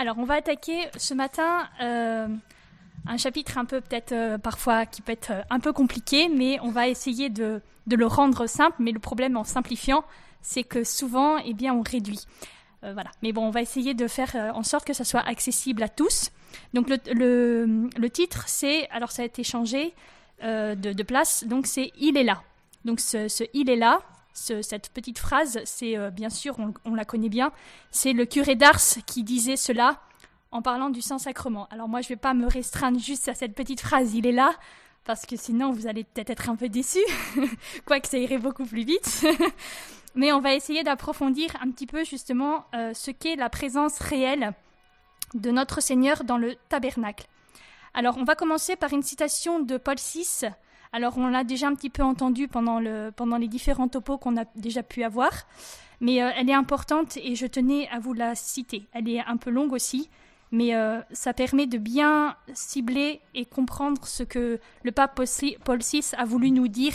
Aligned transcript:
Alors, 0.00 0.16
on 0.16 0.24
va 0.24 0.36
attaquer 0.36 0.88
ce 0.96 1.12
matin 1.12 1.68
euh, 1.82 2.26
un 3.06 3.16
chapitre 3.18 3.58
un 3.58 3.66
peu 3.66 3.82
peut-être 3.82 4.12
euh, 4.12 4.38
parfois 4.38 4.86
qui 4.86 5.02
peut 5.02 5.12
être 5.12 5.30
euh, 5.30 5.42
un 5.50 5.60
peu 5.60 5.74
compliqué, 5.74 6.30
mais 6.30 6.58
on 6.62 6.70
va 6.70 6.88
essayer 6.88 7.28
de, 7.28 7.60
le 7.86 8.06
rendre 8.06 8.46
simple. 8.46 8.76
Mais 8.78 8.92
le 8.92 8.98
problème 8.98 9.36
en 9.36 9.44
simplifiant, 9.44 10.02
c'est 10.40 10.62
que 10.62 10.84
souvent, 10.84 11.36
eh 11.44 11.52
bien, 11.52 11.74
on 11.74 11.82
réduit. 11.82 12.20
Voilà. 12.82 13.10
Mais 13.22 13.32
bon, 13.32 13.46
on 13.46 13.50
va 13.50 13.60
essayer 13.60 13.92
de 13.92 14.08
faire 14.08 14.34
en 14.54 14.62
sorte 14.62 14.86
que 14.86 14.94
ça 14.94 15.04
soit 15.04 15.20
accessible 15.20 15.82
à 15.82 15.90
tous. 15.90 16.30
Donc 16.72 16.88
le, 16.88 18.08
titre, 18.08 18.44
c'est, 18.46 18.88
alors 18.88 19.10
ça 19.10 19.20
a 19.20 19.26
été 19.26 19.44
changé 19.44 19.92
de, 20.42 21.02
place, 21.02 21.44
donc 21.44 21.66
c'est 21.66 21.92
Il 21.98 22.16
est 22.16 22.24
là. 22.24 22.42
Donc 22.86 23.00
ce 23.00 23.44
Il 23.52 23.68
est 23.68 23.76
là, 23.76 24.00
ce- 24.34 24.62
cette 24.62 24.90
petite 24.90 25.18
phrase, 25.18 25.60
c'est 25.64 25.96
euh, 25.96 26.10
bien 26.10 26.30
sûr, 26.30 26.56
on, 26.84 26.94
la 26.94 27.04
connaît 27.04 27.28
bien, 27.28 27.52
c'est 27.90 28.12
le 28.12 28.24
curé 28.24 28.54
d'Ars 28.54 28.80
qui 29.06 29.22
disait 29.24 29.56
cela 29.56 30.00
en 30.50 30.62
parlant 30.62 30.90
du 30.90 31.00
Saint-Sacrement. 31.00 31.68
Alors 31.70 31.88
moi, 31.88 32.00
je 32.00 32.08
vais 32.08 32.16
pas 32.16 32.34
me 32.34 32.46
restreindre 32.46 32.98
juste 32.98 33.28
à 33.28 33.34
cette 33.34 33.54
petite 33.54 33.80
phrase, 33.80 34.14
il 34.14 34.26
est 34.26 34.32
là, 34.32 34.52
parce 35.04 35.26
que 35.26 35.36
sinon, 35.36 35.72
vous 35.72 35.86
allez 35.86 36.04
peut-être 36.04 36.30
être 36.30 36.50
un 36.50 36.56
peu 36.56 36.68
déçus, 36.68 36.98
quoique 37.84 38.08
ça 38.08 38.18
irait 38.18 38.38
beaucoup 38.38 38.64
plus 38.64 38.84
vite. 38.84 39.24
Mais 40.16 40.32
on 40.32 40.40
va 40.40 40.54
essayer 40.54 40.82
d'approfondir 40.82 41.50
un 41.60 41.70
petit 41.70 41.86
peu 41.86 42.04
justement 42.04 42.66
euh, 42.74 42.92
ce 42.94 43.12
qu'est 43.12 43.36
la 43.36 43.48
présence 43.48 43.98
réelle 44.00 44.52
de 45.34 45.52
notre 45.52 45.80
Seigneur 45.80 46.24
dans 46.24 46.38
le 46.38 46.56
tabernacle. 46.68 47.26
Alors, 47.94 48.16
on 48.18 48.24
va 48.24 48.34
commencer 48.34 48.74
par 48.76 48.92
une 48.92 49.02
citation 49.02 49.60
de 49.60 49.76
Paul 49.76 49.96
VI. 49.96 50.46
Alors, 50.92 51.18
on 51.18 51.28
l'a 51.28 51.44
déjà 51.44 51.68
un 51.68 51.74
petit 51.74 51.90
peu 51.90 52.02
entendu 52.02 52.48
pendant, 52.48 52.80
le, 52.80 53.12
pendant 53.14 53.36
les 53.36 53.46
différents 53.46 53.86
topos 53.86 54.18
qu'on 54.18 54.36
a 54.36 54.44
déjà 54.56 54.82
pu 54.82 55.04
avoir, 55.04 55.30
mais 56.00 56.22
euh, 56.22 56.30
elle 56.36 56.50
est 56.50 56.54
importante 56.54 57.16
et 57.18 57.36
je 57.36 57.46
tenais 57.46 57.88
à 57.90 58.00
vous 58.00 58.12
la 58.12 58.34
citer. 58.34 58.88
Elle 58.92 59.08
est 59.08 59.20
un 59.20 59.36
peu 59.36 59.50
longue 59.50 59.72
aussi, 59.72 60.10
mais 60.50 60.74
euh, 60.74 61.00
ça 61.12 61.32
permet 61.32 61.66
de 61.66 61.78
bien 61.78 62.36
cibler 62.54 63.20
et 63.34 63.44
comprendre 63.44 64.04
ce 64.04 64.24
que 64.24 64.58
le 64.82 64.92
pape 64.92 65.20
Paul 65.64 65.78
VI 65.78 66.10
a 66.16 66.24
voulu 66.24 66.50
nous 66.50 66.66
dire 66.66 66.94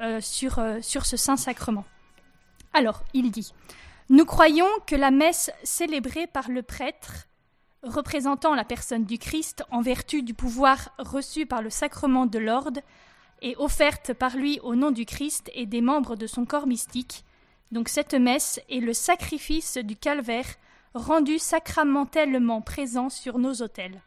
euh, 0.00 0.20
sur, 0.20 0.60
sur 0.80 1.06
ce 1.06 1.16
Saint-Sacrement. 1.16 1.84
Alors, 2.72 3.04
il 3.14 3.30
dit 3.30 3.52
Nous 4.08 4.24
croyons 4.24 4.66
que 4.88 4.96
la 4.96 5.12
messe 5.12 5.52
célébrée 5.62 6.26
par 6.26 6.50
le 6.50 6.62
prêtre, 6.62 7.28
représentant 7.84 8.56
la 8.56 8.64
personne 8.64 9.04
du 9.04 9.18
Christ 9.18 9.62
en 9.70 9.80
vertu 9.80 10.22
du 10.22 10.34
pouvoir 10.34 10.90
reçu 10.98 11.46
par 11.46 11.62
le 11.62 11.70
sacrement 11.70 12.26
de 12.26 12.40
l'ordre, 12.40 12.80
et 13.42 13.56
offerte 13.56 14.12
par 14.12 14.36
lui 14.36 14.60
au 14.60 14.74
nom 14.74 14.90
du 14.90 15.04
Christ 15.06 15.50
et 15.54 15.66
des 15.66 15.80
membres 15.80 16.16
de 16.16 16.26
son 16.26 16.44
corps 16.44 16.66
mystique, 16.66 17.24
donc 17.70 17.88
cette 17.88 18.14
messe 18.14 18.60
est 18.70 18.80
le 18.80 18.94
sacrifice 18.94 19.76
du 19.78 19.96
calvaire 19.96 20.46
rendu 20.94 21.38
sacramentellement 21.38 22.60
présent 22.60 23.10
sur 23.10 23.38
nos 23.38 23.54
autels. 23.54 24.00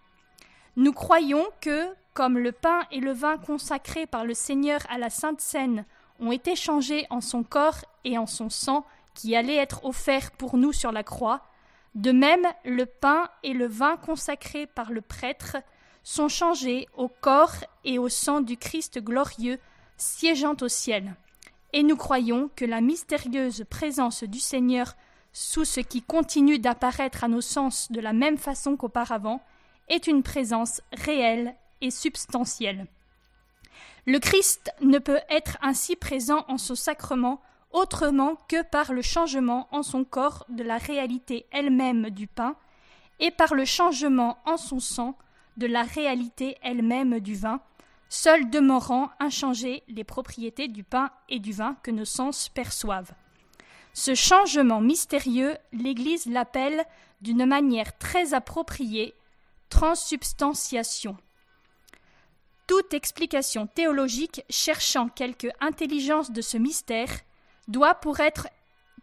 Nous 0.76 0.94
croyons 0.94 1.46
que, 1.62 1.88
comme 2.14 2.38
le 2.38 2.52
pain 2.52 2.82
et 2.92 3.00
le 3.00 3.12
vin 3.12 3.38
consacrés 3.38 4.08
par 4.08 4.26
le 4.26 4.34
Seigneur 4.34 4.82
à 4.90 4.98
la 4.98 5.10
Sainte 5.10 5.42
Seine 5.42 5.86
ont 6.20 6.32
été 6.32 6.56
changés 6.56 7.06
en 7.10 7.22
son 7.22 7.44
corps 7.44 7.86
et 8.04 8.18
en 8.18 8.26
son 8.26 8.50
sang 8.50 8.86
qui 9.14 9.36
allait 9.36 9.58
être 9.58 9.86
offert 9.86 10.32
pour 10.32 10.58
nous 10.58 10.74
sur 10.74 10.92
la 10.92 11.04
croix, 11.04 11.42
de 11.96 12.12
même 12.12 12.48
le 12.64 12.86
pain 12.86 13.30
et 13.44 13.54
le 13.54 13.68
vin 13.68 13.98
consacrés 13.98 14.66
par 14.66 14.92
le 14.92 15.02
prêtre 15.02 15.58
sont 16.04 16.28
changés 16.28 16.88
au 16.96 17.08
corps 17.08 17.56
et 17.84 18.00
au 18.00 18.10
sang 18.10 18.42
du 18.42 18.58
Christ 18.58 19.00
glorieux 19.00 19.60
siégeant 19.98 20.56
au 20.62 20.68
ciel. 20.68 21.16
Et 21.74 21.84
nous 21.84 21.96
croyons 21.96 22.50
que 22.56 22.66
la 22.66 22.82
mystérieuse 22.82 23.66
présence 23.70 24.24
du 24.24 24.40
Seigneur 24.40 24.96
sous 25.34 25.64
ce 25.64 25.80
qui 25.80 26.02
continue 26.02 26.60
d'apparaître 26.60 27.24
à 27.24 27.28
nos 27.28 27.42
sens 27.42 27.92
de 27.92 28.02
la 28.02 28.14
même 28.14 28.38
façon 28.38 28.76
qu'auparavant 28.76 29.42
est 29.88 30.08
une 30.08 30.24
présence 30.24 30.82
réelle 30.92 31.56
et 31.80 31.92
substantielle. 31.92 32.88
Le 34.06 34.20
Christ 34.20 34.72
ne 34.82 34.98
peut 34.98 35.20
être 35.30 35.58
ainsi 35.62 35.96
présent 35.96 36.46
en 36.48 36.58
son 36.58 36.76
sacrement 36.76 37.42
autrement 37.72 38.36
que 38.50 38.64
par 38.64 38.92
le 38.92 39.02
changement 39.02 39.68
en 39.72 39.84
son 39.84 40.04
corps 40.04 40.46
de 40.50 40.64
la 40.64 40.78
réalité 40.78 41.46
elle-même 41.52 42.10
du 42.10 42.28
pain 42.28 42.56
et 43.20 43.32
par 43.32 43.54
le 43.54 43.64
changement 43.64 44.38
en 44.46 44.58
son 44.58 44.80
sang 44.80 45.16
de 45.58 45.68
la 45.68 45.84
réalité 45.84 46.58
elle-même 46.62 47.20
du 47.20 47.36
vin, 47.36 47.62
seuls 48.10 48.50
demeurant 48.50 49.10
inchangées 49.20 49.84
les 49.88 50.04
propriétés 50.04 50.68
du 50.68 50.84
pain 50.84 51.12
et 51.30 51.40
du 51.40 51.52
vin 51.54 51.76
que 51.84 51.92
nos 51.92 52.06
sens 52.06 52.50
perçoivent. 52.50 53.14
Ce 53.94 54.16
changement 54.16 54.82
mystérieux, 54.82 55.58
l'Église 55.74 56.26
l'appelle 56.26 56.84
d'une 57.22 57.46
manière 57.46 57.98
très 57.98 58.34
appropriée 58.34 59.14
transsubstantiation. 59.70 61.18
Toute 62.68 62.94
explication 62.94 63.68
théologique 63.68 64.44
cherchant 64.50 65.10
quelque 65.10 65.48
intelligence 65.60 66.32
de 66.32 66.42
ce 66.42 66.58
mystère 66.58 67.10
doit, 67.68 67.96
pour 67.96 68.20
être, 68.20 68.48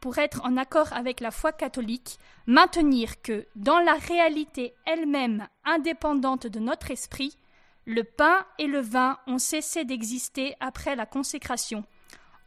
pour 0.00 0.18
être 0.18 0.44
en 0.44 0.56
accord 0.56 0.92
avec 0.92 1.20
la 1.20 1.30
foi 1.30 1.52
catholique, 1.52 2.18
maintenir 2.46 3.20
que, 3.22 3.46
dans 3.56 3.80
la 3.80 3.94
réalité 3.94 4.74
elle-même 4.86 5.48
indépendante 5.64 6.46
de 6.46 6.60
notre 6.60 6.90
esprit, 6.90 7.36
le 7.84 8.04
pain 8.04 8.44
et 8.58 8.66
le 8.66 8.80
vin 8.80 9.18
ont 9.26 9.38
cessé 9.38 9.84
d'exister 9.84 10.54
après 10.60 10.94
la 10.94 11.06
consécration, 11.06 11.84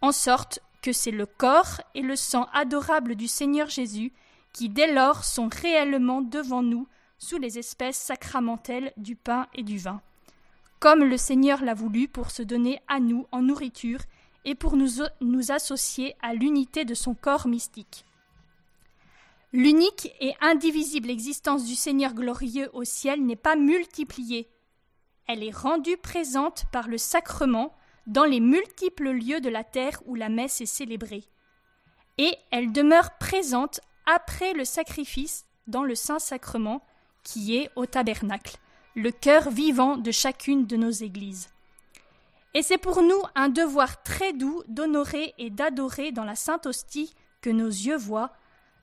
en 0.02 0.12
sorte 0.12 0.60
que 0.82 0.94
c'est 0.94 1.12
le 1.12 1.26
corps 1.26 1.82
et 1.96 2.02
le 2.02 2.16
sang 2.16 2.48
adorable 2.54 3.16
du 3.16 3.28
Seigneur 3.28 3.70
Jésus 3.70 4.14
qui 4.54 4.70
dès 4.70 4.92
lors 4.92 5.24
sont 5.24 5.50
réellement 5.50 6.22
devant 6.22 6.62
nous 6.62 6.88
sous 7.18 7.38
les 7.38 7.60
espèces 7.60 7.98
sacramentelles 7.98 8.92
du 8.98 9.16
pain 9.16 9.48
et 9.54 9.64
du 9.64 9.78
vin, 9.78 10.02
comme 10.80 11.04
le 11.04 11.18
Seigneur 11.18 11.64
l'a 11.64 11.74
voulu 11.74 12.08
pour 12.08 12.32
se 12.32 12.44
donner 12.44 12.82
à 12.88 13.00
nous 13.00 13.28
en 13.32 13.42
nourriture 13.42 14.02
et 14.46 14.56
pour 14.56 14.76
nous, 14.76 15.04
nous 15.22 15.52
associer 15.52 16.16
à 16.22 16.34
l'unité 16.34 16.86
de 16.86 16.94
son 16.94 17.14
corps 17.14 17.48
mystique. 17.48 18.06
L'unique 19.54 20.14
et 20.20 20.34
indivisible 20.42 21.10
existence 21.10 21.66
du 21.66 21.76
Seigneur 21.76 22.14
glorieux 22.14 22.70
au 22.74 22.84
ciel 22.84 23.26
n'est 23.26 23.36
pas 23.36 23.56
multipliée, 23.56 24.50
elle 25.28 25.44
est 25.44 25.56
rendue 25.56 25.96
présente 25.96 26.66
par 26.74 26.90
le 26.90 26.98
sacrement 26.98 27.74
dans 28.06 28.26
les 28.26 28.42
multiples 28.42 29.12
lieux 29.12 29.40
de 29.40 29.48
la 29.48 29.64
terre 29.64 30.02
où 30.06 30.16
la 30.16 30.28
messe 30.28 30.60
est 30.60 30.66
célébrée. 30.66 31.24
Et 32.18 32.36
elle 32.52 32.74
demeure 32.74 33.18
présente 33.18 33.80
après 34.06 34.52
le 34.54 34.66
sacrifice 34.66 35.46
dans 35.68 35.84
le 35.84 35.96
Saint-Sacrement 35.96 36.84
qui 37.24 37.56
est 37.56 37.70
au 37.78 37.86
tabernacle, 37.86 38.58
le 38.96 39.12
cœur 39.12 39.50
vivant 39.52 39.96
de 39.96 40.12
chacune 40.12 40.66
de 40.66 40.76
nos 40.76 40.92
églises. 40.92 41.48
Et 42.54 42.62
c'est 42.62 42.78
pour 42.78 43.02
nous 43.02 43.22
un 43.36 43.50
devoir 43.50 44.04
très 44.04 44.34
doux 44.34 44.62
d'honorer 44.68 45.34
et 45.38 45.50
d'adorer 45.50 46.12
dans 46.12 46.26
la 46.26 46.36
Sainte 46.36 46.66
Hostie 46.66 47.14
que 47.40 47.50
nos 47.50 47.68
yeux 47.68 47.96
voient 47.96 48.32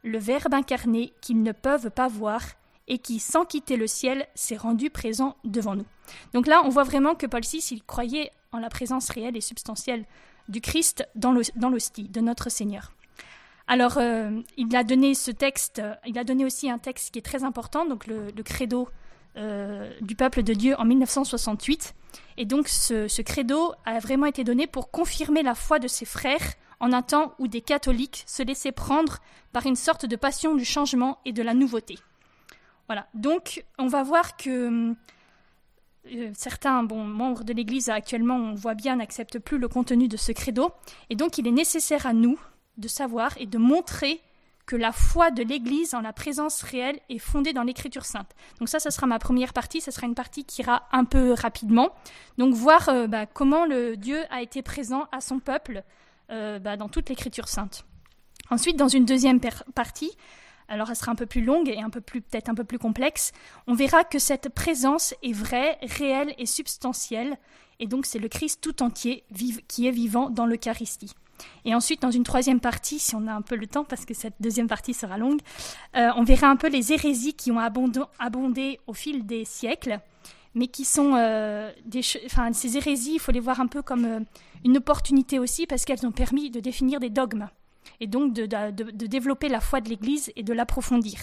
le 0.03 0.19
Verbe 0.19 0.55
incarné 0.55 1.13
qu'ils 1.21 1.43
ne 1.43 1.53
peuvent 1.53 1.91
pas 1.91 2.09
voir 2.09 2.43
et 2.87 2.99
qui, 2.99 3.19
sans 3.19 3.45
quitter 3.45 3.77
le 3.77 3.87
ciel, 3.87 4.27
s'est 4.35 4.57
rendu 4.57 4.89
présent 4.89 5.37
devant 5.45 5.77
nous. 5.77 5.85
Donc 6.33 6.47
là, 6.47 6.63
on 6.65 6.71
voit 6.71 6.85
vraiment 6.85 7.15
que 7.15 7.27
Paul 7.27 7.43
VI, 7.43 7.83
croyait 7.87 8.33
en 8.53 8.59
la 8.59 8.71
présence 8.71 9.11
réelle 9.11 9.37
et 9.37 9.43
substantielle 9.43 10.07
du 10.49 10.63
Christ 10.63 11.07
dans 11.15 11.33
l'hostie, 11.33 12.09
de 12.09 12.21
notre 12.21 12.51
Seigneur. 12.51 12.95
Alors, 13.67 13.99
euh, 13.99 14.41
il 14.57 14.75
a 14.75 14.83
donné 14.83 15.13
ce 15.13 15.31
texte, 15.31 15.83
il 16.07 16.19
a 16.19 16.25
donné 16.25 16.47
aussi 16.47 16.71
un 16.71 16.79
texte 16.79 17.13
qui 17.13 17.19
est 17.19 17.23
très 17.23 17.45
important, 17.45 17.85
donc 17.85 18.07
le 18.07 18.43
credo 18.43 18.89
euh, 19.39 19.93
du 20.01 20.17
peuple 20.17 20.43
de 20.43 20.53
Dieu 20.53 20.75
en 20.79 20.85
1968. 20.85 21.95
Et 22.39 22.45
donc, 22.45 22.69
ce, 22.69 23.23
credo 23.23 23.73
a 23.85 23.99
vraiment 24.01 24.27
été 24.27 24.43
donné 24.45 24.67
pour 24.67 24.91
confirmer 24.91 25.43
la 25.43 25.55
foi 25.55 25.79
de 25.79 25.89
ses 25.89 26.05
frères 26.05 26.55
en 26.81 26.93
un 26.93 27.03
temps 27.03 27.35
où 27.39 27.49
des 27.49 27.61
catholiques 27.61 28.25
se 28.27 28.43
laissaient 28.43 28.73
prendre 28.73 29.19
par 29.53 29.67
une 29.67 29.77
sorte 29.77 30.07
de 30.07 30.17
passion 30.17 30.55
du 30.55 30.65
changement 30.65 31.19
et 31.25 31.33
de 31.33 31.43
la 31.43 31.55
nouveauté. 31.55 31.99
Voilà, 32.87 33.07
donc 33.15 33.65
on 33.79 33.87
va 33.87 34.03
voir 34.03 34.37
que 34.37 34.95
euh, 36.13 36.31
certains 36.35 36.83
membres 36.83 37.45
de 37.45 37.53
l'Église 37.53 37.91
actuellement, 37.91 38.37
on 38.37 38.55
voit 38.55 38.75
bien, 38.75 38.97
n'acceptent 38.97 39.39
plus 39.39 39.59
le 39.59 39.69
contenu 39.69 40.09
de 40.09 40.17
ce 40.17 40.33
credo. 40.33 40.71
Et 41.11 41.17
donc 41.17 41.39
il 41.39 41.47
est 41.47 41.53
nécessaire 41.53 42.07
à 42.07 42.13
nous 42.13 42.41
de 42.77 42.89
savoir 42.89 43.33
et 43.39 43.47
de 43.47 43.59
montrer 43.59 44.21
que 44.69 44.77
la 44.77 44.93
foi 44.93 45.31
de 45.31 45.43
l'Église 45.43 45.95
en 45.95 46.03
la 46.03 46.13
présence 46.13 46.61
réelle 46.61 47.01
est 47.09 47.19
fondée 47.19 47.55
dans 47.55 47.63
l'Écriture 47.63 48.05
sainte. 48.05 48.31
Donc 48.59 48.69
ça, 48.69 48.79
ce 48.79 48.91
sera 48.91 49.07
ma 49.07 49.19
première 49.19 49.55
partie, 49.55 49.81
ce 49.81 49.91
sera 49.91 50.07
une 50.07 50.15
partie 50.15 50.45
qui 50.45 50.61
ira 50.61 50.87
un 50.93 51.07
peu 51.07 51.33
rapidement. 51.33 51.89
Donc 52.37 52.53
voir 52.55 52.91
euh, 52.91 53.07
bah, 53.07 53.25
comment 53.25 53.65
le 53.65 53.97
Dieu 53.97 54.21
a 54.31 54.43
été 54.43 54.61
présent 54.61 55.09
à 55.11 55.23
son 55.23 55.41
peuple 55.41 55.83
euh, 56.31 56.59
bah, 56.59 56.77
dans 56.77 56.91
toute 56.91 57.09
l'Écriture 57.09 57.49
sainte. 57.49 57.87
Ensuite, 58.51 58.77
dans 58.77 58.89
une 58.89 59.07
deuxième 59.07 59.41
partie, 59.75 60.13
alors 60.69 60.91
elle 60.91 60.97
sera 60.97 61.13
un 61.13 61.17
peu 61.17 61.27
plus 61.27 61.43
longue 61.43 61.71
et 61.71 61.81
un 61.81 61.91
peu 61.91 62.03
plus 62.03 62.21
peut-être 62.21 62.51
un 62.51 62.55
peu 62.55 62.65
plus 62.65 62.79
complexe, 62.79 63.33
on 63.67 63.75
verra 63.75 64.05
que 64.05 64.19
cette 64.19 64.51
présence 64.51 65.15
est 65.23 65.33
vraie, 65.33 65.79
réelle 65.83 66.35
et 66.37 66.45
substantielle, 66.45 67.39
et 67.81 67.87
donc 67.87 68.05
c'est 68.05 68.19
le 68.19 68.29
Christ 68.29 68.61
tout 68.61 68.83
entier 68.83 69.25
qui 69.67 69.87
est 69.87 69.93
vivant 69.93 70.29
dans 70.29 70.45
l'Eucharistie. 70.45 71.15
Et 71.65 71.75
ensuite, 71.75 72.03
dans 72.03 72.11
une 72.11 72.25
troisième 72.25 72.61
partie, 72.61 72.99
si 72.99 73.15
on 73.15 73.27
a 73.27 73.33
un 73.33 73.43
peu 73.43 73.57
le 73.57 73.67
temps, 73.67 73.85
parce 73.85 74.05
que 74.05 74.15
cette 74.15 74.35
deuxième 74.41 74.69
partie 74.69 74.95
sera 74.95 75.19
longue, 75.19 75.41
euh, 75.97 76.11
on 76.17 76.25
verra 76.25 76.49
un 76.49 76.57
peu 76.57 76.69
les 76.69 76.93
hérésies 76.93 77.35
qui 77.35 77.51
ont 77.51 77.59
abondé, 77.59 78.81
au 78.87 78.93
fil 78.93 79.27
des 79.27 79.45
siècles, 79.45 80.01
mais 80.55 80.67
qui 80.67 80.85
sont 80.85 81.15
euh, 81.15 81.71
des, 81.85 82.01
enfin, 82.27 82.53
ces 82.53 82.77
hérésies, 82.77 83.15
il 83.15 83.21
faut 83.21 83.33
les 83.33 83.41
voir 83.41 83.61
un 83.61 83.67
peu 83.67 83.83
comme 83.83 84.05
euh, 84.05 84.21
une 84.65 84.77
opportunité 84.77 85.39
aussi, 85.39 85.67
parce 85.67 85.85
qu'elles 85.85 86.07
ont 86.07 86.13
permis 86.13 86.51
de 86.51 86.61
définir 86.61 87.01
des 87.01 87.11
dogmes, 87.11 87.49
et 88.01 88.07
donc 88.07 88.33
de, 88.33 88.47
de 88.47 89.07
développer 89.07 89.49
la 89.49 89.61
foi 89.61 89.81
de 89.81 89.89
l'Église 89.89 90.33
et 90.37 90.43
de 90.43 90.53
l'approfondir. 90.53 91.19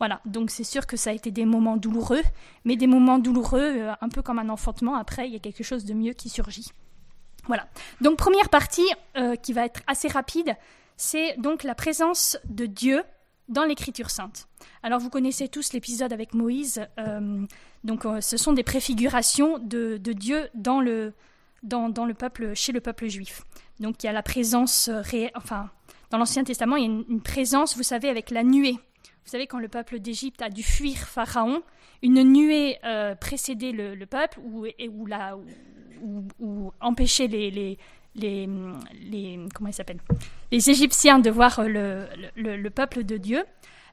Voilà, 0.00 0.20
donc 0.24 0.50
c'est 0.50 0.64
sûr 0.64 0.86
que 0.86 0.96
ça 0.96 1.10
a 1.10 1.12
été 1.12 1.30
des 1.30 1.44
moments 1.44 1.76
douloureux, 1.76 2.22
mais 2.64 2.76
des 2.76 2.88
moments 2.88 3.20
douloureux, 3.20 3.86
un 4.00 4.08
peu 4.08 4.22
comme 4.22 4.40
un 4.40 4.48
enfantement, 4.48 4.96
après, 4.96 5.28
il 5.28 5.32
y 5.32 5.36
a 5.36 5.38
quelque 5.38 5.62
chose 5.62 5.84
de 5.84 5.94
mieux 5.94 6.12
qui 6.14 6.28
surgit. 6.28 6.72
Voilà. 7.46 7.68
Donc 8.00 8.16
première 8.16 8.48
partie 8.48 8.86
euh, 9.16 9.36
qui 9.36 9.52
va 9.52 9.64
être 9.64 9.80
assez 9.86 10.08
rapide, 10.08 10.56
c'est 10.96 11.36
donc 11.38 11.62
la 11.62 11.74
présence 11.74 12.38
de 12.44 12.66
Dieu 12.66 13.02
dans 13.48 13.64
l'Écriture 13.64 14.10
sainte. 14.10 14.48
Alors 14.82 15.00
vous 15.00 15.10
connaissez 15.10 15.48
tous 15.48 15.72
l'épisode 15.72 16.12
avec 16.12 16.32
Moïse. 16.34 16.86
Euh, 16.98 17.44
donc 17.82 18.06
euh, 18.06 18.20
ce 18.20 18.36
sont 18.36 18.52
des 18.52 18.62
préfigurations 18.62 19.58
de, 19.58 19.98
Dieu 19.98 20.48
dans 20.54 20.80
le, 20.80 21.12
dans, 21.62 21.88
le 22.06 22.14
peuple, 22.14 22.54
chez 22.54 22.72
le 22.72 22.80
peuple 22.80 23.08
juif. 23.08 23.42
Donc 23.80 24.02
il 24.02 24.06
y 24.06 24.08
a 24.08 24.12
la 24.12 24.22
présence 24.22 24.88
réelle, 24.88 25.32
enfin 25.34 25.70
dans 26.10 26.18
l'Ancien 26.18 26.44
Testament, 26.44 26.76
il 26.76 26.82
y 26.82 26.86
a 26.86 27.02
une, 27.08 27.20
présence, 27.20 27.76
vous 27.76 27.82
savez, 27.82 28.08
avec 28.08 28.30
la 28.30 28.44
nuée. 28.44 28.78
Vous 29.24 29.30
savez, 29.30 29.46
quand 29.46 29.58
le 29.58 29.68
peuple 29.68 29.98
d'Égypte 29.98 30.42
a 30.42 30.48
dû 30.48 30.62
fuir 30.62 30.96
Pharaon, 30.96 31.62
une 32.02 32.22
nuée 32.22 32.78
précédait 33.20 33.72
le, 33.72 34.06
peuple, 34.06 34.38
ou, 34.44 34.66
et, 34.66 34.88
où 34.88 35.06
la, 35.06 35.36
ou, 36.02 36.72
empêcher 36.80 37.28
les, 37.28 37.50
les, 37.50 37.78
les, 38.14 38.48
les 39.10 39.40
comment 39.54 39.72
s'appelle 39.72 39.98
les 40.50 40.70
Égyptiens 40.70 41.18
de 41.18 41.30
voir 41.30 41.62
le, 41.66 42.06
le, 42.36 42.70
peuple 42.70 43.04
de 43.04 43.16
Dieu. 43.16 43.44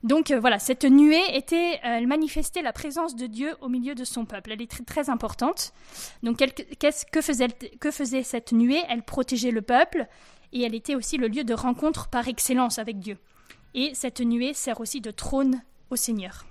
Donc 0.04 0.32
euh, 0.32 0.40
voilà, 0.40 0.58
cette 0.60 0.84
nuée 0.84 1.24
était, 1.36 1.76
euh, 1.76 1.98
elle 1.98 2.08
manifestait 2.08 2.62
la 2.62 2.74
présence 2.74 3.16
de 3.16 3.28
Dieu 3.28 3.56
au 3.62 3.70
milieu 3.70 3.96
de 3.96 4.04
son 4.04 4.26
peuple. 4.26 4.52
Elle 4.52 4.62
est 4.62 4.70
très, 4.70 4.84
très 4.84 5.10
importante. 5.10 5.74
Donc 6.24 6.38
qu'est-ce 6.80 7.06
que 7.06 7.22
faisait, 7.22 7.50
que 7.80 7.92
faisait 7.92 8.24
cette 8.24 8.52
nuée? 8.52 8.82
Elle 8.90 9.04
protégeait 9.04 9.52
le 9.52 9.62
peuple 9.62 10.08
et 10.54 10.64
elle 10.64 10.76
était 10.76 10.96
aussi 10.96 11.18
le 11.18 11.28
lieu 11.28 11.44
de 11.44 11.54
rencontre 11.54 12.10
par 12.10 12.28
excellence 12.28 12.80
avec 12.80 13.00
Dieu. 13.00 13.18
Et 13.74 13.92
cette 13.94 14.22
nuée 14.22 14.54
sert 14.54 14.80
aussi 14.82 15.02
de 15.02 15.12
trône 15.12 15.62
au 15.90 15.96
Seigneur. 15.96 16.46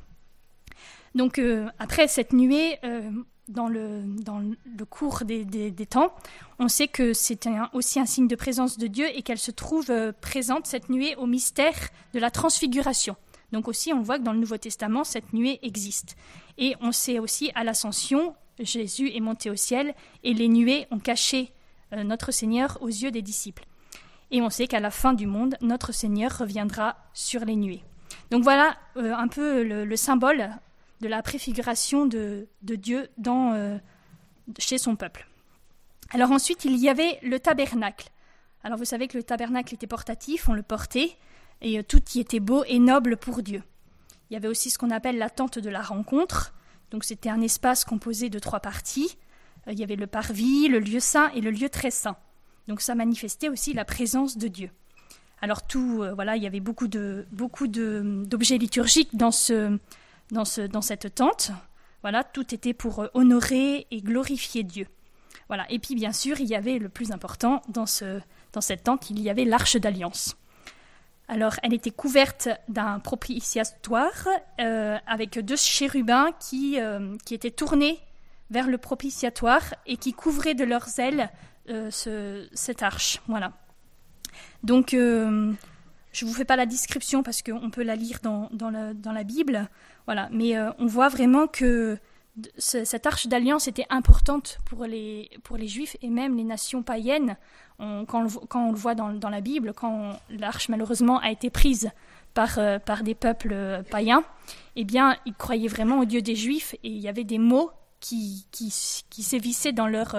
Donc 1.15 1.39
euh, 1.39 1.69
après 1.79 2.07
cette 2.07 2.33
nuée, 2.33 2.79
dans 3.51 3.69
le, 3.69 4.05
cours 4.89 5.25
des, 5.25 5.45
des, 5.45 5.87
temps, 5.87 6.15
on 6.59 6.69
sait 6.69 6.89
que 6.89 7.13
c'est 7.13 7.49
aussi 7.73 8.01
un 8.01 8.07
signe 8.07 8.29
de 8.29 8.37
présence 8.37 8.79
de 8.79 8.87
Dieu 8.87 9.07
et 9.15 9.23
qu'elle 9.23 9.39
se 9.39 9.51
trouve 9.51 9.91
euh, 9.91 10.13
présente 10.21 10.67
cette 10.67 10.89
nuée 10.89 11.17
au 11.17 11.27
mystère 11.27 11.75
de 12.15 12.21
la 12.21 12.31
transfiguration. 12.31 13.17
Donc 13.53 13.67
aussi, 13.67 13.93
on 13.93 14.03
voit 14.03 14.19
que 14.19 14.25
dans 14.25 14.33
le 14.33 14.39
Nouveau 14.39 14.57
Testament, 14.57 15.05
cette 15.05 15.33
nuée 15.33 15.59
existe. 15.63 16.17
Et 16.59 16.77
on 16.81 16.93
sait 16.93 17.19
aussi 17.19 17.51
à 17.55 17.65
l'ascension, 17.65 18.35
Jésus 18.61 19.11
est 19.15 19.21
monté 19.21 19.51
au 19.51 19.57
ciel 19.57 19.95
et 20.23 20.33
les 20.33 20.49
nuées 20.49 20.87
ont 20.91 21.01
caché 21.01 21.53
euh, 21.93 22.05
notre 22.05 22.31
Seigneur 22.31 22.79
aux 22.81 22.89
yeux 22.89 23.11
des 23.11 23.23
disciples. 23.23 23.65
Et 24.31 24.43
on 24.43 24.51
sait 24.51 24.69
qu'à 24.69 24.81
la 24.81 24.93
fin 24.93 25.13
du 25.13 25.27
monde, 25.27 25.57
notre 25.61 25.93
Seigneur 25.93 26.39
reviendra 26.39 26.97
sur 27.15 27.45
les 27.45 27.57
nuées. 27.57 27.83
Donc 28.31 28.45
voilà 28.45 28.77
euh, 28.97 29.13
un 29.13 29.27
peu 29.27 29.65
le 29.65 29.97
symbole 29.97 30.51
de 31.01 31.09
la 31.09 31.23
préfiguration 31.23 32.07
de, 32.07 32.47
Dieu 32.63 33.09
dans, 33.19 33.55
euh, 33.55 33.79
chez 34.59 34.79
son 34.79 34.97
peuple. 34.97 35.27
Alors 36.11 36.31
ensuite, 36.31 36.65
il 36.65 36.77
y 36.77 36.89
avait 36.89 37.19
le 37.23 37.41
tabernacle. 37.41 38.11
Alors 38.63 38.79
vous 38.79 38.85
savez 38.85 39.09
que 39.09 39.17
le 39.17 39.23
tabernacle 39.23 39.75
était 39.75 39.87
portatif, 39.87 40.49
on 40.49 40.53
le 40.53 40.63
portait, 40.63 41.17
et 41.63 41.79
euh, 41.79 41.83
tout 41.83 42.03
y 42.15 42.21
était 42.21 42.41
beau 42.41 42.65
et 42.67 42.79
noble 42.79 43.17
pour 43.17 43.43
Dieu. 43.43 43.63
Il 44.29 44.35
y 44.35 44.37
avait 44.37 44.49
aussi 44.49 44.71
ce 44.71 44.79
qu'on 44.79 44.91
appelle 44.91 45.19
la 45.19 45.31
tente 45.31 45.59
de 45.59 45.71
la 45.71 45.83
rencontre. 45.83 46.55
Donc 46.91 47.05
c'était 47.05 47.31
un 47.31 47.41
espace 47.41 47.85
composé 47.85 48.29
de 48.29 48.39
trois 48.39 48.61
parties. 48.61 49.17
Euh, 49.67 49.73
il 49.73 49.79
y 49.79 49.85
avait 49.85 49.97
le 49.97 50.07
parvis, 50.07 50.69
le 50.69 50.81
lieu 50.81 51.01
saint 51.01 51.31
et 51.31 51.41
le 51.41 51.51
lieu 51.51 51.71
très 51.71 51.91
saint. 51.91 52.17
Donc 52.69 52.83
ça 52.83 52.95
manifestait 52.95 53.49
aussi 53.49 53.73
la 53.73 53.85
présence 53.85 54.37
de 54.37 54.49
Dieu. 54.49 54.71
Alors 55.43 55.67
tout, 55.67 56.05
voilà, 56.15 56.37
il 56.37 56.43
y 56.43 56.47
avait 56.47 56.61
beaucoup 56.61 56.87
de 56.87 57.27
beaucoup 57.33 57.67
d'objets 57.67 58.59
liturgiques 58.59 59.17
dans 59.17 59.31
ce 59.31 59.79
dans, 60.31 60.45
ce, 60.45 60.63
dans 60.63 60.83
cette 60.83 61.15
tente. 61.15 61.53
Voilà, 62.03 62.25
tout 62.25 62.55
était 62.55 62.75
pour 62.75 63.01
euh, 63.01 63.09
honorer 63.15 63.87
et 63.91 64.01
glorifier 64.01 64.63
Dieu. 64.63 64.87
Voilà. 65.49 65.71
Et 65.71 65.79
puis 65.79 65.95
bien 65.95 66.13
sûr, 66.13 66.41
il 66.41 66.47
y 66.47 66.55
avait 66.55 66.79
le 66.79 66.89
plus 66.89 67.13
important 67.13 67.63
dans, 67.69 67.87
ce, 67.87 68.21
dans 68.53 68.61
cette 68.61 68.85
tente, 68.85 69.11
il 69.11 69.21
y 69.21 69.31
avait 69.31 69.45
l'arche 69.45 69.77
d'alliance. 69.77 70.37
Alors, 71.29 71.55
elle 71.63 71.75
était 71.75 71.93
couverte 71.93 72.49
d'un 72.69 72.99
propitiatoire 72.99 74.27
euh, 74.61 74.99
avec 75.07 75.39
deux 75.39 75.57
chérubins 75.57 76.31
qui, 76.41 76.81
euh, 76.81 77.17
qui 77.25 77.35
étaient 77.35 77.53
tournés 77.53 78.01
vers 78.51 78.67
le 78.67 78.79
propitiatoire 78.79 79.63
et 79.87 79.97
qui 79.97 80.13
couvraient 80.13 80.55
de 80.55 80.65
leurs 80.65 80.99
ailes 80.99 81.31
ce, 81.69 82.49
cette 82.53 82.83
arche. 82.83 83.21
Voilà. 83.29 83.53
Donc, 84.65 84.89
je 86.13 86.25
ne 86.25 86.29
vous 86.29 86.35
fais 86.35 86.45
pas 86.45 86.57
la 86.57 86.67
description 86.67 87.23
parce 87.23 87.43
qu'on 87.43 87.71
peut 87.71 87.85
la 87.85 87.95
lire 87.95 88.19
dans, 88.23 88.49
dans, 88.53 88.71
la, 88.71 88.93
dans 88.93 89.13
la 89.13 89.23
Bible. 89.23 89.69
Voilà. 90.11 90.29
Mais 90.33 90.57
euh, 90.57 90.73
on 90.81 90.87
voit 90.87 91.09
vraiment 91.09 91.47
que 91.47 91.97
cette 92.59 93.07
arche 93.07 93.29
d'alliance 93.29 93.69
était 93.69 93.87
importante 93.91 94.59
pour 94.65 94.85
les, 94.85 95.31
pour 95.45 95.57
les 95.57 95.69
juifs 95.69 95.97
et 96.03 96.09
même 96.09 96.37
les 96.37 96.43
nations 96.43 96.83
païennes. 96.83 97.37
quand, 97.79 98.05
on, 98.13 98.29
quand, 98.49 98.67
on, 98.67 98.73
le 98.73 98.77
voit 98.77 98.97
dans, 98.97 99.13
dans 99.13 99.29
la 99.29 99.41
Bible, 99.41 99.73
quand 99.73 100.19
l'arche 100.29 100.69
malheureusement 100.69 101.21
a 101.21 101.31
été 101.31 101.49
prise 101.49 101.93
par, 102.35 102.59
euh, 102.59 102.81
par 102.81 103.05
des 103.05 103.15
peuples 103.15 103.53
euh, 103.53 103.85
païens, 103.85 104.25
eh 104.75 104.83
bien, 104.83 105.17
ils 105.27 105.35
croyaient 105.35 105.69
vraiment 105.69 106.01
au 106.01 106.05
Dieu 106.05 106.23
des 106.23 106.35
Juifs 106.35 106.75
et 106.83 106.89
il 106.89 106.99
y 106.99 107.07
avait 107.07 107.23
des 107.23 107.39
mots 107.39 107.71
qui, 108.01 108.47
qui, 108.51 108.69
sévissaient 109.23 109.71
dans 109.71 109.87
leur, 109.87 110.17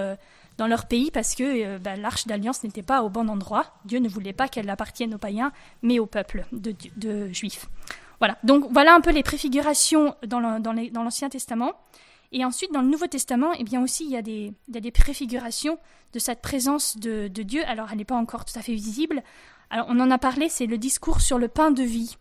dans 0.58 0.68
leur 0.68 0.86
pays 0.86 1.12
parce 1.12 1.36
que 1.36 1.80
bah, 1.80 1.98
l'arche 1.98 2.28
d'alliance 2.28 2.64
n'était 2.64 2.82
pas 2.82 3.04
au 3.04 3.10
bon 3.10 3.28
endroit. 3.28 3.66
Dieu 3.84 4.00
ne 4.00 4.08
voulait 4.08 4.32
pas 4.32 4.48
qu'elle 4.48 4.70
appartienne 4.70 5.14
aux 5.16 5.18
païens, 5.18 5.52
mais 5.82 6.00
au 6.00 6.06
peuple 6.06 6.46
de, 6.54 7.28
juifs. 7.34 7.68
Voilà, 8.22 8.38
donc 8.44 8.72
voilà 8.72 8.94
un 8.94 9.02
peu 9.02 9.12
les 9.12 9.24
préfigurations 9.24 10.16
dans 10.28 10.40
l'Ancien 10.40 11.28
Testament. 11.28 11.74
Et 12.32 12.46
ensuite, 12.46 12.72
dans 12.72 12.82
le 12.82 12.88
Nouveau 12.88 13.08
Testament, 13.08 13.52
eh 13.58 13.64
bien 13.64 13.82
aussi, 13.84 14.06
il 14.06 14.12
y 14.12 14.16
a 14.16 14.22
des, 14.22 14.54
des 14.68 14.92
préfigurations 14.92 15.78
de 16.14 16.20
cette 16.20 16.42
présence 16.42 16.98
de, 16.98 17.28
Dieu. 17.28 17.64
Alors, 17.68 17.90
elle 17.92 17.98
n'est 17.98 18.06
pas 18.06 18.16
encore 18.16 18.46
tout 18.46 18.58
à 18.58 18.62
fait 18.62 18.76
visible. 18.76 19.24
Alors, 19.70 19.88
on 19.90 20.00
en 20.00 20.12
a 20.12 20.18
parlé, 20.18 20.50
c'est 20.50 20.68
le 20.68 20.78
discours 20.78 21.20
sur 21.20 21.38
le 21.38 21.48
pain 21.48 21.72
de 21.72 21.84
vie. 21.84 22.16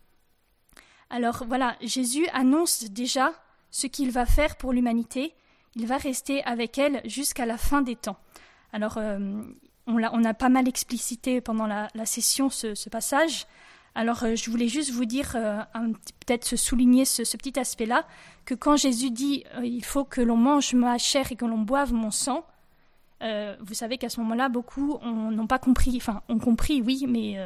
Alors, 1.10 1.44
voilà, 1.46 1.76
Jésus 1.82 2.26
annonce 2.32 2.84
déjà 2.84 3.32
ce 3.70 3.86
qu'il 3.86 4.10
va 4.10 4.26
faire 4.26 4.56
pour 4.56 4.72
l'humanité. 4.72 5.34
Il 5.76 5.86
va 5.86 5.96
rester 5.98 6.42
avec 6.44 6.78
elle 6.78 7.02
jusqu'à 7.04 7.46
la 7.46 7.58
fin 7.58 7.82
des 7.82 7.94
temps. 7.94 8.18
Alors, 8.72 8.96
euh, 8.96 9.42
on, 9.86 10.02
a, 10.02 10.10
on, 10.12 10.24
a, 10.24 10.34
pas 10.34 10.48
mal 10.48 10.66
explicité 10.66 11.40
pendant 11.40 11.66
la, 11.66 11.88
session 12.06 12.48
ce, 12.50 12.88
passage. 12.88 13.46
Alors, 13.94 14.22
euh, 14.22 14.36
je 14.36 14.50
voulais 14.50 14.68
juste 14.68 14.90
vous 14.90 15.04
dire, 15.04 15.32
euh, 15.34 15.62
peut-être 16.26 16.56
souligner 16.56 17.04
ce, 17.04 17.22
petit 17.36 17.58
aspect-là, 17.58 18.06
que 18.44 18.54
quand 18.54 18.76
Jésus 18.76 19.10
dit 19.10 19.44
il 19.62 19.84
faut 19.84 20.04
que 20.04 20.20
l'on 20.20 20.36
mange 20.36 20.74
ma 20.74 20.98
chair 20.98 21.30
et 21.32 21.36
que 21.36 21.44
l'on 21.44 21.58
boive 21.58 21.92
mon 21.92 22.10
sang, 22.10 22.44
vous 23.20 23.74
savez 23.74 23.98
qu'à 23.98 24.08
ce 24.08 24.18
moment-là, 24.20 24.48
beaucoup 24.48 24.98
n'ont 25.02 25.46
pas 25.46 25.58
compris, 25.58 25.94
enfin, 25.96 26.22
ont 26.30 26.38
compris, 26.38 26.80
oui, 26.80 27.04
mais 27.06 27.36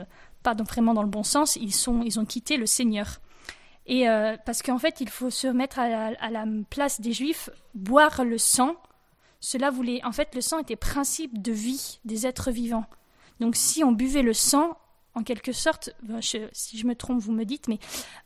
pas 0.45 0.55
vraiment 0.55 0.95
dans 0.95 1.03
le 1.03 1.09
bon 1.09 1.25
sens. 1.25 1.57
Ils, 1.57 1.91
ont 1.91 2.25
quitté 2.25 2.57
le 2.57 2.67
Seigneur. 2.67 3.21
Et 3.87 4.07
parce 4.47 4.63
qu'en 4.63 4.79
fait, 4.79 5.01
il 5.01 5.09
faut 5.09 5.31
se 5.31 5.49
mettre 5.49 5.81
à 5.81 6.13
à 6.21 6.31
la, 6.31 6.45
place 6.71 7.01
des 7.01 7.13
Juifs, 7.13 7.51
boire 7.75 8.25
le 8.25 8.39
sang 8.39 8.77
cela 9.45 9.71
voulait, 9.71 10.03
en 10.05 10.13
fait, 10.13 10.35
le 10.35 10.41
sang 10.41 10.59
était 10.61 10.75
principe 10.75 11.43
de 11.43 11.53
vie 11.53 12.01
des 12.07 12.27
êtres 12.27 12.51
vivants. 12.51 12.87
Donc, 13.41 13.57
si 13.57 13.85
on 13.85 13.93
buvait 13.93 14.23
le 14.23 14.33
sang, 14.33 14.79
en 15.15 15.23
quelque 15.23 15.53
sorte, 15.53 15.91
si 16.53 16.79
je 16.79 16.87
me 16.87 16.95
trompe, 16.95 17.21
vous 17.21 17.33
me 17.33 17.45
dites, 17.45 17.69
mais 17.69 17.79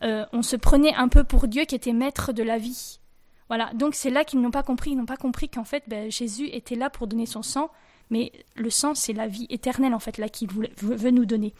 euh, 0.02 0.24
on 0.32 0.42
se 0.42 0.56
prenait 0.56 0.94
un 0.94 1.08
peu 1.08 1.24
pour 1.24 1.48
Dieu 1.48 1.64
qui 1.64 1.74
était 1.74 1.92
maître 1.92 2.32
de 2.32 2.42
la 2.42 2.58
vie. 2.58 3.00
Voilà. 3.48 3.70
Donc, 3.74 3.94
c'est 3.94 4.10
là 4.10 4.24
qu'ils 4.24 4.40
n'ont 4.40 4.50
pas 4.50 4.62
compris. 4.62 4.90
Ils 4.92 4.96
n'ont 4.96 5.06
pas 5.06 5.16
compris 5.16 5.48
qu'en 5.48 5.64
fait, 5.64 5.84
ben, 5.86 6.10
Jésus 6.10 6.48
était 6.52 6.74
là 6.74 6.90
pour 6.90 7.06
donner 7.06 7.26
son 7.26 7.42
sang, 7.42 7.70
mais 8.10 8.32
le 8.56 8.70
sang, 8.70 8.94
c'est 8.94 9.12
la 9.12 9.26
vie 9.26 9.46
éternelle, 9.50 9.94
en 9.94 9.98
fait, 9.98 10.18
là 10.18 10.28
qu'il 10.28 10.48
veut 10.50 11.10
nous 11.10 11.26
donner. 11.26 11.54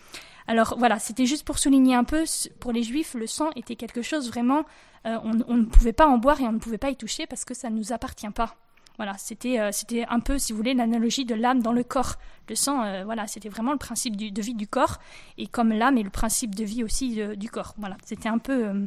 Alors 0.49 0.77
voilà, 0.79 0.99
c'était 0.99 1.27
juste 1.27 1.45
pour 1.45 1.59
souligner 1.59 1.95
un 1.95 2.05
peu, 2.05 2.25
pour 2.59 2.73
les 2.73 2.83
juifs, 2.83 3.13
le 3.15 3.27
sang 3.27 3.51
était 3.55 3.77
quelque 3.77 4.01
chose 4.01 4.29
vraiment, 4.29 4.65
euh, 5.07 5.19
on, 5.23 5.33
on, 5.47 5.57
ne 5.59 5.65
pouvait 5.65 5.93
pas 5.93 6.07
en 6.07 6.17
boire 6.17 6.41
et 6.41 6.45
on 6.45 6.53
ne 6.53 6.59
pouvait 6.59 6.79
pas 6.79 6.89
y 6.89 6.97
toucher 6.97 7.27
parce 7.27 7.45
que 7.45 7.53
ça 7.53 7.69
ne 7.69 7.77
nous 7.77 7.93
appartient 7.93 8.31
pas. 8.31 8.57
Voilà, 8.99 9.15
c'était 9.17 9.59
euh, 9.61 9.71
c'était 9.73 10.05
un 10.09 10.21
peu, 10.21 10.39
si 10.39 10.53
vous 10.53 10.59
voulez, 10.59 10.75
l'analogie 10.75 11.25
de 11.25 11.35
l'âme 11.35 11.63
dans 11.63 11.73
le 11.73 11.85
corps. 11.85 12.17
Le 12.49 12.55
sang, 12.55 12.83
euh, 12.83 13.05
voilà, 13.05 13.27
c'était 13.27 13.49
vraiment 13.49 13.73
le 13.73 13.79
principe 13.79 14.17
de 14.17 14.43
vie 14.43 14.55
du 14.55 14.67
corps, 14.67 14.99
et 15.39 15.47
comme 15.47 15.71
l'âme 15.73 15.99
est 15.99 16.03
le 16.03 16.11
principe 16.11 16.55
de 16.55 16.65
vie 16.65 16.83
aussi 16.83 17.21
du 17.37 17.49
corps. 17.49 17.75
Voilà, 17.79 17.97
c'était 18.05 18.29
un 18.29 18.39
peu, 18.39 18.67
euh, 18.67 18.87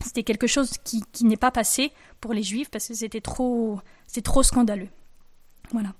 c'était 0.00 0.22
quelque 0.22 0.46
chose 0.46 0.72
qui, 0.84 1.04
n'est 1.22 1.36
pas 1.36 1.50
passé 1.50 1.92
pour 2.20 2.34
les 2.34 2.42
juifs 2.42 2.70
parce 2.70 2.88
que 2.88 2.94
c'était 2.94 3.20
trop, 3.20 3.80
c'est 4.06 4.22
trop 4.22 4.42
scandaleux. 4.42 4.88
Voilà. 5.70 5.92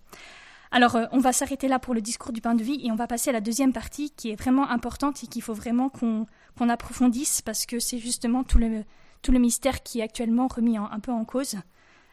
Alors, 0.71 0.97
euh, 0.97 1.06
on 1.12 1.18
va 1.18 1.32
s'arrêter 1.32 1.68
là 1.68 1.78
pour 1.78 1.94
le 1.94 2.00
discours 2.00 2.32
du 2.32 2.40
pain 2.40 2.54
de 2.54 2.62
vie 2.62 2.80
et 2.85 2.90
on 2.90 2.97
va 2.97 3.06
passer 3.06 3.30
à 3.30 3.32
la 3.32 3.40
deuxième 3.40 3.73
partie 3.73 4.11
qui 4.11 4.30
est 4.30 4.37
vraiment 4.37 4.68
importante 4.68 5.23
et 5.23 5.26
qu'il 5.26 5.42
faut 5.42 5.54
vraiment 5.54 5.88
qu'on 5.88 6.26
approfondisse 6.68 7.42
parce 7.42 7.66
que 7.66 7.78
c'est 7.78 7.99
justement 7.99 8.44
tout 8.44 8.59
le, 8.59 8.85
tout 9.21 9.32
le 9.32 9.38
mystère 9.38 9.82
qui 9.82 10.00
est 10.00 10.02
actuellement 10.02 10.49
remis 10.49 10.78
un 10.78 11.00
peu 11.00 11.12
en 11.12 11.25
cause. 11.25 11.56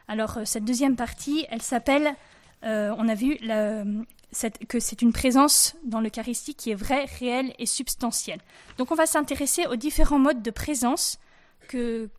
Alors, 0.10 0.40
euh, 0.40 0.42
cette 0.44 0.66
deuxième 0.66 0.96
partie, 0.96 1.46
elle 1.50 1.62
s'appelle, 1.62 2.16
euh, 2.64 2.94
on 2.98 3.08
a 3.08 3.14
vu 3.14 3.38
que 4.68 4.80
c'est 4.80 5.02
une 5.04 5.14
présence 5.14 5.76
dans 5.86 6.02
l'Eucharistie 6.02 6.56
qui 6.56 6.72
est 6.72 6.76
vraie, 6.76 7.06
réelle 7.20 7.54
et 7.60 7.68
substantielle. 7.68 8.42
Donc, 8.80 8.92
on 8.92 8.96
va 8.96 9.06
s'intéresser 9.06 9.68
aux 9.68 9.76
différents 9.76 10.18
modes 10.18 10.42
de 10.42 10.52
présence 10.52 11.20
qu'il 11.70 12.10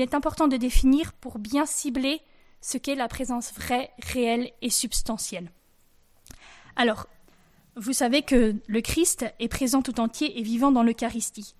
est 0.00 0.14
important 0.14 0.48
de 0.48 0.56
définir 0.56 1.12
pour 1.12 1.38
bien 1.38 1.64
cibler 1.64 2.20
ce 2.60 2.76
qu'est 2.76 2.96
la 2.96 3.06
présence 3.06 3.52
vraie, 3.54 3.92
réelle 4.02 4.50
et 4.60 4.70
substantielle. 4.70 5.52
Alors, 6.74 7.06
vous 7.76 7.92
savez 7.92 8.22
que 8.22 8.56
le 8.66 8.80
Christ 8.80 9.26
est 9.38 9.48
présent 9.48 9.80
tout 9.80 10.00
entier 10.00 10.40
et 10.40 10.42
vivant 10.42 10.72
dans 10.72 10.82
l'Eucharistie. 10.82 11.54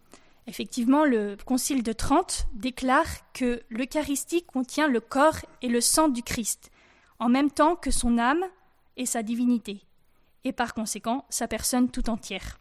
Effectivement, 0.47 1.05
le 1.05 1.37
Concile 1.45 1.83
de 1.83 1.93
Trente 1.93 2.47
déclare 2.53 3.33
que 3.33 3.63
l'Eucharistie 3.69 4.45
contient 4.45 4.87
le 4.87 5.01
corps 5.01 5.39
et 5.61 5.69
le 5.69 5.81
sang 5.81 6.09
du 6.09 6.23
Christ, 6.23 6.71
en 7.19 7.29
même 7.29 7.51
temps 7.51 7.75
que 7.75 7.91
son 7.91 8.19
âme 8.19 8.45
et 8.97 9.07
sa 9.07 9.23
divinité, 9.23 9.83
et 10.45 10.53
par 10.53 10.73
conséquent 10.73 11.25
sa 11.31 11.49
personne 11.49 11.91
tout 11.91 12.09
entière. 12.09 12.59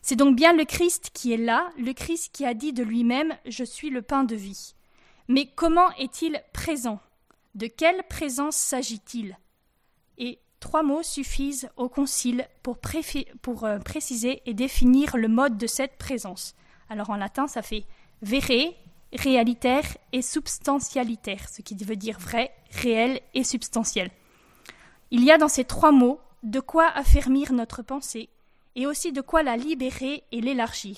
C'est 0.00 0.16
donc 0.16 0.36
bien 0.36 0.54
le 0.54 0.64
Christ 0.64 1.10
qui 1.12 1.32
est 1.32 1.38
là, 1.38 1.70
le 1.76 1.92
Christ 1.92 2.30
qui 2.32 2.46
a 2.46 2.54
dit 2.54 2.72
de 2.72 2.82
lui-même 2.82 3.36
Je 3.44 3.64
suis 3.64 3.90
le 3.90 4.00
pain 4.00 4.24
de 4.24 4.36
vie. 4.36 4.74
Mais 5.28 5.46
comment 5.54 5.90
est-il 5.96 6.42
présent? 6.54 7.00
De 7.54 7.66
quelle 7.66 8.02
présence 8.08 8.56
s'agit-il? 8.56 9.36
Et 10.16 10.38
trois 10.60 10.82
mots 10.82 11.02
suffisent 11.02 11.68
au 11.76 11.90
concile 11.90 12.48
pour, 12.62 13.64
euh, 13.64 13.78
préciser 13.78 14.40
et 14.46 14.54
définir 14.54 15.16
le 15.18 15.28
mode 15.28 15.58
de 15.58 15.66
cette 15.66 15.98
présence. 15.98 16.54
Alors 16.88 17.10
en 17.10 17.16
latin, 17.16 17.46
ça 17.46 17.62
fait 17.62 17.84
vere, 18.22 18.74
réalitaire 19.12 19.84
et 20.12 20.22
substantialitaire, 20.22 21.48
ce 21.48 21.62
qui 21.62 21.74
veut 21.76 21.96
dire 21.96 22.18
vrai, 22.18 22.52
réel 22.70 23.20
et 23.34 23.44
substantiel. 23.44 24.10
Il 25.10 25.24
y 25.24 25.30
a 25.30 25.38
dans 25.38 25.48
ces 25.48 25.64
trois 25.64 25.92
mots 25.92 26.20
de 26.42 26.60
quoi 26.60 26.88
affermir 26.88 27.52
notre 27.52 27.82
pensée 27.82 28.28
et 28.76 28.86
aussi 28.86 29.12
de 29.12 29.20
quoi 29.20 29.42
la 29.42 29.56
libérer 29.56 30.22
et 30.30 30.40
l'élargir. 30.40 30.96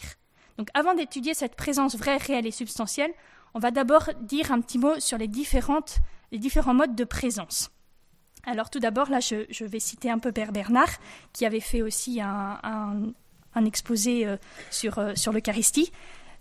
Donc 0.59 0.68
avant 0.75 0.94
d'étudier 0.94 1.35
cette 1.35 1.56
présence 1.56 1.97
vraie, 1.97 2.18
réelle 2.18 2.47
et 2.47 2.50
substantielle, 2.50 3.12
on 3.54 3.59
va 3.59 3.70
d'abord 3.70 4.11
dire 4.20 4.52
un 4.52 4.61
petit 4.61 4.78
mot 4.78 4.99
sur 5.00 5.18
les, 5.18 5.28
différentes, 5.28 5.99
les 6.32 6.38
différents 6.38 6.75
modes 6.75 6.94
de 6.94 7.04
présence. 7.04 7.70
Alors 8.44 8.70
tout 8.70 8.78
d'abord, 8.78 9.11
là, 9.11 9.20
je, 9.20 9.64
vais 9.64 9.80
citer 9.80 10.11
un 10.11 10.18
peu 10.18 10.32
Père 10.32 10.52
Bernard, 10.52 10.90
qui 11.32 11.47
avait 11.47 11.61
fait 11.61 11.82
aussi 11.82 12.20
un, 12.20 13.12
exposé 13.64 14.26
euh, 14.26 14.37
sur, 14.71 14.99
euh, 14.99 15.14
sur 15.14 15.33
l'Eucharistie. 15.33 15.92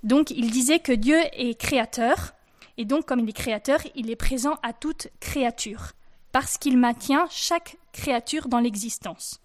Donc 0.03 0.31
il 0.31 0.51
disait 0.51 0.79
que 0.79 0.91
Dieu 0.91 1.19
est 1.33 1.59
créateur, 1.59 2.33
et 2.77 2.85
donc 2.85 3.05
comme 3.05 3.19
il 3.19 3.29
est 3.29 3.33
créateur, 3.33 3.79
il 3.95 4.09
est 4.09 4.15
présent 4.15 4.57
à 4.63 4.73
toute 4.73 5.09
créature, 5.19 5.91
parce 6.31 6.57
qu'il 6.57 6.77
maintient 6.77 7.27
chaque 7.29 7.77
créature 7.91 8.47
dans 8.47 8.59
l'existence. 8.59 9.41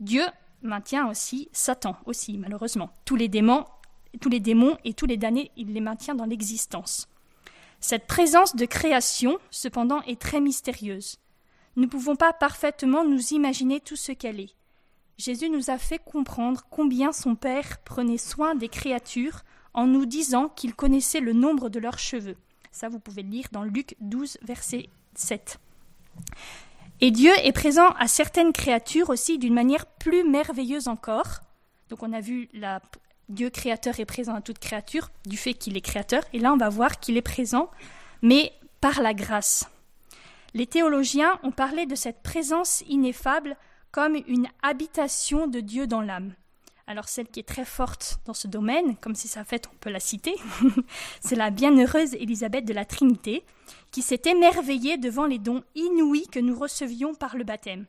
Dieu 0.00 0.24
maintient 0.62 1.08
aussi 1.08 1.48
Satan, 1.52 1.96
aussi 2.06 2.38
malheureusement. 2.38 2.90
Tous 3.04 3.16
les 3.16 3.28
démons 3.28 3.64
tous 4.20 4.28
les 4.28 4.40
démons 4.40 4.76
et 4.84 4.94
tous 4.94 5.06
les 5.06 5.16
damnés, 5.16 5.50
il 5.56 5.72
les 5.72 5.80
maintient 5.80 6.14
dans 6.14 6.24
l'existence. 6.24 7.08
Cette 7.80 8.06
présence 8.06 8.56
de 8.56 8.64
création, 8.64 9.38
cependant, 9.50 10.02
est 10.02 10.20
très 10.20 10.40
mystérieuse. 10.40 11.18
Nous 11.76 11.84
ne 11.84 11.88
pouvons 11.88 12.16
pas 12.16 12.32
parfaitement 12.32 13.04
nous 13.04 13.32
imaginer 13.32 13.80
tout 13.80 13.96
ce 13.96 14.12
qu'elle 14.12 14.40
est. 14.40 14.54
Jésus 15.18 15.48
nous 15.48 15.70
a 15.70 15.78
fait 15.78 15.98
comprendre 15.98 16.66
combien 16.70 17.12
son 17.12 17.36
Père 17.36 17.78
prenait 17.84 18.18
soin 18.18 18.54
des 18.54 18.68
créatures 18.68 19.42
en 19.72 19.86
nous 19.86 20.04
disant 20.06 20.48
qu'il 20.48 20.74
connaissait 20.74 21.20
le 21.20 21.32
nombre 21.32 21.68
de 21.68 21.78
leurs 21.78 21.98
cheveux. 21.98 22.36
Ça, 22.70 22.88
vous 22.88 22.98
pouvez 22.98 23.22
le 23.22 23.30
lire 23.30 23.46
dans 23.52 23.62
Luc 23.62 23.96
12, 24.00 24.38
verset 24.42 24.90
7. 25.14 25.58
Et 27.00 27.10
Dieu 27.10 27.32
est 27.42 27.52
présent 27.52 27.90
à 27.98 28.08
certaines 28.08 28.52
créatures 28.52 29.10
aussi 29.10 29.38
d'une 29.38 29.54
manière 29.54 29.86
plus 29.86 30.24
merveilleuse 30.24 30.88
encore. 30.88 31.40
Donc 31.88 32.02
on 32.02 32.12
a 32.12 32.20
vu 32.20 32.50
Dieu 33.28 33.50
créateur 33.50 33.98
est 34.00 34.06
présent 34.06 34.34
à 34.34 34.40
toute 34.40 34.58
créature, 34.58 35.10
du 35.26 35.36
fait 35.36 35.54
qu'il 35.54 35.76
est 35.76 35.82
créateur, 35.82 36.22
et 36.32 36.38
là 36.38 36.52
on 36.52 36.56
va 36.56 36.68
voir 36.68 37.00
qu'il 37.00 37.16
est 37.16 37.22
présent, 37.22 37.70
mais 38.22 38.52
par 38.80 39.02
la 39.02 39.14
grâce. 39.14 39.68
Les 40.54 40.66
théologiens 40.66 41.38
ont 41.42 41.50
parlé 41.50 41.86
de 41.86 41.94
cette 41.94 42.22
présence 42.22 42.82
ineffable 42.88 43.56
comme 43.90 44.16
une 44.26 44.48
habitation 44.62 45.46
de 45.46 45.60
Dieu 45.60 45.86
dans 45.86 46.00
l'âme. 46.00 46.34
Alors 46.88 47.08
celle 47.08 47.26
qui 47.26 47.40
est 47.40 47.48
très 47.48 47.64
forte 47.64 48.20
dans 48.26 48.34
ce 48.34 48.46
domaine, 48.46 48.96
comme 48.98 49.16
si 49.16 49.26
ça 49.26 49.44
fait 49.44 49.66
on 49.72 49.76
peut 49.78 49.90
la 49.90 49.98
citer, 49.98 50.36
c'est 51.20 51.34
la 51.34 51.50
bienheureuse 51.50 52.14
Élisabeth 52.14 52.64
de 52.64 52.72
la 52.72 52.84
Trinité, 52.84 53.44
qui 53.90 54.02
s'est 54.02 54.22
émerveillée 54.24 54.96
devant 54.96 55.26
les 55.26 55.38
dons 55.38 55.64
inouïs 55.74 56.28
que 56.28 56.38
nous 56.38 56.56
recevions 56.56 57.14
par 57.14 57.36
le 57.36 57.44
baptême. 57.44 57.86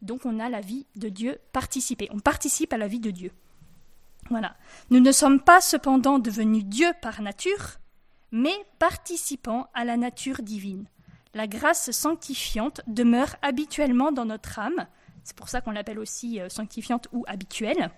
Donc 0.00 0.24
on 0.24 0.40
a 0.40 0.48
la 0.48 0.60
vie 0.60 0.86
de 0.96 1.10
Dieu 1.10 1.38
participée, 1.52 2.08
on 2.12 2.20
participe 2.20 2.72
à 2.72 2.78
la 2.78 2.88
vie 2.88 3.00
de 3.00 3.10
Dieu. 3.10 3.32
Voilà. 4.30 4.56
Nous 4.90 5.00
ne 5.00 5.12
sommes 5.12 5.40
pas 5.40 5.60
cependant 5.60 6.18
devenus 6.18 6.64
Dieu 6.64 6.88
par 7.02 7.20
nature, 7.20 7.78
mais 8.30 8.54
participants 8.78 9.68
à 9.74 9.84
la 9.84 9.98
nature 9.98 10.42
divine. 10.42 10.86
La 11.34 11.46
grâce 11.46 11.90
sanctifiante 11.90 12.80
demeure 12.86 13.36
habituellement 13.42 14.10
dans 14.10 14.24
notre 14.24 14.58
âme, 14.58 14.86
c'est 15.24 15.36
pour 15.36 15.48
ça 15.48 15.60
qu'on 15.60 15.70
l'appelle 15.70 15.98
aussi 15.98 16.40
euh, 16.40 16.48
sanctifiante 16.48 17.08
ou 17.12 17.24
habituelle. 17.28 17.90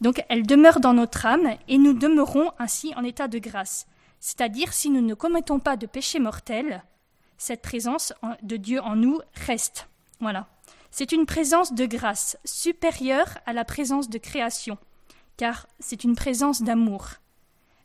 Donc 0.00 0.24
elle 0.28 0.46
demeure 0.46 0.80
dans 0.80 0.92
notre 0.92 1.26
âme 1.26 1.56
et 1.68 1.78
nous 1.78 1.94
demeurons 1.94 2.50
ainsi 2.58 2.92
en 2.96 3.04
état 3.04 3.28
de 3.28 3.38
grâce. 3.38 3.86
C'est-à-dire 4.20 4.72
si 4.72 4.90
nous 4.90 5.02
ne 5.02 5.14
commettons 5.14 5.58
pas 5.58 5.76
de 5.76 5.86
péché 5.86 6.18
mortel, 6.18 6.82
cette 7.38 7.62
présence 7.62 8.12
de 8.42 8.56
Dieu 8.56 8.80
en 8.80 8.96
nous 8.96 9.20
reste. 9.46 9.88
Voilà. 10.20 10.48
C'est 10.90 11.12
une 11.12 11.26
présence 11.26 11.74
de 11.74 11.84
grâce 11.84 12.38
supérieure 12.44 13.38
à 13.44 13.52
la 13.52 13.64
présence 13.64 14.08
de 14.08 14.18
création 14.18 14.78
car 15.36 15.66
c'est 15.80 16.04
une 16.04 16.16
présence 16.16 16.62
d'amour. 16.62 17.08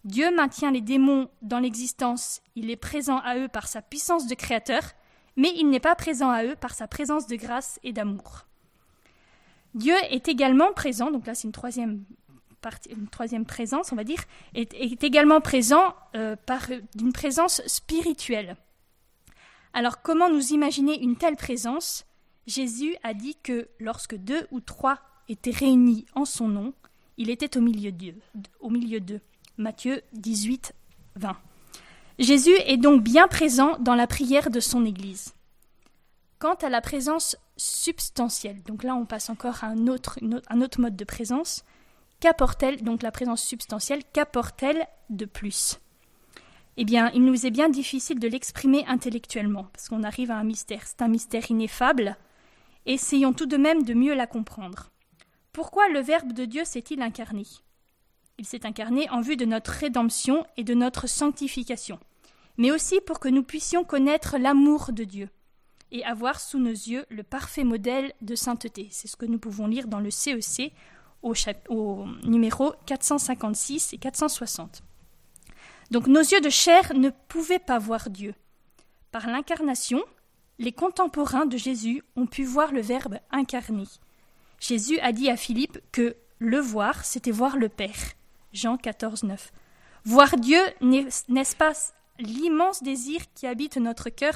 Dieu 0.04 0.34
maintient 0.36 0.72
les 0.72 0.82
démons 0.82 1.30
dans 1.42 1.60
l'existence, 1.60 2.42
il 2.56 2.72
est 2.72 2.76
présent 2.78 3.20
à 3.20 3.38
eux 3.38 3.48
par 3.48 3.68
sa 3.68 3.82
puissance 3.82 4.28
de 4.28 4.36
créateur, 4.36 4.82
mais 5.36 5.54
il 5.56 5.70
n'est 5.70 5.80
pas 5.80 5.96
présent 5.96 6.32
à 6.32 6.44
eux 6.44 6.56
par 6.56 6.74
sa 6.74 6.88
présence 6.88 7.28
de 7.28 7.36
grâce 7.36 7.80
et 7.84 7.94
d'amour. 7.94 8.48
Dieu 9.74 9.96
est 10.10 10.28
également 10.28 10.74
présent, 10.74 11.12
donc 11.12 11.25
là 11.25 11.36
c'est 11.36 11.48
une 11.48 11.54
troisième, 11.54 12.06
présence, 13.46 13.92
on 13.92 13.96
va 13.96 14.04
dire, 14.04 14.24
est, 14.54 15.04
également 15.04 15.42
présent 15.42 15.96
euh, 16.16 16.36
par 16.46 16.68
une 17.00 17.13
présence 17.13 17.62
spirituelle. 17.66 18.58
Alors 19.74 20.01
comment 20.01 20.30
nous 20.30 20.51
imaginer 20.51 21.01
une 21.01 21.16
telle 21.16 21.38
présence? 21.38 22.06
Jésus 22.48 22.96
a 23.04 23.13
dit 23.13 23.38
que 23.42 23.70
lorsque 23.80 24.16
deux 24.16 24.48
ou 24.51 24.60
trois 24.60 25.00
étaient 25.30 25.51
réunis 25.51 26.06
en 26.16 26.25
son 26.25 26.48
nom, 26.48 26.74
il 27.18 27.30
était 27.30 27.58
au 27.58 27.62
milieu 27.62 27.92
d'eux. 27.92 28.16
Au 28.60 28.70
milieu 28.70 29.00
d'eux. 29.00 29.22
Matthieu 29.58 30.01
18, 30.13 30.74
20. 31.16 31.38
Jésus 32.20 32.56
est 32.66 32.78
donc 32.78 33.04
bien 33.04 33.28
présent 33.28 33.78
dans 33.80 33.96
la 33.96 34.08
prière 34.08 34.50
de 34.50 34.60
son 34.60 34.86
Église. 34.86 35.34
Quant 36.40 36.56
à 36.56 36.70
la 36.70 36.82
présence 36.82 37.38
substantielle, 37.62 38.63
donc 38.63 38.84
là 38.84 38.96
on 38.96 39.06
passe 39.06 39.30
encore 39.30 39.63
à 39.63 39.68
un 39.68 39.88
autre, 39.88 40.20
un 40.50 40.62
autre 40.62 40.82
mode 40.82 40.96
de 40.96 41.06
présence, 41.06 41.63
qu'apporte-t-elle, 42.20 42.84
donc 42.84 43.03
la 43.03 43.12
présence 43.12 43.44
substantielle, 43.44 44.03
qu'apporte-t-elle 44.13 44.88
de 45.10 45.25
plus? 45.25 45.80
Eh 46.77 46.86
bien, 46.86 47.12
il 47.13 47.24
nous 47.24 47.46
est 47.46 47.51
bien 47.51 47.70
difficile 47.70 48.20
de 48.20 48.27
l'exprimer 48.27 48.86
intellectuellement, 48.88 49.65
parce 49.74 49.89
qu'on 49.89 50.03
arrive 50.03 50.32
à 50.32 50.38
un 50.38 50.44
mystère. 50.44 50.88
C'est 50.88 51.01
un 51.01 51.10
mystère 51.10 51.51
ineffable. 51.51 52.15
Essayons 52.86 53.34
tout 53.34 53.46
de 53.46 53.58
même 53.58 53.84
de 53.84 53.94
mieux 53.94 54.15
la 54.15 54.25
comprendre. 54.25 54.89
Pourquoi 55.51 55.89
le 55.89 56.00
Verbe 56.00 56.32
de 56.32 56.46
Dieu 56.46 56.63
s'est-il 56.63 57.01
incarné? 57.01 57.44
Il 58.38 58.46
s'est 58.46 58.65
incarné 58.65 59.10
en 59.10 59.22
vue 59.22 59.36
de 59.36 59.46
notre 59.46 59.72
rédemption 59.72 60.46
et 60.56 60.63
de 60.63 60.74
notre 60.74 61.08
sanctification, 61.08 62.00
mais 62.58 62.72
aussi 62.72 63.01
pour 63.01 63.20
que 63.20 63.30
nous 63.30 63.44
puissions 63.44 63.84
connaître 63.84 64.38
l'amour 64.38 64.94
de 64.94 65.03
Dieu 65.03 65.30
et 65.92 66.04
avoir 66.06 66.40
sous 66.40 66.60
nos 66.60 66.70
yeux 66.70 67.06
le 67.10 67.24
parfait 67.24 67.64
modèle 67.64 68.14
de 68.22 68.36
sainteté. 68.36 68.88
C'est 68.92 69.08
ce 69.08 69.16
que 69.16 69.26
nous 69.26 69.40
pouvons 69.40 69.68
lire 69.68 69.88
dans 69.88 70.00
le 70.00 70.12
CEC 70.12 70.74
au, 71.22 71.34
au 71.70 72.06
numéro 72.24 72.74
456 72.86 73.94
et 73.94 73.98
460. 73.98 74.84
Donc 75.92 76.08
nos 76.08 76.22
yeux 76.22 76.42
de 76.42 76.50
chair 76.50 76.94
ne 76.96 77.10
pouvaient 77.28 77.60
pas 77.60 77.80
voir 77.80 78.10
Dieu. 78.10 78.34
Par 79.12 79.28
l'incarnation, 79.28 80.02
les 80.58 80.72
contemporains 80.72 81.46
de 81.46 81.58
Jésus 81.58 82.02
ont 82.16 82.28
pu 82.28 82.44
voir 82.44 82.72
le 82.72 82.82
Verbe 82.82 83.20
incarné. 83.32 83.84
Jésus 84.60 85.00
a 85.00 85.12
dit 85.12 85.30
à 85.30 85.36
Philippe 85.36 85.80
que 85.92 86.16
le 86.40 86.60
voir, 86.60 87.04
c'était 87.04 87.32
voir 87.32 87.58
le 87.58 87.68
Père. 87.68 88.14
Jean 88.54 88.78
14, 88.78 89.24
9. 89.24 89.52
Voir 90.06 90.38
Dieu, 90.38 90.60
n'est-ce 90.82 91.56
pas 91.56 91.74
l'immense 92.20 92.84
désir 92.84 93.22
qui 93.34 93.48
habite 93.48 93.78
notre 93.78 94.10
cœur 94.10 94.36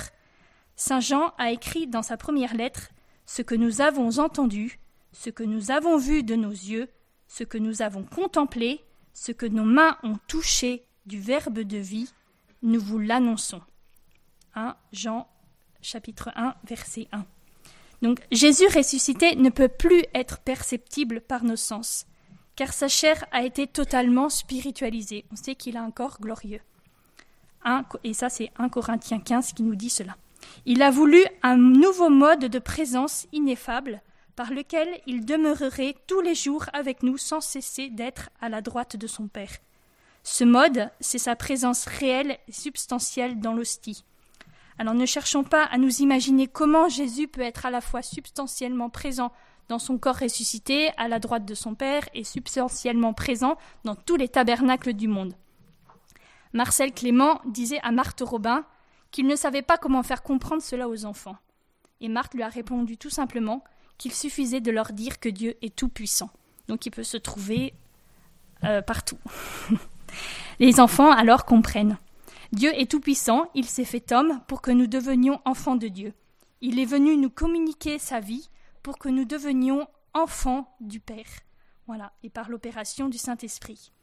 Saint 0.76 1.00
Jean 1.00 1.34
a 1.38 1.52
écrit 1.52 1.88
dans 1.88 2.02
sa 2.02 2.18
première 2.18 2.54
lettre 2.54 2.90
ce 3.26 3.42
que 3.42 3.56
nous 3.56 3.82
avons 3.82 4.20
entendu, 4.20 4.80
ce 5.14 5.30
que 5.30 5.44
nous 5.44 5.72
avons 5.72 5.98
vu 5.98 6.24
de 6.24 6.36
nos 6.36 6.52
yeux, 6.52 6.90
ce 7.28 7.44
que 7.44 7.58
nous 7.58 7.82
avons 7.82 8.04
contemplé, 8.04 8.84
ce 9.14 9.32
que 9.32 9.46
nos 9.46 9.64
mains 9.64 9.98
ont 10.04 10.18
touché 10.28 10.86
du 11.06 11.20
Verbe 11.20 11.60
de 11.60 11.78
vie, 11.78 12.10
nous 12.62 12.80
vous 12.80 13.00
l'annonçons. 13.00 13.62
1 14.56 14.76
Jean 14.92 15.28
chapitre 15.82 16.32
1 16.36 16.56
verset 16.66 17.08
1. 17.12 17.26
Donc 18.02 18.20
Jésus 18.32 18.68
ressuscité 18.68 19.36
ne 19.36 19.50
peut 19.50 19.70
plus 19.70 20.04
être 20.14 20.40
perceptible 20.40 21.22
par 21.22 21.44
nos 21.44 21.56
sens, 21.56 22.06
car 22.56 22.74
sa 22.74 22.88
chair 22.88 23.26
a 23.32 23.44
été 23.44 23.68
totalement 23.68 24.30
spiritualisée. 24.30 25.26
On 25.32 25.36
sait 25.36 25.56
qu'il 25.56 25.78
a 25.78 25.84
un 25.84 25.92
corps 25.92 26.20
glorieux. 26.20 26.62
et 28.04 28.14
ça 28.14 28.30
c'est 28.30 28.52
1 28.58 28.70
Corinthiens 28.70 29.20
15 29.20 29.54
qui 29.54 29.64
nous 29.64 29.76
dit 29.76 29.90
cela. 29.90 30.18
Il 30.66 30.82
a 30.82 30.92
voulu 30.92 31.24
un 31.44 31.58
nouveau 31.58 32.10
mode 32.10 32.46
de 32.46 32.60
présence 32.60 33.28
ineffable 33.32 34.02
par 34.36 34.52
lequel 34.52 34.88
il 35.06 35.26
demeurerait 35.26 35.96
tous 36.08 36.22
les 36.22 36.36
jours 36.36 36.66
avec 36.74 37.04
nous 37.04 37.18
sans 37.18 37.42
cesser 37.42 37.90
d'être 37.90 38.30
à 38.42 38.50
la 38.50 38.62
droite 38.62 38.98
de 38.98 39.08
son 39.08 39.28
Père. 39.28 39.58
Ce 40.24 40.44
mode, 40.44 40.90
c'est 41.00 41.20
sa 41.20 41.36
présence 41.36 41.86
réelle 41.86 42.38
et 42.48 42.52
substantielle 42.52 43.40
dans 43.40 43.54
l'hostie. 43.54 44.04
Alors 44.78 44.94
ne 44.94 45.06
cherchons 45.06 45.44
pas 45.44 45.64
à 45.64 45.78
nous 45.78 46.02
imaginer 46.02 46.48
comment 46.48 46.90
Jésus 46.90 47.28
peut 47.28 47.42
être 47.42 47.66
à 47.66 47.72
la 47.72 47.80
fois 47.80 48.02
substantiellement 48.02 48.90
présent 48.90 49.32
dans 49.70 49.80
son 49.80 49.98
corps 49.98 50.18
ressuscité, 50.18 50.92
à 50.98 51.08
la 51.08 51.20
droite 51.20 51.46
de 51.46 51.56
son 51.56 51.76
Père, 51.76 52.08
et 52.14 52.24
substantiellement 52.24 53.14
présent 53.14 53.58
dans 53.84 53.96
tous 53.96 54.16
les 54.16 54.28
tabernacles 54.28 54.94
du 54.94 55.08
monde. 55.08 55.34
Marcel 56.54 56.94
Clément 56.94 57.42
disait 57.46 57.80
à 57.84 57.92
Marthe 57.92 58.22
Robin 58.22 58.66
qu'il 59.16 59.28
ne 59.28 59.38
savait 59.38 59.62
pas 59.62 59.78
comment 59.78 60.04
faire 60.04 60.24
comprendre 60.24 60.62
cela 60.62 60.90
aux 60.90 61.06
enfants. 61.06 61.38
Et 62.02 62.10
Marthe 62.10 62.34
lui 62.34 62.44
a 62.44 62.50
répondu 62.50 62.98
tout 62.98 63.10
simplement 63.10 63.64
qu'il 63.98 64.12
suffisait 64.12 64.60
de 64.60 64.72
leur 64.72 64.92
dire 64.92 65.22
que 65.22 65.30
Dieu 65.30 65.56
est 65.62 65.74
tout-puissant. 65.74 66.30
Donc 66.68 66.86
il 66.86 66.92
peut 66.92 67.02
se 67.02 67.16
trouver 67.16 67.74
euh, 68.66 68.82
partout. 68.82 69.18
Les 70.60 70.82
enfants 70.82 71.12
alors 71.12 71.46
comprennent. 71.46 71.98
Dieu 72.52 72.78
est 72.78 72.92
tout-puissant, 72.92 73.50
il 73.56 73.64
s'est 73.64 73.86
fait 73.86 74.12
homme 74.12 74.42
pour 74.50 74.62
que 74.62 74.72
nous 74.72 74.86
devenions 74.86 75.40
enfants 75.46 75.78
de 75.78 75.88
Dieu. 75.88 76.14
Il 76.60 76.78
est 76.78 76.86
venu 76.86 77.16
nous 77.16 77.30
communiquer 77.30 78.00
sa 78.00 78.20
vie 78.20 78.50
pour 78.84 78.98
que 78.98 79.08
nous 79.08 79.24
devenions 79.24 79.88
enfants 80.14 80.76
du 80.82 81.00
Père. 81.00 81.40
Voilà, 81.88 82.12
et 82.22 82.30
par 82.30 82.50
l'opération 82.50 83.08
du 83.08 83.18
Saint-Esprit. 83.18 83.94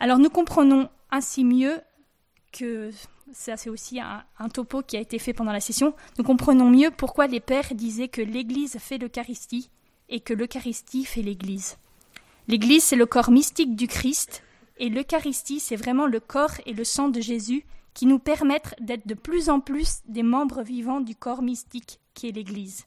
Alors 0.00 0.18
nous 0.18 0.30
comprenons 0.30 0.90
ainsi 1.12 1.44
mieux 1.44 1.80
que 2.52 2.90
ça 3.32 3.56
c'est 3.56 3.70
aussi 3.70 4.00
un, 4.00 4.48
topo 4.52 4.82
qui 4.82 4.96
a 4.96 5.00
été 5.00 5.18
fait 5.18 5.32
pendant 5.32 5.52
la 5.52 5.60
session, 5.60 5.94
nous 6.18 6.24
comprenons 6.24 6.68
mieux 6.68 6.90
pourquoi 6.90 7.26
les 7.26 7.40
pères 7.40 7.74
disaient 7.74 8.08
que 8.08 8.22
l'Église 8.22 8.78
fait 8.78 8.98
l'Eucharistie 8.98 9.70
et 10.08 10.20
que 10.20 10.34
l'Eucharistie 10.34 11.04
fait 11.04 11.22
l'Église. 11.22 11.76
L'Église 12.48 12.84
c'est 12.84 12.96
le 12.96 13.06
corps 13.06 13.30
mystique 13.30 13.76
du 13.76 13.86
Christ 13.86 14.42
et 14.78 14.88
l'Eucharistie, 14.88 15.60
c'est 15.60 15.76
vraiment 15.76 16.06
le 16.06 16.20
corps 16.20 16.54
et 16.66 16.72
le 16.72 16.84
sang 16.84 17.08
de 17.08 17.20
Jésus 17.20 17.64
qui 17.94 18.06
nous 18.06 18.18
permettent 18.18 18.74
d'être 18.80 19.06
de 19.06 19.14
plus 19.14 19.50
en 19.50 19.60
plus 19.60 20.00
des 20.06 20.22
membres 20.22 20.62
vivants 20.62 21.00
du 21.00 21.14
corps 21.14 21.42
mystique 21.42 22.00
qui 22.14 22.28
est 22.28 22.32
l'Église. 22.32 22.86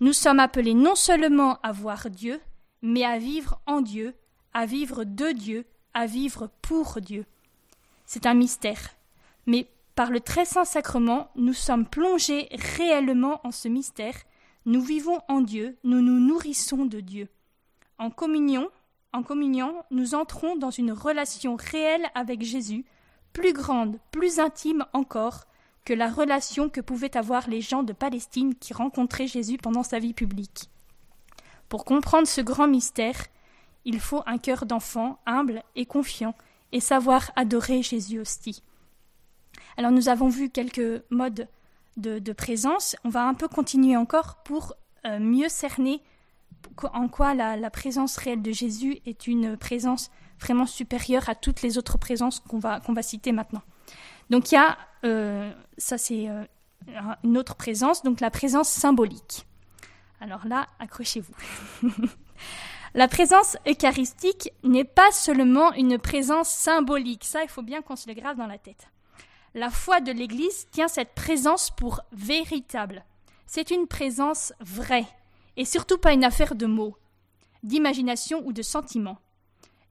Nous 0.00 0.12
sommes 0.12 0.40
appelés 0.40 0.74
non 0.74 0.94
seulement 0.94 1.58
à 1.62 1.72
voir 1.72 2.10
Dieu, 2.10 2.40
mais 2.82 3.04
à 3.04 3.18
vivre 3.18 3.60
en 3.66 3.80
Dieu, 3.80 4.14
à 4.52 4.66
vivre 4.66 5.04
de 5.04 5.32
Dieu, 5.32 5.66
à 5.94 6.06
vivre 6.06 6.50
pour 6.62 7.00
Dieu. 7.00 7.24
C'est 8.04 8.26
un 8.26 8.34
mystère. 8.34 8.90
Mais 9.46 9.68
par 9.94 10.10
le 10.10 10.20
très 10.20 10.44
saint 10.44 10.64
sacrement, 10.64 11.30
nous 11.36 11.52
sommes 11.52 11.86
plongés 11.86 12.48
réellement 12.76 13.40
en 13.44 13.50
ce 13.50 13.68
mystère, 13.68 14.16
nous 14.66 14.80
vivons 14.80 15.20
en 15.28 15.40
Dieu, 15.40 15.76
nous 15.84 16.00
nous 16.00 16.18
nourrissons 16.18 16.86
de 16.86 17.00
Dieu. 17.00 17.28
En 17.98 18.10
communion, 18.10 18.70
en 19.12 19.22
communion, 19.22 19.84
nous 19.90 20.14
entrons 20.14 20.56
dans 20.56 20.70
une 20.70 20.90
relation 20.90 21.56
réelle 21.56 22.06
avec 22.14 22.42
Jésus, 22.42 22.84
plus 23.32 23.52
grande, 23.52 23.98
plus 24.10 24.40
intime 24.40 24.84
encore 24.92 25.44
que 25.84 25.92
la 25.92 26.08
relation 26.08 26.68
que 26.68 26.80
pouvaient 26.80 27.16
avoir 27.16 27.48
les 27.48 27.60
gens 27.60 27.82
de 27.82 27.92
Palestine 27.92 28.54
qui 28.54 28.72
rencontraient 28.72 29.26
Jésus 29.26 29.58
pendant 29.58 29.82
sa 29.82 29.98
vie 29.98 30.14
publique. 30.14 30.70
Pour 31.68 31.84
comprendre 31.84 32.26
ce 32.26 32.40
grand 32.40 32.66
mystère, 32.66 33.26
il 33.84 34.00
faut 34.00 34.22
un 34.26 34.38
cœur 34.38 34.66
d'enfant 34.66 35.18
humble 35.26 35.62
et 35.76 35.84
confiant 35.84 36.34
et 36.74 36.80
savoir 36.80 37.30
adorer 37.36 37.82
Jésus 37.82 38.18
aussi. 38.18 38.62
Alors 39.78 39.92
nous 39.92 40.10
avons 40.10 40.28
vu 40.28 40.50
quelques 40.50 41.02
modes 41.08 41.48
de, 41.96 42.32
présence, 42.32 42.96
on 43.04 43.08
va 43.08 43.24
un 43.26 43.34
peu 43.34 43.46
continuer 43.46 43.96
encore 43.96 44.42
pour 44.42 44.74
euh, 45.06 45.20
mieux 45.20 45.48
cerner 45.48 46.02
en 46.92 47.08
quoi 47.08 47.34
la, 47.34 47.70
présence 47.70 48.16
réelle 48.16 48.42
de 48.42 48.50
Jésus 48.50 48.98
est 49.06 49.28
une 49.28 49.56
présence 49.56 50.10
vraiment 50.40 50.66
supérieure 50.66 51.28
à 51.28 51.36
toutes 51.36 51.62
les 51.62 51.78
autres 51.78 51.96
présences 51.96 52.40
qu'on 52.40 52.58
va, 52.58 52.80
va 52.86 53.02
citer 53.02 53.30
maintenant. 53.30 53.62
Donc 54.30 54.50
il 54.50 54.56
y 54.56 54.58
a, 54.58 54.76
euh, 55.04 55.52
ça 55.78 55.96
c'est 55.96 56.28
euh, 56.28 56.42
une 57.22 57.38
autre 57.38 57.54
présence, 57.54 58.02
donc 58.02 58.20
la 58.20 58.30
présence 58.30 58.68
symbolique. 58.68 59.46
Alors 60.20 60.46
là, 60.48 60.66
accrochez-vous. 60.80 61.34
la 62.94 63.08
présence 63.08 63.56
eucharistique 63.66 64.52
n'est 64.62 64.84
pas 64.84 65.10
seulement 65.10 65.72
une 65.72 65.98
présence 65.98 66.48
symbolique, 66.48 67.24
ça 67.24 67.42
il 67.42 67.48
faut 67.48 67.62
bien 67.62 67.82
qu'on 67.82 67.96
se 67.96 68.08
le 68.08 68.14
grave 68.14 68.36
dans 68.36 68.46
la 68.46 68.58
tête. 68.58 68.86
La 69.54 69.68
foi 69.68 70.00
de 70.00 70.12
l'Église 70.12 70.68
tient 70.70 70.86
cette 70.86 71.14
présence 71.14 71.70
pour 71.70 72.02
véritable. 72.12 73.04
C'est 73.46 73.72
une 73.72 73.88
présence 73.88 74.52
vraie, 74.60 75.06
et 75.56 75.64
surtout 75.64 75.98
pas 75.98 76.12
une 76.12 76.24
affaire 76.24 76.54
de 76.54 76.66
mots, 76.66 76.96
d'imagination 77.64 78.42
ou 78.46 78.52
de 78.52 78.62
sentiment. 78.62 79.18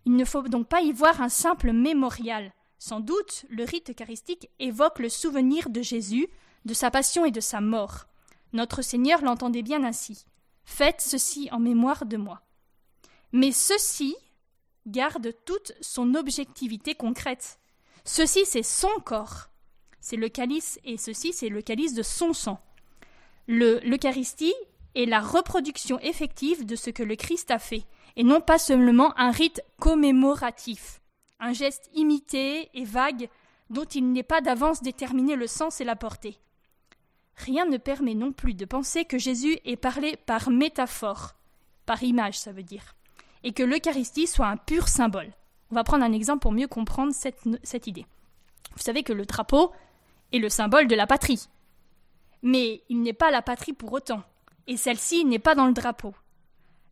Il 0.06 0.16
ne 0.16 0.26
faut 0.26 0.42
donc 0.44 0.68
pas 0.68 0.82
y 0.82 0.94
voir 0.94 1.22
un 1.22 1.30
simple 1.30 1.74
mémorial. 1.74 2.54
Sans 2.80 3.02
doute, 3.02 3.46
le 3.50 3.66
rite 3.66 3.89
eucharistique 3.89 4.50
évoque 4.60 5.00
le 5.00 5.10
souvenir 5.10 5.70
de 5.70 5.82
Jésus, 5.82 6.28
de 6.63 6.74
sa 6.74 6.89
passion 6.89 7.26
et 7.26 7.32
de 7.32 7.42
sa 7.42 7.60
mort. 7.60 8.06
Notre 8.54 8.82
Seigneur 8.82 9.22
l'entendait 9.22 9.62
bien 9.62 9.84
ainsi. 9.84 10.26
Faites 10.63 11.02
ceci 11.02 11.50
en 11.52 11.60
mémoire 11.60 12.06
de 12.06 12.16
moi. 12.16 12.42
Mais 13.34 13.52
ceci 13.52 14.15
garde 14.86 15.34
toute 15.46 15.74
son 15.82 16.15
objectivité 16.15 16.96
concrète. 16.96 17.60
Ceci, 18.06 18.46
c'est 18.46 18.63
son 18.63 18.91
corps. 19.04 19.50
C'est 20.00 20.17
le 20.17 20.30
calice, 20.30 20.80
et 20.84 20.98
ceci, 20.98 21.34
c'est 21.34 21.50
le 21.50 21.62
calice 21.62 21.93
de 21.93 22.04
son 22.04 22.34
sang. 22.34 22.60
L'Eucharistie 23.48 24.54
est 24.96 25.06
la 25.06 25.19
reproduction 25.19 26.00
effective 26.00 26.65
de 26.65 26.76
ce 26.76 26.89
que 26.89 27.04
le 27.04 27.15
Christ 27.15 27.50
a 27.52 27.60
fait, 27.60 27.86
et 28.15 28.24
non 28.24 28.39
pas 28.39 28.60
seulement 28.60 29.17
un 29.17 29.32
rite 29.32 29.62
commémoratif, 29.80 31.02
un 31.39 31.54
geste 31.54 31.89
imité 31.96 32.69
et 32.74 32.86
vague 32.86 33.30
dont 33.69 33.86
il 33.86 34.12
n'est 34.12 34.24
pas 34.24 34.41
d'avance 34.41 34.84
déterminé 34.84 35.36
le 35.36 35.48
sens 35.48 35.82
et 35.82 35.86
la 35.86 35.96
portée. 35.96 36.38
Rien 37.36 37.65
ne 37.65 37.78
permet 37.78 38.13
non 38.13 38.32
plus 38.32 38.54
de 38.54 38.65
penser 38.65 39.06
que 39.06 39.17
Jésus 39.17 39.58
ait 39.65 39.76
parlé 39.76 40.17
par 40.17 40.52
métaphore, 40.52 41.34
par 41.86 42.04
image 42.04 42.38
ça 42.38 42.52
veut 42.52 42.63
dire, 42.63 42.96
et 43.44 43.54
que 43.54 43.64
l'Eucharistie 43.64 44.28
soit 44.28 44.48
un 44.48 44.58
pur 44.58 44.88
symbole. 44.88 45.32
On 45.72 45.76
va 45.76 45.84
prendre 45.84 46.04
un 46.04 46.14
exemple 46.14 46.40
pour 46.40 46.52
mieux 46.52 46.68
comprendre 46.68 47.14
cette, 47.14 47.88
idée. 47.88 48.06
Vous 48.76 48.82
savez 48.82 49.04
que 49.04 49.14
le 49.14 49.26
drapeau 49.26 49.72
est 50.32 50.40
le 50.40 50.50
symbole 50.50 50.88
de 50.88 50.96
la 50.96 51.08
patrie. 51.08 51.48
Mais 52.42 52.84
il 52.90 53.02
n'est 53.02 53.14
pas 53.14 53.32
la 53.32 53.42
patrie 53.42 53.74
pour 53.74 53.94
autant 53.94 54.24
et 54.68 54.78
celle-ci 54.78 55.26
n'est 55.26 55.40
pas 55.40 55.56
dans 55.56 55.68
le 55.68 55.74
drapeau. 55.74 56.14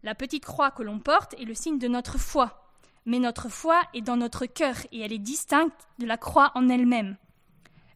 La 0.03 0.15
petite 0.15 0.45
croix 0.45 0.71
que 0.71 0.83
l'on 0.83 0.99
porte 0.99 1.35
est 1.39 1.45
le 1.45 1.53
signe 1.53 1.77
de 1.77 1.87
notre 1.87 2.17
foi, 2.17 2.73
mais 3.05 3.19
notre 3.19 3.49
foi 3.49 3.81
est 3.93 4.01
dans 4.01 4.17
notre 4.17 4.45
cœur 4.45 4.75
et 4.91 5.01
elle 5.01 5.13
est 5.13 5.19
distincte 5.19 5.87
de 5.99 6.05
la 6.05 6.17
croix 6.17 6.51
en 6.55 6.69
elle-même. 6.69 7.17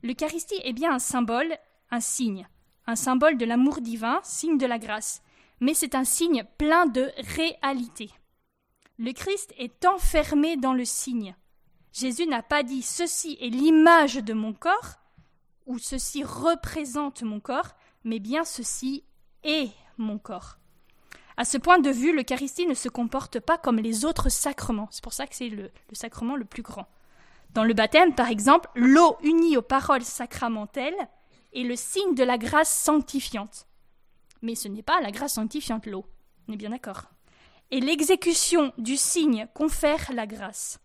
L'Eucharistie 0.03 0.61
est 0.63 0.73
bien 0.73 0.93
un 0.93 0.99
symbole, 0.99 1.57
un 1.89 1.99
signe, 1.99 2.47
un 2.85 2.95
symbole 2.95 3.37
de 3.37 3.45
l'amour 3.45 3.81
divin, 3.81 4.19
signe 4.23 4.57
de 4.57 4.67
la 4.67 4.77
grâce, 4.77 5.23
mais 5.59 5.73
c'est 5.73 5.95
un 5.95 6.03
signe 6.03 6.43
plein 6.57 6.85
de 6.85 7.11
réalité. 7.37 8.11
Le 8.97 9.11
Christ 9.11 9.53
est 9.57 9.85
enfermé 9.85 10.55
dans 10.55 10.73
le 10.73 10.85
signe. 10.85 11.35
Jésus 11.91 12.27
n'a 12.27 12.41
pas 12.41 12.63
dit 12.63 12.81
ceci 12.81 13.37
est 13.41 13.49
l'image 13.49 14.15
de 14.15 14.33
mon 14.33 14.53
corps, 14.53 14.99
ou 15.65 15.79
ceci 15.79 16.23
représente 16.23 17.21
mon 17.21 17.41
corps, 17.41 17.75
mais 18.05 18.19
bien 18.19 18.45
ceci 18.45 19.03
et 19.43 19.69
mon 19.97 20.17
corps. 20.17 20.59
À 21.35 21.43
ce 21.43 21.57
point 21.57 21.79
de 21.79 21.89
vue, 21.89 22.15
l'Eucharistie 22.15 22.67
ne 22.67 22.73
se 22.73 22.87
comporte 22.87 23.41
pas 23.41 23.57
comme 23.57 23.79
les 23.79 24.05
autres 24.05 24.29
sacrements. 24.29 24.87
C'est 24.91 25.03
pour 25.03 25.13
ça 25.13 25.27
que 25.27 25.35
c'est 25.35 25.49
le, 25.49 25.71
sacrement 25.91 26.37
le 26.37 26.45
plus 26.45 26.63
grand. 26.63 26.87
Dans 27.53 27.65
le 27.65 27.73
baptême, 27.73 28.15
par 28.15 28.29
exemple, 28.29 28.69
l'eau 28.75 29.17
unie 29.23 29.57
aux 29.57 29.61
paroles 29.61 30.03
sacramentelles 30.03 31.09
est 31.53 31.63
le 31.63 31.75
signe 31.75 32.15
de 32.15 32.23
la 32.23 32.37
grâce 32.37 32.73
sanctifiante. 32.73 33.67
Mais 34.41 34.55
ce 34.55 34.69
n'est 34.69 34.83
pas 34.83 35.01
la 35.01 35.11
grâce 35.11 35.33
sanctifiante, 35.33 35.85
l'eau. 35.85 36.05
On 36.47 36.53
est 36.53 36.57
bien 36.57 36.69
d'accord. 36.69 37.09
Et 37.71 37.79
l'exécution 37.79 38.73
du 38.77 38.95
signe 38.95 39.47
confère 39.53 40.11
la 40.13 40.27
grâce. 40.27 40.79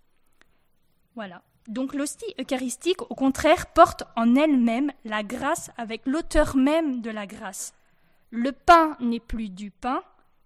Voilà. 1.15 1.43
Donc 1.69 1.95
l'hostie 1.95 2.35
eucharistique, 2.41 3.03
au 3.03 3.15
contraire, 3.15 3.67
porte 3.67 4.05
en 4.17 4.35
elle-même 4.35 4.91
la 5.05 5.23
grâce 5.23 5.71
avec 5.77 6.03
l'auteur 6.07 6.57
même 6.57 7.01
de 7.01 7.11
la 7.11 7.27
grâce 7.27 7.75
Le 8.31 8.53
pain 8.53 8.97
n'est 9.01 9.21
plus 9.21 9.51
du 9.51 9.71
pain, 9.71 10.03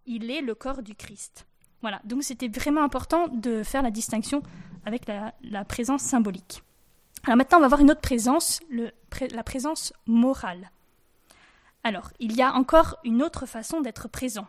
il 0.07 0.31
est 0.31 0.41
le 0.41 0.55
corps 0.55 0.83
du 0.83 0.95
Christ. 0.95 1.47
Voilà, 1.81 2.01
donc 2.05 2.25
c'était 2.25 2.49
vraiment 2.49 2.83
important 2.83 3.29
de 3.29 3.63
faire 3.63 3.83
la 3.83 3.91
distinction 3.91 4.43
avec 4.85 5.07
la, 5.07 5.65
présence 5.65 6.03
symbolique. 6.03 6.63
Alors 7.25 7.37
maintenant, 7.37 7.59
on 7.59 7.63
va 7.63 7.69
voir 7.69 7.81
une 7.81 7.91
autre 7.91 8.01
présence, 8.01 8.61
la 8.71 9.43
présence 9.45 9.93
morale. 10.07 10.71
Alors, 11.85 12.11
il 12.19 12.33
y 12.35 12.43
a 12.43 12.53
encore 12.55 12.97
une 13.05 13.23
autre 13.23 13.47
façon 13.47 13.81
d'être 13.81 14.09
présent. 14.09 14.47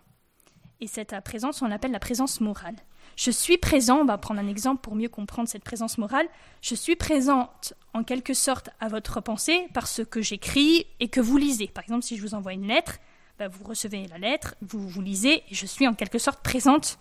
Et 0.81 0.87
cette 0.87 1.15
présence, 1.23 1.61
on 1.61 1.67
l'appelle 1.67 1.91
la 1.91 1.99
présence 1.99 2.41
morale. 2.41 2.75
Je 3.15 3.31
suis 3.31 3.57
présent, 3.57 3.99
on 3.99 4.05
va 4.05 4.17
prendre 4.17 4.41
un 4.41 4.47
exemple 4.47 4.81
pour 4.81 4.95
mieux 4.95 5.07
comprendre 5.07 5.47
cette 5.47 5.63
présence 5.63 5.97
morale. 5.97 6.27
Je 6.61 6.75
suis 6.75 6.97
présente 6.97 7.73
en 7.93 8.03
quelque 8.03 8.33
sorte 8.33 8.69
à 8.81 8.89
votre 8.89 9.21
pensée 9.21 9.67
parce 9.73 10.03
que 10.03 10.21
j'écris 10.21 10.85
et 10.99 11.07
que 11.07 11.21
vous 11.21 11.37
lisez. 11.37 11.67
Par 11.67 11.83
exemple, 11.83 12.03
si 12.03 12.17
je 12.17 12.21
vous 12.21 12.33
envoie 12.33 12.53
une 12.53 12.67
lettre, 12.67 12.99
bah, 13.39 13.47
vous 13.47 13.63
recevez 13.63 14.07
la 14.07 14.17
lettre, 14.17 14.55
vous 14.61 14.87
vous 14.87 15.01
lisez, 15.01 15.43
et 15.49 15.55
je 15.55 15.65
suis 15.65 15.87
en 15.87 15.93
quelque 15.93 16.19
sorte 16.19 16.41
présente. 16.41 16.97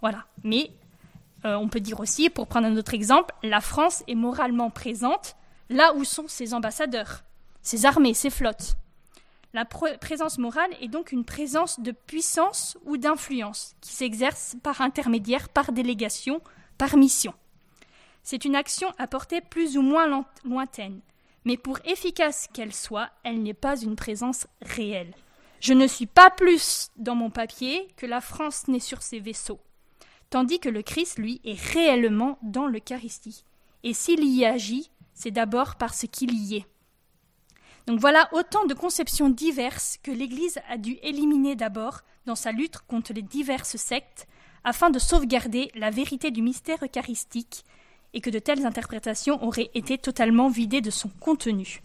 Voilà. 0.00 0.24
Mais 0.42 0.70
euh, 1.44 1.54
on 1.56 1.68
peut 1.68 1.80
dire 1.80 2.00
aussi, 2.00 2.30
pour 2.30 2.46
prendre 2.46 2.66
un 2.66 2.76
autre 2.76 2.94
exemple, 2.94 3.34
la 3.42 3.60
France 3.60 4.04
est 4.08 4.14
moralement 4.14 4.70
présente 4.70 5.36
là 5.68 5.94
où 5.94 6.04
sont 6.04 6.28
ses 6.28 6.54
ambassadeurs, 6.54 7.24
ses 7.62 7.84
armées, 7.86 8.14
ses 8.14 8.30
flottes. 8.30 8.76
La 9.54 9.66
présence 9.66 10.38
morale 10.38 10.70
est 10.80 10.88
donc 10.88 11.12
une 11.12 11.26
présence 11.26 11.78
de 11.80 11.92
puissance 11.92 12.78
ou 12.86 12.96
d'influence 12.96 13.74
qui 13.82 13.92
s'exerce 13.92 14.56
par 14.62 14.80
intermédiaire, 14.80 15.50
par 15.50 15.72
délégation, 15.72 16.40
par 16.78 16.96
mission. 16.96 17.34
C'est 18.22 18.46
une 18.46 18.56
action 18.56 18.88
à 18.96 19.06
portée 19.06 19.42
plus 19.42 19.76
ou 19.76 19.82
moins 19.82 20.24
lointaine, 20.44 21.00
mais 21.44 21.58
pour 21.58 21.80
efficace 21.84 22.48
qu'elle 22.54 22.72
soit, 22.72 23.10
elle 23.24 23.42
n'est 23.42 23.52
pas 23.52 23.78
une 23.78 23.96
présence 23.96 24.46
réelle. 24.62 25.12
Je 25.60 25.74
ne 25.74 25.86
suis 25.86 26.06
pas 26.06 26.30
plus 26.30 26.90
dans 26.96 27.14
mon 27.14 27.28
papier 27.28 27.88
que 27.96 28.06
la 28.06 28.22
France 28.22 28.68
n'est 28.68 28.80
sur 28.80 29.02
ses 29.02 29.20
vaisseaux, 29.20 29.60
tandis 30.30 30.60
que 30.60 30.70
le 30.70 30.82
Christ, 30.82 31.18
lui, 31.18 31.42
est 31.44 31.60
réellement 31.60 32.38
dans 32.42 32.66
l'Eucharistie. 32.66 33.44
Et 33.82 33.92
s'il 33.92 34.24
y 34.24 34.46
agit, 34.46 34.90
c'est 35.12 35.30
d'abord 35.30 35.76
parce 35.76 36.06
qu'il 36.10 36.32
y 36.34 36.56
est. 36.56 36.66
Donc 37.86 38.00
voilà 38.00 38.28
autant 38.32 38.64
de 38.66 38.74
conceptions 38.74 39.28
diverses 39.28 39.98
que 40.02 40.10
l'Église 40.10 40.58
a 40.68 40.76
dû 40.76 40.98
éliminer 41.02 41.56
d'abord 41.56 42.00
dans 42.26 42.36
sa 42.36 42.52
lutte 42.52 42.78
contre 42.86 43.12
les 43.12 43.22
diverses 43.22 43.76
sectes 43.76 44.28
afin 44.64 44.90
de 44.90 44.98
sauvegarder 44.98 45.70
la 45.74 45.90
vérité 45.90 46.30
du 46.30 46.42
mystère 46.42 46.78
eucharistique 46.84 47.64
et 48.14 48.20
que 48.20 48.30
de 48.30 48.38
telles 48.38 48.66
interprétations 48.66 49.42
auraient 49.42 49.70
été 49.74 49.98
totalement 49.98 50.48
vidées 50.48 50.80
de 50.80 50.90
son 50.90 51.08
contenu. 51.20 51.82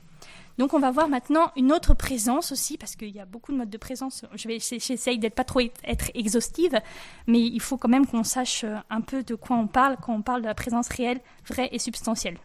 Donc 0.57 0.73
on 0.73 0.79
va 0.79 0.89
voir 0.89 1.07
maintenant 1.07 1.51
une 1.55 1.71
autre 1.71 1.93
présence 1.93 2.51
aussi, 2.51 2.77
parce 2.77 2.95
qu'il 2.95 3.09
y 3.09 3.19
a 3.19 3.25
beaucoup 3.25 3.51
de 3.51 3.57
modes 3.57 3.69
de 3.69 3.77
présence. 3.77 4.25
J'essaye 4.35 5.19
d'être 5.19 5.35
pas 5.35 5.43
trop 5.43 5.61
être 5.83 6.11
exhaustive, 6.15 6.79
mais 7.27 7.41
il 7.41 7.61
faut 7.61 7.77
quand 7.77 7.89
même 7.89 8.07
qu'on 8.07 8.23
sache 8.23 8.63
euh, 8.63 8.75
un 8.89 9.01
peu 9.01 9.21
de 9.21 9.35
quoi 9.35 9.55
on 9.55 9.67
parle 9.67 9.97
quand 10.01 10.13
on 10.13 10.23
parle 10.23 10.41
de 10.41 10.47
la 10.47 10.55
présence 10.55 10.87
réelle, 10.89 11.21
vraie 11.47 11.69
et 11.71 11.79
substantielle. 11.79 12.39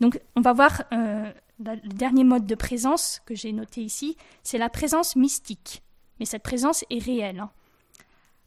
Donc 0.00 0.20
on 0.34 0.40
va 0.40 0.52
voir 0.52 0.82
euh, 0.92 1.32
le 1.58 1.76
dernier 1.88 2.24
mode 2.24 2.46
de 2.46 2.54
présence 2.54 3.20
que 3.26 3.34
j'ai 3.34 3.52
noté 3.52 3.82
ici, 3.82 4.16
c'est 4.42 4.58
la 4.58 4.68
présence 4.68 5.16
mystique. 5.16 5.82
Mais 6.18 6.26
cette 6.26 6.42
présence 6.42 6.84
est 6.90 7.02
réelle. 7.02 7.40
Hein. 7.40 7.50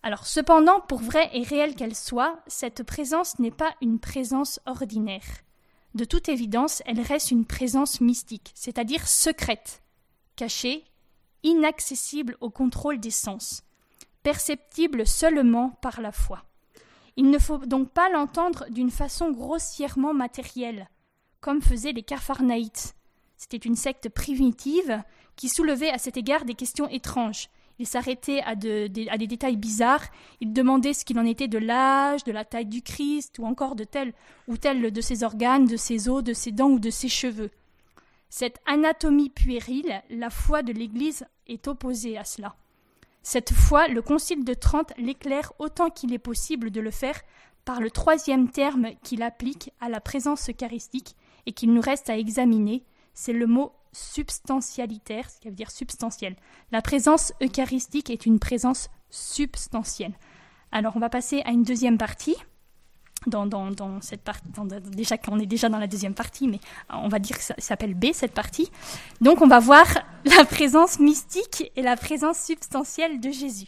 Alors 0.04 0.26
cependant, 0.26 0.80
pour 0.82 1.00
vraie 1.00 1.30
et 1.34 1.44
réelle 1.44 1.76
qu'elle 1.76 1.96
soit, 1.96 2.40
cette 2.48 2.84
présence 2.84 3.40
n'est 3.40 3.52
pas 3.52 3.74
une 3.82 4.00
présence 4.00 4.60
ordinaire. 4.66 5.26
De 5.96 6.06
toute 6.06 6.30
évidence, 6.30 6.84
elle 6.86 7.02
reste 7.02 7.32
une 7.32 7.46
présence 7.46 8.02
mystique, 8.02 8.52
c'est-à-dire 8.54 9.08
secrète, 9.08 9.82
cachée, 10.36 10.84
inaccessible 11.44 12.38
au 12.42 12.50
contrôle 12.50 13.00
des 13.00 13.12
sens, 13.12 13.64
perceptible 14.22 15.08
seulement 15.08 15.72
par 15.82 16.02
la 16.02 16.12
foi. 16.12 16.44
Il 17.16 17.32
ne 17.32 17.40
faut 17.40 17.58
donc 17.58 17.90
pas 17.90 18.10
l'entendre 18.10 18.66
d'une 18.70 18.92
façon 18.92 19.32
grossièrement 19.32 20.14
matérielle, 20.14 20.88
comme 21.42 21.62
faisaient 21.62 21.94
les 21.94 22.04
Capharnaïtes, 22.04 22.96
c'était 23.38 23.58
une 23.58 23.76
secte 23.76 24.10
primitive 24.10 25.02
qui 25.36 25.50
soulevait 25.50 25.92
à 25.92 25.98
cet 25.98 26.18
égard 26.18 26.46
des 26.46 26.56
questions 26.56 26.90
étranges. 26.90 27.50
Il 27.80 27.86
s'arrêtait 27.86 28.42
à, 28.42 28.56
des 28.56 29.28
détails 29.28 29.58
bizarres. 29.58 30.06
Il 30.42 30.52
demandait 30.52 30.94
ce 30.94 31.06
qu'il 31.06 31.20
en 31.20 31.26
était 31.26 31.48
de 31.48 31.60
l'âge, 31.60 32.24
de 32.24 32.32
la 32.32 32.44
taille 32.44 32.66
du 32.66 32.82
Christ, 32.82 33.38
ou 33.38 33.46
encore 33.46 33.76
de 33.76 33.84
tel 33.84 34.14
ou 34.48 34.58
tel 34.58 34.92
de 34.92 35.02
ses 35.02 35.24
organes, 35.24 35.66
de 35.66 35.78
ses 35.78 36.10
os, 36.10 36.24
de 36.24 36.34
ses 36.34 36.52
dents 36.52 36.72
ou 36.72 36.80
de 36.80 36.90
ses 36.90 37.10
cheveux. 37.10 37.52
Cette 38.30 38.60
anatomie 38.66 39.30
puérile, 39.30 40.02
la 40.10 40.30
foi 40.30 40.64
de 40.64 40.74
l'Église 40.74 41.26
est 41.48 41.68
opposée 41.68 42.18
à 42.18 42.24
cela. 42.24 42.56
Cette 43.22 43.54
foi, 43.54 43.88
le 43.88 44.02
Concile 44.02 44.44
de 44.44 44.54
Trente 44.54 44.94
l'éclaire 44.98 45.54
autant 45.60 45.90
qu'il 45.90 46.14
est 46.14 46.18
possible 46.18 46.72
de 46.72 46.82
le 46.82 46.92
faire 46.92 47.22
par 47.64 47.80
le 47.80 47.92
troisième 47.92 48.50
terme 48.50 48.92
qu'il 49.04 49.22
applique 49.22 49.72
à 49.82 49.90
la 49.90 50.00
présence 50.00 50.50
eucharistique 50.50 51.16
et 51.46 51.52
qu'il 51.52 51.74
nous 51.74 51.82
reste 51.82 52.10
à 52.10 52.18
examiner, 52.18 52.84
c'est 53.18 53.34
le 53.34 53.48
mot 53.48 53.74
substantialitaire, 53.94 55.28
ce 55.28 55.40
qui 55.40 55.50
veut 55.50 55.56
dire 55.56 55.72
substantiel. 55.72 56.36
La 56.72 56.84
présence 56.84 57.34
eucharistique 57.42 58.12
est 58.12 58.28
une 58.28 58.38
présence 58.38 58.90
substantielle. 59.10 60.14
Alors 60.72 60.96
on 60.96 61.00
va 61.00 61.10
passer 61.10 61.42
à 61.44 61.50
une 61.50 61.64
deuxième 61.64 61.98
partie. 61.98 62.36
Dans, 63.26 63.50
cette 64.02 64.22
partie, 64.22 64.48
déjà 64.92 65.18
qu'on 65.18 65.40
est 65.40 65.48
déjà 65.48 65.68
dans 65.68 65.80
la 65.80 65.88
deuxième 65.88 66.14
partie, 66.14 66.48
mais 66.48 66.60
on 66.90 67.10
va 67.10 67.18
dire 67.18 67.36
que 67.36 67.44
ça 67.44 67.56
s'appelle 67.58 67.96
B 67.96 68.14
cette 68.14 68.34
partie. 68.34 68.70
Donc 69.20 69.42
on 69.42 69.48
va 69.48 69.58
voir 69.58 69.88
la 70.24 70.46
présence 70.46 71.00
mystique 71.00 71.72
et 71.76 71.82
la 71.82 71.98
présence 71.98 72.38
substantielle 72.38 73.20
de 73.20 73.32
Jésus. 73.32 73.68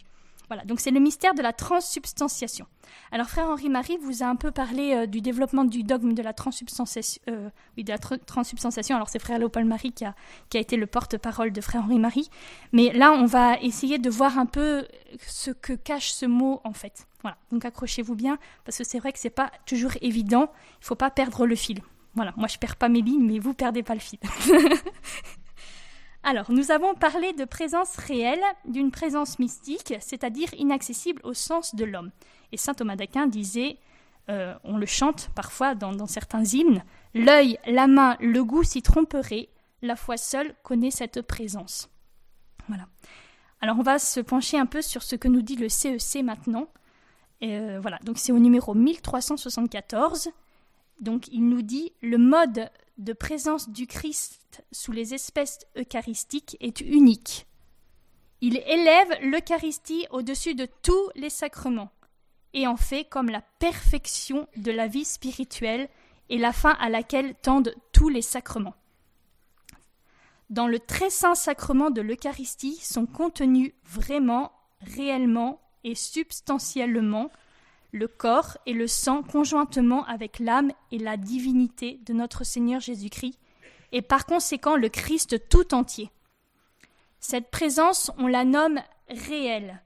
Voilà, 0.50 0.64
donc 0.64 0.80
c'est 0.80 0.90
le 0.90 0.98
mystère 0.98 1.34
de 1.34 1.42
la 1.42 1.52
transsubstantiation. 1.52 2.66
Alors 3.12 3.28
frère 3.28 3.48
Henri-Marie 3.48 3.98
vous 3.98 4.24
a 4.24 4.26
un 4.26 4.34
peu 4.34 4.50
parlé 4.50 4.94
euh, 4.94 5.06
du 5.06 5.20
développement 5.20 5.64
du 5.64 5.84
dogme 5.84 6.12
de 6.12 6.22
la 6.22 6.32
transsubstantiation. 6.32 7.22
Euh, 7.30 7.50
oui, 7.76 7.84
de 7.84 7.92
la 7.92 7.98
transsubstantiation. 7.98 8.96
Alors 8.96 9.08
c'est 9.08 9.20
frère 9.20 9.38
Léopold 9.38 9.68
Marie 9.68 9.92
qui 9.92 10.04
a, 10.04 10.16
qui 10.48 10.56
a 10.56 10.60
été 10.60 10.76
le 10.76 10.88
porte-parole 10.88 11.52
de 11.52 11.60
frère 11.60 11.84
Henri-Marie. 11.84 12.30
Mais 12.72 12.92
là, 12.92 13.12
on 13.12 13.26
va 13.26 13.60
essayer 13.60 13.98
de 13.98 14.10
voir 14.10 14.38
un 14.38 14.46
peu 14.46 14.88
ce 15.24 15.52
que 15.52 15.72
cache 15.72 16.10
ce 16.10 16.26
mot 16.26 16.60
en 16.64 16.72
fait. 16.72 17.06
Voilà, 17.22 17.36
donc 17.52 17.64
accrochez-vous 17.64 18.16
bien 18.16 18.36
parce 18.64 18.76
que 18.76 18.82
c'est 18.82 18.98
vrai 18.98 19.12
que 19.12 19.20
c'est 19.20 19.30
pas 19.30 19.52
toujours 19.66 19.92
évident. 20.00 20.50
Il 20.80 20.86
faut 20.86 20.96
pas 20.96 21.10
perdre 21.10 21.46
le 21.46 21.54
fil. 21.54 21.80
Voilà, 22.16 22.34
moi 22.36 22.48
je 22.48 22.58
perds 22.58 22.74
pas 22.74 22.88
mes 22.88 23.02
lignes, 23.02 23.24
mais 23.24 23.38
vous 23.38 23.54
perdez 23.54 23.84
pas 23.84 23.94
le 23.94 24.00
fil. 24.00 24.18
Alors, 26.22 26.50
nous 26.50 26.70
avons 26.70 26.94
parlé 26.94 27.32
de 27.32 27.44
présence 27.44 27.96
réelle, 27.96 28.42
d'une 28.66 28.90
présence 28.90 29.38
mystique, 29.38 29.94
c'est-à-dire 30.00 30.52
inaccessible 30.54 31.20
au 31.24 31.32
sens 31.32 31.74
de 31.74 31.84
l'homme. 31.84 32.10
Et 32.52 32.56
saint 32.56 32.74
Thomas 32.74 32.96
d'Aquin 32.96 33.26
disait, 33.26 33.78
euh, 34.28 34.54
on 34.64 34.76
le 34.76 34.86
chante 34.86 35.30
parfois 35.34 35.74
dans, 35.74 36.06
certains 36.06 36.44
hymnes, 36.44 36.84
L'œil, 37.14 37.58
la 37.66 37.88
main, 37.88 38.16
le 38.20 38.44
goût 38.44 38.62
s'y 38.62 38.82
tromperaient, 38.82 39.48
la 39.82 39.96
foi 39.96 40.16
seule 40.16 40.54
connaît 40.62 40.92
cette 40.92 41.22
présence. 41.22 41.90
Voilà. 42.68 42.86
Alors, 43.60 43.78
on 43.78 43.82
va 43.82 43.98
se 43.98 44.20
pencher 44.20 44.58
un 44.58 44.66
peu 44.66 44.82
sur 44.82 45.02
ce 45.02 45.16
que 45.16 45.26
nous 45.26 45.42
dit 45.42 45.56
le 45.56 45.68
CEC 45.68 46.16
e 46.16 46.22
maintenant. 46.22 46.68
Euh, 47.42 47.78
voilà, 47.80 47.98
donc 48.04 48.18
c'est 48.18 48.32
au 48.32 48.38
numéro 48.38 48.74
1374. 48.74 50.30
Donc, 51.00 51.28
il 51.28 51.48
nous 51.48 51.62
dit 51.62 51.92
le 52.02 52.18
mode 52.18 52.70
de 52.98 53.12
présence 53.12 53.70
du 53.70 53.86
Christ 53.86 54.62
sous 54.72 54.92
les 54.92 55.14
espèces 55.14 55.60
eucharistiques 55.76 56.56
est 56.60 56.80
unique. 56.80 57.46
Il 58.42 58.58
élève 58.58 59.18
l'Eucharistie 59.22 60.06
au-dessus 60.10 60.54
de 60.54 60.66
tous 60.82 61.10
les 61.14 61.30
sacrements 61.30 61.90
et 62.52 62.66
en 62.66 62.76
fait 62.76 63.04
comme 63.04 63.30
la 63.30 63.42
perfection 63.58 64.48
de 64.56 64.72
la 64.72 64.86
vie 64.86 65.04
spirituelle 65.04 65.88
et 66.28 66.38
la 66.38 66.52
fin 66.52 66.76
à 66.80 66.88
laquelle 66.88 67.34
tendent 67.34 67.74
tous 67.92 68.08
les 68.08 68.22
sacrements. 68.22 68.74
Dans 70.48 70.66
le 70.66 70.80
très 70.80 71.10
saint 71.10 71.34
sacrement 71.34 71.90
de 71.90 72.00
l'Eucharistie 72.00 72.76
sont 72.76 73.06
contenus 73.06 73.72
vraiment, 73.84 74.52
réellement 74.80 75.60
et 75.84 75.94
substantiellement 75.94 77.30
le 77.92 78.08
corps 78.08 78.58
et 78.66 78.72
le 78.72 78.86
sang 78.86 79.22
conjointement 79.22 80.04
avec 80.06 80.38
l'âme 80.38 80.72
et 80.92 80.98
la 80.98 81.16
divinité 81.16 82.00
de 82.06 82.12
notre 82.12 82.44
Seigneur 82.44 82.80
Jésus-Christ, 82.80 83.38
et 83.92 84.02
par 84.02 84.26
conséquent 84.26 84.76
le 84.76 84.88
Christ 84.88 85.48
tout 85.48 85.74
entier. 85.74 86.10
Cette 87.18 87.50
présence, 87.50 88.10
on 88.18 88.26
la 88.26 88.44
nomme 88.44 88.80
réelle, 89.08 89.82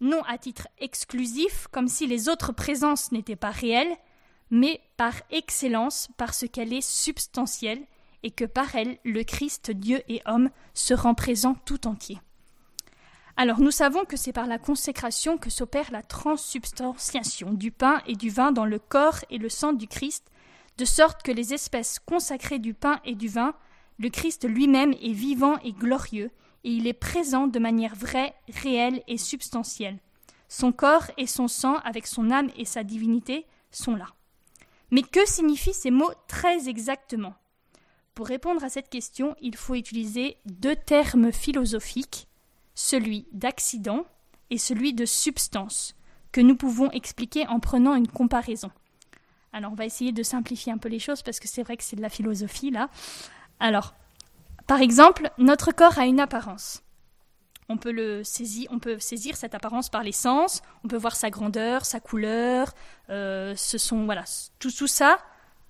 non 0.00 0.22
à 0.24 0.38
titre 0.38 0.68
exclusif, 0.78 1.68
comme 1.70 1.88
si 1.88 2.06
les 2.06 2.28
autres 2.28 2.52
présences 2.52 3.12
n'étaient 3.12 3.36
pas 3.36 3.50
réelles, 3.50 3.96
mais 4.50 4.80
par 4.96 5.14
excellence 5.30 6.08
parce 6.16 6.46
qu'elle 6.48 6.72
est 6.72 6.86
substantielle 6.86 7.82
et 8.22 8.30
que 8.30 8.44
par 8.44 8.74
elle 8.74 8.98
le 9.04 9.22
Christ 9.22 9.70
Dieu 9.70 10.02
et 10.08 10.20
homme 10.26 10.50
se 10.74 10.94
rend 10.94 11.14
présent 11.14 11.54
tout 11.64 11.86
entier. 11.86 12.18
Alors 13.36 13.58
nous 13.58 13.72
savons 13.72 14.04
que 14.04 14.16
c'est 14.16 14.32
par 14.32 14.46
la 14.46 14.58
consécration 14.58 15.38
que 15.38 15.50
s'opère 15.50 15.90
la 15.90 16.02
transsubstantiation 16.02 17.52
du 17.52 17.72
pain 17.72 18.00
et 18.06 18.14
du 18.14 18.30
vin 18.30 18.52
dans 18.52 18.64
le 18.64 18.78
corps 18.78 19.18
et 19.28 19.38
le 19.38 19.48
sang 19.48 19.72
du 19.72 19.88
Christ, 19.88 20.30
de 20.78 20.84
sorte 20.84 21.22
que 21.22 21.32
les 21.32 21.52
espèces 21.52 21.98
consacrées 21.98 22.60
du 22.60 22.74
pain 22.74 23.00
et 23.04 23.16
du 23.16 23.28
vin, 23.28 23.54
le 23.98 24.08
Christ 24.08 24.48
lui-même 24.48 24.92
est 25.02 25.12
vivant 25.12 25.58
et 25.64 25.72
glorieux, 25.72 26.30
et 26.62 26.70
il 26.70 26.86
est 26.86 26.92
présent 26.92 27.48
de 27.48 27.58
manière 27.58 27.94
vraie, 27.94 28.34
réelle 28.48 29.02
et 29.08 29.18
substantielle. 29.18 29.98
Son 30.48 30.70
corps 30.70 31.10
et 31.16 31.26
son 31.26 31.48
sang, 31.48 31.76
avec 31.84 32.06
son 32.06 32.30
âme 32.30 32.50
et 32.56 32.64
sa 32.64 32.84
divinité, 32.84 33.46
sont 33.70 33.96
là. 33.96 34.06
Mais 34.90 35.02
que 35.02 35.26
signifient 35.26 35.74
ces 35.74 35.90
mots 35.90 36.12
très 36.28 36.68
exactement? 36.68 37.34
Pour 38.14 38.28
répondre 38.28 38.62
à 38.62 38.68
cette 38.68 38.90
question, 38.90 39.34
il 39.40 39.56
faut 39.56 39.74
utiliser 39.74 40.36
deux 40.46 40.76
termes 40.76 41.32
philosophiques, 41.32 42.28
celui 42.74 43.26
d'accident 43.32 44.04
et 44.50 44.58
celui 44.58 44.92
de 44.92 45.06
substance, 45.06 45.94
que 46.32 46.40
nous 46.40 46.56
pouvons 46.56 46.90
expliquer 46.90 47.46
en 47.46 47.60
prenant 47.60 47.94
une 47.94 48.08
comparaison. 48.08 48.70
Alors 49.52 49.72
on 49.72 49.76
va 49.76 49.86
essayer 49.86 50.12
de 50.12 50.22
simplifier 50.22 50.72
un 50.72 50.78
peu 50.78 50.88
les 50.88 50.98
choses 50.98 51.22
parce 51.22 51.38
que 51.38 51.48
c'est 51.48 51.62
vrai 51.62 51.76
que 51.76 51.84
c'est 51.84 51.96
de 51.96 52.02
la 52.02 52.08
philosophie 52.08 52.70
là. 52.70 52.88
Alors, 53.60 53.94
par 54.66 54.80
exemple, 54.80 55.30
notre 55.38 55.72
corps 55.72 55.98
a 55.98 56.06
une 56.06 56.20
apparence. 56.20 56.82
On 57.68 57.78
peut, 57.78 57.92
le 57.92 58.24
saisir, 58.24 58.68
on 58.70 58.78
peut 58.78 58.98
saisir 58.98 59.36
cette 59.36 59.54
apparence 59.54 59.88
par 59.88 60.02
les 60.02 60.12
sens, 60.12 60.60
on 60.84 60.88
peut 60.88 60.96
voir 60.96 61.16
sa 61.16 61.30
grandeur, 61.30 61.86
sa 61.86 61.98
couleur, 61.98 62.74
euh, 63.08 63.54
ce 63.56 63.78
sont, 63.78 64.04
voilà, 64.04 64.24
tout, 64.58 64.70
tout 64.70 64.86
ça, 64.86 65.18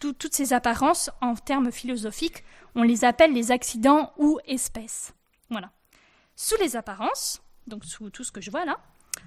toutes 0.00 0.34
ces 0.34 0.52
apparences, 0.52 1.10
en 1.20 1.34
termes 1.34 1.70
philosophiques, 1.70 2.44
on 2.74 2.82
les 2.82 3.04
appelle 3.04 3.32
les 3.32 3.52
accidents 3.52 4.12
ou 4.18 4.38
espèces. 4.46 5.14
Voilà. 5.50 5.70
Sous 6.36 6.56
les 6.60 6.76
apparences, 6.76 7.40
donc 7.66 7.84
sous 7.84 8.10
tout 8.10 8.24
ce 8.24 8.32
que 8.32 8.40
je 8.40 8.50
vois 8.50 8.64
là, 8.64 8.78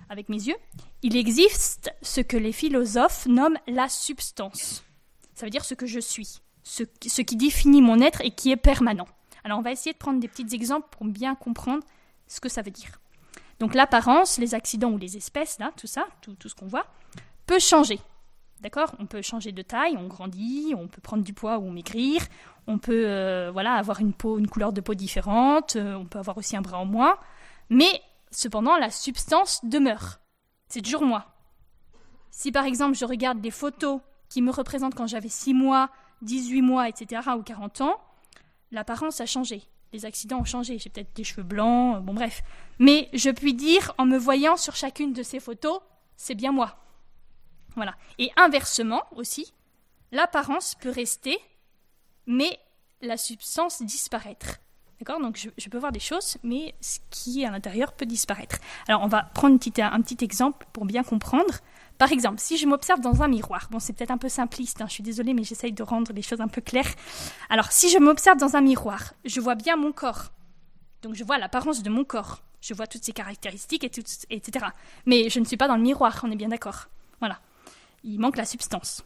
avec 0.10 0.30
mes 0.30 0.42
yeux, 0.42 0.58
il 1.04 1.16
existe 1.16 1.92
ce 2.02 2.22
que 2.22 2.38
les 2.38 2.52
philosophes 2.52 3.26
nomment 3.26 3.60
la 3.68 3.88
substance. 3.88 4.84
Ça 5.34 5.46
veut 5.46 5.50
dire 5.50 5.64
ce 5.64 5.74
que 5.74 5.86
je 5.86 6.00
suis, 6.00 6.42
ce, 6.64 6.84
qui 6.84 7.36
définit 7.36 7.82
mon 7.82 8.02
être 8.02 8.22
et 8.22 8.32
qui 8.32 8.52
est 8.52 8.58
permanent. 8.58 9.08
Alors 9.44 9.60
on 9.60 9.62
va 9.62 9.72
essayer 9.72 9.94
de 9.94 9.98
prendre 9.98 10.20
des 10.20 10.28
petits 10.28 10.54
exemples 10.54 10.88
pour 10.92 11.06
bien 11.06 11.36
comprendre 11.36 11.84
ce 12.28 12.42
que 12.42 12.50
ça 12.50 12.62
veut 12.62 12.72
dire. 12.72 13.00
Donc 13.60 13.74
l'apparence, 13.74 14.38
les 14.38 14.54
accidents 14.54 14.92
ou 14.92 14.98
les 14.98 15.16
espèces, 15.16 15.60
là, 15.60 15.72
tout 15.78 15.88
ça, 15.88 16.08
tout, 16.22 16.36
tout 16.36 16.50
ce 16.50 16.56
qu'on 16.56 16.68
voit, 16.68 16.88
peut 17.46 17.60
changer. 17.60 18.00
D'accord? 18.60 18.94
On 19.00 19.06
peut 19.06 19.22
changer 19.22 19.52
de 19.52 19.62
taille, 19.62 19.96
on 19.98 20.08
grandit, 20.08 20.74
on 20.76 20.88
peut 20.88 21.02
prendre 21.02 21.24
du 21.24 21.34
poids 21.34 21.60
ou 21.60 21.70
maigrir, 21.70 22.22
on 22.68 22.78
peut 22.78 23.06
euh, 23.08 23.54
avoir 23.56 24.00
une 24.00 24.14
peau, 24.14 24.38
une 24.38 24.48
couleur 24.48 24.74
de 24.74 24.82
peau 24.82 24.94
différente, 24.94 25.76
euh, 25.76 25.96
on 25.96 26.06
peut 26.06 26.20
avoir 26.20 26.38
aussi 26.38 26.56
un 26.56 26.62
bras 26.62 26.80
en 26.80 26.86
moins, 26.86 27.18
mais 27.70 28.02
cependant 28.32 28.78
la 28.78 28.90
substance 28.90 29.64
demeure. 29.64 30.20
C'est 30.68 30.82
toujours 30.82 31.04
moi. 31.04 31.26
Si 32.30 32.52
par 32.52 32.66
exemple 32.66 32.96
je 32.96 33.06
regarde 33.06 33.42
des 33.42 33.52
photos 33.52 34.02
qui 34.30 34.42
me 34.42 34.52
représentent 34.52 34.96
quand 34.96 35.08
j'avais 35.08 35.30
6 35.30 35.54
mois, 35.54 35.90
18 36.22 36.62
mois, 36.62 36.90
etc., 36.90 37.22
ou 37.38 37.44
40 37.44 37.82
ans, 37.82 38.00
l'apparence 38.72 39.22
a 39.22 39.26
changé 39.26 39.64
les 39.94 40.06
accidents 40.06 40.40
ont 40.40 40.46
changé. 40.46 40.78
J'ai 40.78 40.90
peut-être 40.90 41.16
des 41.16 41.24
cheveux 41.24 41.44
blancs, 41.44 41.98
euh, 41.98 42.00
bon 42.00 42.14
bref. 42.14 42.44
Mais 42.80 43.10
je 43.14 43.30
puis 43.30 43.54
dire, 43.54 43.94
en 43.98 44.06
me 44.06 44.18
voyant 44.18 44.58
sur 44.58 44.76
chacune 44.76 45.14
de 45.14 45.24
ces 45.24 45.40
photos, 45.40 45.80
c'est 46.16 46.36
bien 46.36 46.52
moi. 46.52 46.78
Voilà. 47.76 47.96
Et 48.18 48.32
inversement 48.38 49.04
aussi, 49.16 49.54
l'apparence 50.12 50.76
peut 50.76 50.90
rester, 50.90 51.38
mais 52.28 52.60
la 53.02 53.18
substance 53.18 53.82
disparaître. 53.82 54.60
D'accord? 55.00 55.20
Donc 55.20 55.38
je, 55.58 55.70
peux 55.70 55.78
voir 55.78 55.92
des 55.92 56.00
choses, 56.00 56.38
mais 56.44 56.74
ce 56.82 57.00
qui 57.12 57.44
est 57.44 57.46
à 57.46 57.52
l'intérieur 57.52 57.94
peut 57.94 58.06
disparaître. 58.06 58.58
Alors 58.88 59.04
on 59.04 59.08
va 59.08 59.24
prendre 59.24 59.56
un 59.56 60.02
petit 60.02 60.24
exemple 60.24 60.66
pour 60.74 60.86
bien 60.86 61.04
comprendre. 61.04 61.60
Par 62.00 62.12
exemple, 62.12 62.40
si 62.40 62.58
je 62.58 62.68
m'observe 62.68 63.00
dans 63.00 63.22
un 63.22 63.28
miroir, 63.28 63.68
bon 63.72 63.80
c'est 63.80 63.94
peut-être 63.94 64.12
un 64.12 64.18
peu 64.18 64.30
simpliste, 64.30 64.82
hein, 64.82 64.86
je 64.88 64.94
suis 64.94 65.04
désolée, 65.04 65.34
mais 65.34 65.44
j'essaye 65.44 65.72
de 65.72 65.84
rendre 65.84 66.12
les 66.14 66.22
choses 66.22 66.42
un 66.42 66.48
peu 66.48 66.62
claires. 66.62 66.94
Alors 67.50 67.72
si 67.72 67.90
je 67.90 68.00
m'observe 68.00 68.38
dans 68.38 68.56
un 68.56 68.62
miroir, 68.62 69.14
je 69.24 69.40
vois 69.40 69.56
bien 69.56 69.76
mon 69.76 69.92
corps. 69.92 70.32
Donc 71.04 71.14
je 71.14 71.24
vois 71.24 71.38
l'apparence 71.38 71.84
de 71.84 71.90
mon 71.90 72.04
corps. 72.04 72.42
Je 72.60 72.74
vois 72.74 72.88
toutes 72.88 73.04
ses 73.04 73.14
caractéristiques, 73.14 73.84
et 73.84 73.92
etc. 74.32 74.66
Mais 75.06 75.30
je 75.30 75.40
ne 75.40 75.46
suis 75.46 75.58
pas 75.58 75.68
dans 75.68 75.76
le 75.76 75.84
miroir, 75.84 76.20
on 76.24 76.32
est 76.32 76.36
bien 76.36 76.50
d'accord. 76.50 76.88
Voilà. 77.20 77.40
Il 78.04 78.20
manque 78.20 78.36
la 78.36 78.46
substance. 78.46 79.06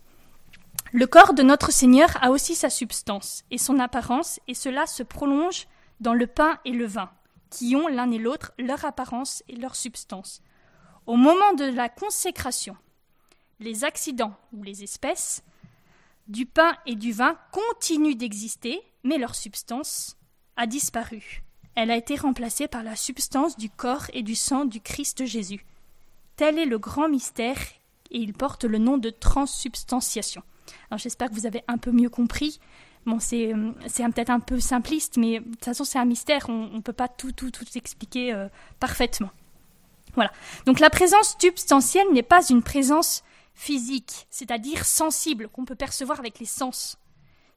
Le 0.93 1.07
corps 1.07 1.33
de 1.33 1.41
notre 1.41 1.71
Seigneur 1.71 2.09
a 2.21 2.31
aussi 2.31 2.53
sa 2.53 2.69
substance 2.69 3.45
et 3.49 3.57
son 3.57 3.79
apparence, 3.79 4.41
et 4.49 4.53
cela 4.53 4.85
se 4.85 5.03
prolonge 5.03 5.67
dans 6.01 6.13
le 6.13 6.27
pain 6.27 6.59
et 6.65 6.71
le 6.71 6.85
vin, 6.85 7.09
qui 7.49 7.77
ont 7.77 7.87
l'un 7.87 8.11
et 8.11 8.17
l'autre 8.17 8.51
leur 8.57 8.83
apparence 8.83 9.41
et 9.47 9.55
leur 9.55 9.77
substance. 9.77 10.41
Au 11.07 11.15
moment 11.15 11.53
de 11.53 11.63
la 11.63 11.87
consécration, 11.87 12.75
les 13.61 13.85
accidents 13.85 14.35
ou 14.51 14.63
les 14.63 14.83
espèces 14.83 15.43
du 16.27 16.45
pain 16.45 16.75
et 16.85 16.95
du 16.95 17.13
vin 17.13 17.37
continuent 17.53 18.17
d'exister, 18.17 18.81
mais 19.05 19.17
leur 19.17 19.35
substance 19.35 20.17
a 20.57 20.67
disparu. 20.67 21.41
Elle 21.75 21.91
a 21.91 21.95
été 21.95 22.17
remplacée 22.17 22.67
par 22.67 22.83
la 22.83 22.97
substance 22.97 23.55
du 23.55 23.69
corps 23.69 24.07
et 24.11 24.23
du 24.23 24.35
sang 24.35 24.65
du 24.65 24.81
Christ 24.81 25.25
Jésus. 25.25 25.65
Tel 26.35 26.59
est 26.59 26.65
le 26.65 26.79
grand 26.79 27.07
mystère 27.07 27.59
et 28.09 28.17
il 28.17 28.33
porte 28.33 28.65
le 28.65 28.77
nom 28.77 28.97
de 28.97 29.09
transsubstantiation. 29.09 30.43
Alors 30.89 30.99
j'espère 30.99 31.29
que 31.29 31.35
vous 31.35 31.45
avez 31.45 31.63
un 31.67 31.77
peu 31.77 31.91
mieux 31.91 32.09
compris. 32.09 32.59
Bon, 33.05 33.19
c'est, 33.19 33.53
peut-être 33.53 34.29
un 34.29 34.39
peu 34.39 34.59
simpliste, 34.59 35.17
mais 35.17 35.39
de 35.39 35.45
toute 35.51 35.65
façon 35.65 35.83
c'est 35.83 35.97
un 35.97 36.05
mystère, 36.05 36.49
on 36.49 36.69
ne 36.69 36.81
peut 36.81 36.93
pas 36.93 37.07
tout, 37.07 37.31
tout, 37.31 37.49
tout 37.49 37.65
expliquer 37.75 38.33
euh, 38.33 38.47
parfaitement. 38.79 39.31
Voilà. 40.13 40.31
Donc 40.65 40.79
la 40.79 40.89
présence 40.89 41.35
substantielle 41.39 42.11
n'est 42.13 42.23
pas 42.23 42.45
une 42.47 42.61
présence 42.61 43.23
physique, 43.53 44.27
c'est-à-dire 44.29 44.85
sensible, 44.85 45.47
qu'on 45.49 45.65
peut 45.65 45.75
percevoir 45.75 46.19
avec 46.19 46.39
les 46.39 46.45
sens. 46.45 46.97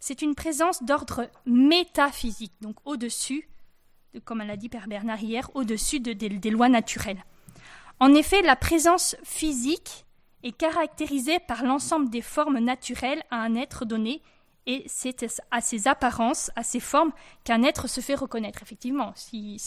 C'est 0.01 0.23
une 0.23 0.35
présence 0.35 0.83
d'ordre 0.83 1.31
métaphysique, 1.47 2.53
donc 2.61 2.77
au-dessus, 2.85 3.49
comme 4.25 4.39
l'a 4.39 4.57
dit 4.57 4.69
Père 4.69 4.87
Bernard 4.87 5.23
hier, 5.23 5.51
au-dessus 5.55 6.01
des 6.01 6.51
lois 6.51 6.69
naturelles. 6.69 7.25
En 8.01 8.13
effet, 8.15 8.43
la 8.43 8.57
présence 8.57 9.17
physique 9.23 10.05
est 10.45 10.57
caractérisée 10.57 11.41
par 11.41 11.65
l'ensemble 11.65 12.11
des 12.11 12.23
formes 12.23 12.59
naturelles 12.59 13.25
à 13.31 13.39
un 13.39 13.57
être 13.57 13.85
donné 13.85 14.23
et 14.67 14.85
c'est 14.87 15.27
à 15.51 15.61
ses 15.61 15.89
apparences, 15.89 16.51
à 16.57 16.63
ses 16.63 16.81
formes, 16.81 17.13
qu'un 17.45 17.63
être 17.63 17.87
se 17.87 18.01
fait 18.01 18.15
reconnaître. 18.15 18.63
Effectivement, 18.63 19.13
si, 19.15 19.61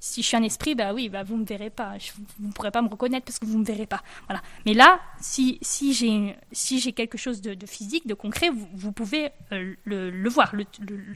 si 0.00 0.22
je 0.22 0.26
suis 0.26 0.36
un 0.36 0.42
esprit, 0.42 0.74
bah 0.74 0.92
oui, 0.92 1.08
bah 1.08 1.22
vous 1.22 1.36
me 1.36 1.44
verrez 1.44 1.70
pas, 1.70 1.94
vous 2.38 2.48
ne 2.48 2.52
pourrez 2.52 2.72
pas 2.72 2.82
me 2.82 2.88
reconnaître 2.88 3.26
parce 3.26 3.38
que 3.38 3.46
vous 3.46 3.58
me 3.58 3.64
verrez 3.64 3.86
pas. 3.86 4.02
Voilà. 4.26 4.42
Mais 4.66 4.74
là, 4.74 5.00
si, 5.20 5.58
si 5.62 5.92
j'ai 5.92 6.36
si 6.50 6.92
quelque 6.94 7.16
chose 7.16 7.40
de, 7.40 7.66
physique, 7.66 8.08
de 8.08 8.14
concret, 8.14 8.50
vous, 8.50 8.92
pouvez 8.92 9.30
euh, 9.52 9.74
le, 9.84 10.28
voir, 10.28 10.52
le, 10.54 10.64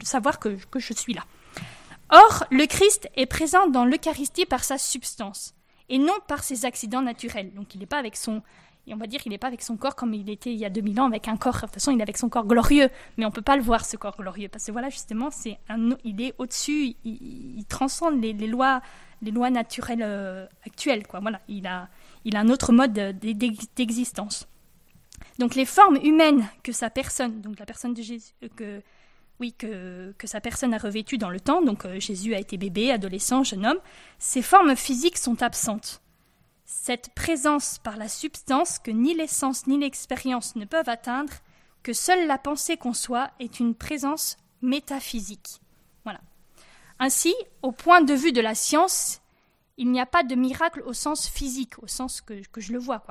savoir 0.03 0.39
que, 0.39 0.57
que 0.71 0.79
je 0.79 0.93
suis 0.93 1.13
là. 1.13 1.25
Or, 2.11 2.45
le 2.51 2.65
Christ 2.67 3.09
est 3.15 3.25
présent 3.25 3.67
dans 3.67 3.83
l'Eucharistie 3.83 4.45
par 4.45 4.63
sa 4.63 4.77
substance 4.77 5.55
et 5.89 5.97
non 5.97 6.13
par 6.27 6.43
ses 6.43 6.65
accidents 6.65 7.01
naturels. 7.01 7.53
Donc, 7.53 7.75
il 7.75 7.79
n'est 7.79 7.85
pas 7.85 7.97
avec 7.97 8.15
son 8.15 8.41
et 8.87 8.93
on 8.93 8.97
va 8.97 9.07
dire 9.07 9.19
qu'il 9.19 9.31
n'est 9.31 9.37
pas 9.37 9.47
avec 9.47 9.61
son 9.61 9.77
corps 9.77 9.95
comme 9.95 10.13
il 10.13 10.29
était 10.29 10.53
il 10.53 10.59
y 10.59 10.65
a 10.65 10.69
2000 10.69 10.99
ans, 10.99 11.05
avec 11.05 11.27
un 11.27 11.37
corps. 11.37 11.55
De 11.55 11.61
toute 11.61 11.73
façon, 11.73 11.91
il 11.91 11.99
est 11.99 12.03
avec 12.03 12.17
son 12.17 12.29
corps 12.29 12.45
glorieux, 12.45 12.89
mais 13.17 13.25
on 13.25 13.29
ne 13.29 13.33
peut 13.33 13.41
pas 13.41 13.55
le 13.55 13.63
voir, 13.63 13.83
ce 13.83 13.97
corps 13.97 14.17
glorieux. 14.17 14.47
Parce 14.47 14.65
que 14.65 14.71
voilà, 14.71 14.89
justement, 14.89 15.31
c'est 15.31 15.57
il 16.03 16.21
est 16.21 16.35
au-dessus, 16.37 16.95
il, 17.03 17.65
transcende 17.67 18.21
les, 18.21 18.33
lois, 18.33 18.81
les 19.21 19.31
lois 19.31 19.49
naturelles 19.49 20.03
euh, 20.03 20.45
actuelles. 20.65 21.07
Quoi. 21.07 21.19
Voilà, 21.19 21.41
il, 21.47 21.65
a, 21.65 21.89
un 22.33 22.49
autre 22.49 22.71
mode 22.71 22.93
d'existence. 22.93 24.47
Donc 25.39 25.55
les 25.55 25.65
formes 25.65 25.97
humaines 26.03 26.45
que 26.63 26.71
sa 26.71 26.89
personne, 26.89 27.41
donc 27.41 27.59
la 27.59 27.65
personne 27.65 27.93
de 27.93 28.01
Jésus, 28.01 28.33
euh, 28.43 28.47
que, 28.55 28.81
oui, 29.39 29.53
que, 29.53 30.13
sa 30.25 30.41
personne 30.41 30.73
a 30.73 30.77
revêtues 30.77 31.17
dans 31.17 31.29
le 31.29 31.39
temps, 31.39 31.61
donc 31.61 31.85
euh, 31.85 31.99
Jésus 31.99 32.35
a 32.35 32.39
été 32.39 32.57
bébé, 32.57 32.91
adolescent, 32.91 33.43
jeune 33.43 33.65
homme, 33.65 33.79
ces 34.19 34.41
formes 34.41 34.75
physiques 34.75 35.17
sont 35.17 35.41
absentes. 35.41 36.01
Cette 36.65 37.13
présence 37.13 37.77
par 37.77 37.95
la 37.95 38.07
substance 38.07 38.79
que 38.79 38.89
ni 38.89 39.13
l'essence 39.13 39.67
ni 39.67 39.77
l'expérience 39.77 40.55
ne 40.55 40.65
peuvent 40.65 40.89
atteindre, 40.89 41.33
que 41.83 41.93
seule 41.93 42.25
la 42.25 42.39
pensée 42.39 42.75
conçoit, 42.75 43.29
est 43.39 43.59
une 43.59 43.75
présence 43.75 44.37
métaphysique. 44.63 45.61
Voilà. 46.03 46.19
Ainsi, 46.97 47.35
au 47.61 47.71
point 47.71 48.01
de 48.01 48.15
vue 48.15 48.31
de 48.31 48.41
la 48.41 48.55
science, 48.55 49.21
il 49.77 49.91
n'y 49.91 49.99
a 49.99 50.07
pas 50.07 50.23
de 50.23 50.33
miracle 50.33 50.81
au 50.87 50.93
sens 50.93 51.27
physique, 51.27 51.81
au 51.83 51.87
sens 51.87 52.21
que, 52.21 52.41
que 52.47 52.61
je 52.61 52.73
le 52.73 52.79
vois. 52.79 53.03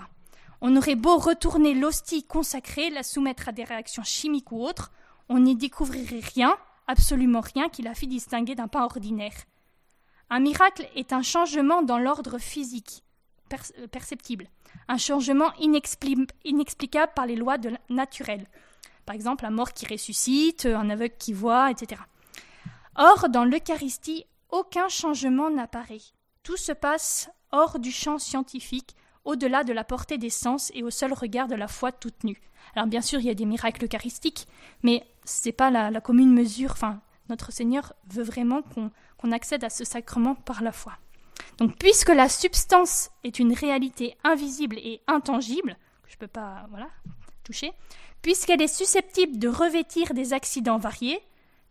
On 0.61 0.77
aurait 0.77 0.97
beau 0.97 1.17
retourner 1.19 1.75
l'hostie 1.75 2.25
consacrée, 2.25 2.91
la 2.91 3.05
soumettre 3.05 3.49
à 3.49 3.53
des 3.53 3.65
réactions 3.65 4.03
chimiques 4.03 4.51
ou 4.51 4.65
autres, 4.65 4.91
on 5.29 5.39
n'y 5.39 5.55
découvrirait 5.55 6.27
rien, 6.35 6.57
absolument 6.89 7.41
rien, 7.41 7.69
qui 7.69 7.83
la 7.83 7.95
fit 7.95 8.09
distinguer 8.09 8.57
d'un 8.57 8.69
pain 8.69 8.83
ordinaire. 8.83 9.37
Un 10.29 10.41
miracle 10.41 10.89
est 10.97 11.13
un 11.13 11.23
changement 11.23 11.83
dans 11.83 11.99
l'ordre 11.99 12.39
physique, 12.39 13.05
perceptible, 13.91 14.49
un 14.89 14.99
changement 14.99 15.53
inexplicable 16.45 17.13
par 17.15 17.27
les 17.27 17.37
lois 17.37 17.59
de 17.59 17.71
naturelles. 17.89 18.47
Par 19.07 19.15
exemple, 19.15 19.45
un 19.45 19.51
mort 19.51 19.73
qui 19.73 19.87
ressuscite, 19.87 20.67
un 20.67 20.91
aveugle 20.91 21.17
qui 21.19 21.33
voit, 21.33 21.71
etc. 21.71 22.01
Or, 22.97 23.29
dans 23.29 23.45
l'Eucharistie, 23.45 24.25
aucun 24.51 24.89
changement 24.89 25.51
n'apparaît. 25.51 26.01
Tout 26.43 26.57
se 26.57 26.73
passe 26.73 27.29
hors 27.51 27.79
du 27.79 27.91
champ 27.91 28.19
scientifique, 28.19 28.95
au-delà 29.25 29.65
de 29.65 29.73
la 29.73 29.85
portée 29.85 30.19
des 30.19 30.31
sens 30.31 30.71
et 30.75 30.83
au 30.83 30.91
seul 30.91 31.13
regard 31.13 31.49
de 31.49 31.55
la 31.55 31.69
foi 31.69 31.93
toute 31.93 32.25
nue. 32.25 32.41
Alors 32.75 32.87
bien 32.87 33.01
sûr, 33.01 33.21
il 33.21 33.27
y 33.27 33.31
a 33.31 33.35
des 33.35 33.47
miracles 33.47 33.85
eucharistiques, 33.85 34.47
mais 34.83 35.07
ce 35.25 35.49
n'est 35.49 35.53
pas 35.53 35.71
la, 35.71 36.01
commune 36.01 36.33
mesure, 36.33 36.73
enfin, 36.73 37.01
notre 37.29 37.53
Seigneur 37.53 37.95
veut 38.09 38.23
vraiment 38.23 38.63
qu'on 38.63 39.33
accède 39.33 39.65
à 39.65 39.71
ce 39.71 39.85
sacrement 39.85 40.35
par 40.35 40.63
la 40.63 40.73
foi. 40.73 40.93
Donc 41.59 41.77
puisque 41.79 42.09
la 42.09 42.29
substance 42.29 43.11
est 43.23 43.39
une 43.39 43.53
réalité 43.53 44.17
invisible 44.25 44.79
et 44.79 45.01
intangible, 45.07 45.77
que 46.03 46.11
je 46.11 46.17
ne 46.17 46.21
peux 46.21 46.27
pas 46.27 46.67
voilà, 46.71 46.89
toucher, 47.45 47.73
puisqu'elle 48.23 48.63
est 48.63 48.75
susceptible 48.75 49.39
de 49.39 49.49
revêtir 49.49 50.15
des 50.15 50.33
accidents 50.33 50.79
variés, 50.79 51.21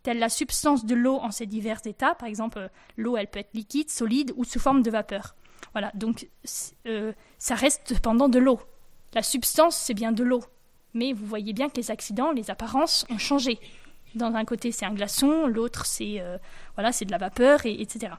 tels 0.04 0.20
la 0.20 0.30
substance 0.30 0.86
de 0.86 0.96
l'eau 0.96 1.18
en 1.18 1.32
ses 1.32 1.46
divers 1.46 1.86
états, 1.86 2.16
par 2.16 2.28
exemple 2.28 2.70
l'eau 2.98 3.18
elle 3.18 3.28
peut 3.28 3.40
être 3.40 3.54
liquide, 3.54 3.90
solide 3.90 4.34
ou 4.36 4.44
sous 4.44 4.60
forme 4.60 4.84
de 4.84 4.92
vapeur. 4.92 5.36
Voilà, 5.72 5.92
donc 5.96 6.28
euh, 6.88 7.14
ça 7.40 7.56
reste 7.56 7.94
cependant 7.94 8.30
de 8.30 8.40
l'eau. 8.40 8.60
La 9.14 9.24
substance 9.24 9.76
c'est 9.76 9.94
bien 9.94 10.12
de 10.12 10.24
l'eau, 10.24 10.44
mais 10.94 11.14
vous 11.14 11.26
voyez 11.26 11.54
bien 11.54 11.70
que 11.70 11.78
les 11.78 11.92
accidents, 11.92 12.32
les 12.32 12.52
apparences 12.52 13.06
ont 13.10 13.18
changé. 13.18 13.60
Dans 14.16 14.34
un 14.36 14.46
côté 14.46 14.72
c'est 14.72 14.86
un 14.86 14.94
glaçon, 14.94 15.48
l'autre 15.48 15.86
c'est 15.86 16.20
euh, 16.20 16.38
voilà 16.76 16.92
de 16.92 17.12
la 17.12 17.18
vapeur, 17.18 17.66
et, 17.66 17.82
etc. 17.82 18.14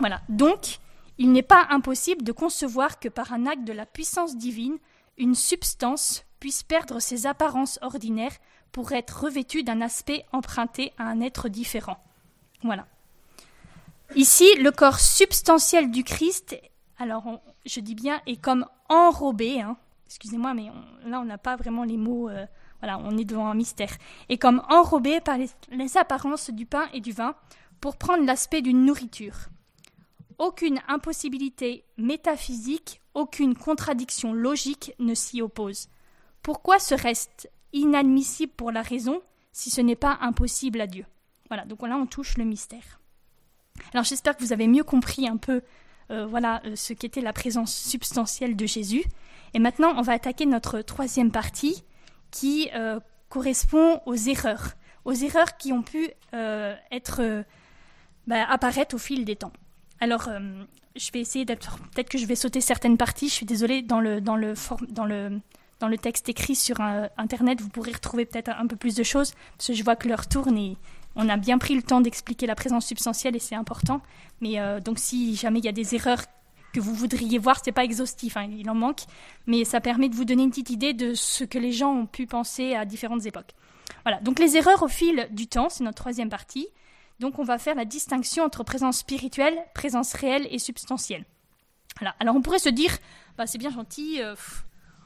Voilà, 0.00 0.22
donc 0.30 0.78
il 1.18 1.30
n'est 1.30 1.42
pas 1.42 1.66
impossible 1.68 2.22
de 2.22 2.32
concevoir 2.32 2.98
que 2.98 3.08
par 3.08 3.32
un 3.34 3.46
acte 3.46 3.64
de 3.64 3.74
la 3.74 3.84
puissance 3.84 4.36
divine, 4.36 4.78
une 5.18 5.34
substance 5.34 6.24
puisse 6.40 6.62
perdre 6.62 7.00
ses 7.00 7.26
apparences 7.26 7.78
ordinaires 7.82 8.36
pour 8.72 8.92
être 8.92 9.24
revêtue 9.24 9.62
d'un 9.62 9.82
aspect 9.82 10.24
emprunté 10.32 10.94
à 10.96 11.04
un 11.04 11.20
être 11.20 11.50
différent. 11.50 12.02
Voilà. 12.62 12.86
Ici, 14.16 14.46
le 14.58 14.70
corps 14.70 14.98
substantiel 14.98 15.90
du 15.90 16.02
Christ, 16.02 16.58
alors 16.98 17.24
je 17.66 17.80
dis 17.80 17.94
bien, 17.94 18.22
est 18.26 18.40
comme 18.40 18.64
enrobé, 18.88 19.60
hein. 19.60 19.76
excusez-moi, 20.06 20.54
mais 20.54 20.70
là 21.04 21.20
on 21.20 21.26
n'a 21.26 21.38
pas 21.38 21.56
vraiment 21.56 21.84
les 21.84 21.98
mots, 21.98 22.30
euh, 22.30 22.46
voilà, 22.80 22.98
on 22.98 23.18
est 23.18 23.26
devant 23.26 23.48
un 23.48 23.54
mystère, 23.54 23.92
est 24.30 24.38
comme 24.38 24.62
enrobé 24.70 25.20
par 25.20 25.36
les 25.36 25.96
apparences 25.98 26.48
du 26.48 26.64
pain 26.64 26.88
et 26.94 27.00
du 27.00 27.12
vin 27.12 27.34
pour 27.82 27.98
prendre 27.98 28.24
l'aspect 28.24 28.62
d'une 28.62 28.86
nourriture. 28.86 29.50
Aucune 30.40 30.80
impossibilité 30.88 31.84
métaphysique, 31.98 33.02
aucune 33.12 33.54
contradiction 33.54 34.32
logique 34.32 34.94
ne 34.98 35.12
s'y 35.14 35.42
oppose. 35.42 35.90
Pourquoi 36.40 36.78
ce 36.78 36.94
reste 36.94 37.50
inadmissible 37.74 38.54
pour 38.56 38.72
la 38.72 38.80
raison 38.80 39.20
si 39.52 39.68
ce 39.68 39.82
n'est 39.82 39.96
pas 39.96 40.16
impossible 40.22 40.80
à 40.80 40.86
Dieu? 40.86 41.04
Voilà, 41.48 41.66
donc 41.66 41.82
là 41.82 41.94
on 41.98 42.06
touche 42.06 42.38
le 42.38 42.44
mystère. 42.44 43.02
Alors 43.92 44.04
j'espère 44.04 44.34
que 44.34 44.42
vous 44.42 44.54
avez 44.54 44.66
mieux 44.66 44.82
compris 44.82 45.28
un 45.28 45.36
peu 45.36 45.60
euh, 46.10 46.24
voilà, 46.24 46.62
euh, 46.64 46.74
ce 46.74 46.94
qu'était 46.94 47.20
la 47.20 47.34
présence 47.34 47.76
substantielle 47.76 48.56
de 48.56 48.64
Jésus. 48.64 49.04
Et 49.52 49.58
maintenant 49.58 49.92
on 49.98 50.02
va 50.02 50.14
attaquer 50.14 50.46
notre 50.46 50.80
troisième 50.80 51.32
partie 51.32 51.84
qui 52.30 52.70
euh, 52.74 52.98
correspond 53.28 54.00
aux 54.06 54.16
erreurs, 54.16 54.70
aux 55.04 55.12
erreurs 55.12 55.58
qui 55.58 55.74
ont 55.74 55.82
pu 55.82 56.08
être 56.32 57.44
bah, 58.26 58.46
apparaître 58.48 58.94
au 58.94 58.98
fil 58.98 59.26
des 59.26 59.36
temps. 59.36 59.52
Alors, 60.00 60.28
je 60.96 61.12
vais 61.12 61.20
essayer 61.20 61.44
d'être. 61.44 61.78
Peut-être 61.94 62.08
que 62.08 62.18
je 62.18 62.26
vais 62.26 62.34
sauter 62.34 62.60
certaines 62.60 62.96
parties. 62.96 63.28
Je 63.28 63.34
suis 63.34 63.46
désolée 63.46 63.82
dans 63.82 64.00
le 64.00 64.20
dans 64.20 64.36
le 64.36 64.54
dans 64.88 65.04
le 65.04 65.40
dans 65.80 65.88
le 65.88 65.98
texte 65.98 66.28
écrit 66.28 66.54
sur 66.54 66.80
Internet, 67.16 67.60
vous 67.60 67.70
pourrez 67.70 67.92
retrouver 67.92 68.26
peut-être 68.26 68.50
un 68.50 68.66
peu 68.66 68.76
plus 68.76 68.94
de 68.94 69.02
choses, 69.02 69.32
parce 69.56 69.68
que 69.68 69.72
je 69.72 69.82
vois 69.82 69.96
que 69.96 70.06
l'heure 70.08 70.28
tourne 70.28 70.56
et 70.56 70.76
on 71.16 71.28
a 71.28 71.36
bien 71.36 71.58
pris 71.58 71.74
le 71.74 71.82
temps 71.82 72.00
d'expliquer 72.00 72.46
la 72.46 72.54
présence 72.54 72.86
substantielle 72.86 73.34
et 73.34 73.40
c'est 73.40 73.54
important. 73.54 74.00
Mais 74.40 74.60
euh, 74.60 74.78
donc 74.78 74.98
si 74.98 75.34
jamais 75.34 75.58
il 75.58 75.64
y 75.64 75.68
a 75.68 75.72
des 75.72 75.94
erreurs 75.94 76.22
que 76.72 76.80
vous 76.80 76.94
voudriez 76.94 77.38
voir, 77.38 77.60
c'est 77.64 77.72
pas 77.72 77.82
exhaustif, 77.82 78.36
hein, 78.36 78.48
il 78.56 78.70
en 78.70 78.74
manque, 78.74 79.00
mais 79.46 79.64
ça 79.64 79.80
permet 79.80 80.08
de 80.08 80.14
vous 80.14 80.24
donner 80.24 80.44
une 80.44 80.50
petite 80.50 80.70
idée 80.70 80.92
de 80.92 81.14
ce 81.14 81.42
que 81.42 81.58
les 81.58 81.72
gens 81.72 81.92
ont 81.92 82.06
pu 82.06 82.26
penser 82.26 82.74
à 82.74 82.84
différentes 82.84 83.26
époques. 83.26 83.54
Voilà, 84.04 84.20
donc 84.20 84.38
les 84.38 84.56
erreurs 84.56 84.82
au 84.82 84.88
fil 84.88 85.28
du 85.32 85.48
temps, 85.48 85.68
c'est 85.68 85.82
notre 85.82 85.96
troisième 85.96 86.28
partie. 86.28 86.68
Donc 87.20 87.38
on 87.38 87.44
va 87.44 87.58
faire 87.58 87.74
la 87.76 87.84
distinction 87.84 88.44
entre 88.44 88.64
présence 88.64 88.98
spirituelle, 88.98 89.56
présence 89.74 90.12
réelle 90.14 90.48
et 90.50 90.58
substantielle. 90.58 91.24
Voilà. 91.98 92.14
Alors 92.18 92.34
on 92.34 92.42
pourrait 92.42 92.58
se 92.58 92.68
dire, 92.70 92.96
bah, 93.36 93.46
c'est 93.46 93.58
bien 93.58 93.70
gentil, 93.70 94.22
euh, 94.22 94.34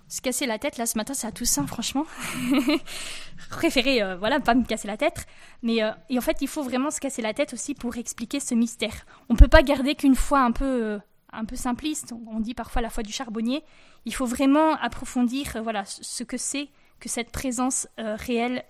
se 0.09 0.21
casser 0.21 0.47
la 0.47 0.59
tête 0.59 0.77
là 0.77 0.87
ce 0.87 0.97
matin 0.97 1.15
c'est 1.15 1.27
à 1.27 1.33
Toussaint 1.33 1.67
franchement. 1.67 2.07
Préféré 3.51 4.03
euh, 4.03 4.17
voilà 4.17 4.41
pas 4.41 4.55
me 4.55 4.65
casser 4.65 4.87
la 4.87 4.97
tête. 4.97 5.27
Mais 5.63 5.83
euh, 5.83 5.91
et 6.09 6.19
en 6.19 6.21
fait 6.21 6.39
il 6.41 6.49
faut 6.49 6.63
vraiment 6.63 6.91
se 6.91 7.01
casser 7.01 7.23
la 7.23 7.35
tête 7.35 7.53
aussi 7.53 7.75
pour 7.75 7.97
expliquer 7.97 8.41
ce 8.41 8.55
mystère. 8.55 9.07
On 9.29 9.37
peut 9.37 9.49
pas 9.49 9.63
garder 9.63 9.95
qu'une 9.95 10.15
foi 10.15 10.41
un 10.41 10.53
peu 10.53 10.65
euh, 10.65 10.99
un 11.33 11.45
peu 11.45 11.57
simpliste. 11.57 12.15
On 12.29 12.41
dit 12.41 12.55
parfois 12.55 12.83
la 12.83 12.91
foi 12.91 13.03
du 13.03 13.13
charbonnier. 13.13 13.65
Il 14.05 14.15
faut 14.15 14.27
vraiment 14.27 14.75
approfondir 14.77 15.63
voilà 15.63 15.85
ce 15.85 16.23
que 16.23 16.37
c'est 16.37 16.69
que 17.01 17.09
cette 17.09 17.33
présence 17.33 17.89
réelle 17.99 18.65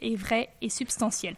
est 0.00 0.16
vraie 0.16 0.48
et 0.62 0.70
substantielle. 0.70 1.36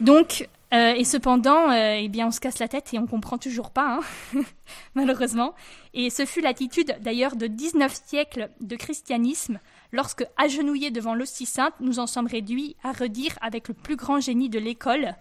Donc 0.00 0.48
euh, 0.72 0.94
et 0.94 1.04
cependant, 1.04 1.70
euh, 1.70 1.98
eh 2.00 2.08
bien, 2.08 2.26
on 2.26 2.30
se 2.30 2.40
casse 2.40 2.58
la 2.58 2.68
tête 2.68 2.92
et 2.94 2.98
on 2.98 3.06
comprend 3.06 3.38
toujours 3.38 3.70
pas, 3.70 4.00
hein, 4.34 4.40
malheureusement. 4.94 5.54
Et 5.92 6.10
ce 6.10 6.24
fut 6.24 6.40
l'attitude 6.40 6.96
d'ailleurs 7.00 7.36
de 7.36 7.46
19 7.46 7.92
siècles 8.06 8.50
de 8.60 8.76
christianisme, 8.76 9.60
lorsque, 9.92 10.26
agenouillés 10.36 10.90
devant 10.90 11.14
l'hostie 11.14 11.46
sainte, 11.46 11.74
nous 11.80 11.98
en 11.98 12.06
sommes 12.06 12.26
réduits 12.26 12.76
à 12.82 12.92
redire 12.92 13.38
avec 13.40 13.68
le 13.68 13.74
plus 13.74 13.96
grand 13.96 14.20
génie 14.20 14.48
de 14.48 14.58
l'école 14.58 15.14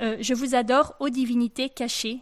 euh, 0.00 0.16
Je 0.20 0.34
vous 0.34 0.54
adore, 0.54 0.94
ô 1.00 1.10
divinité 1.10 1.68
cachée, 1.68 2.20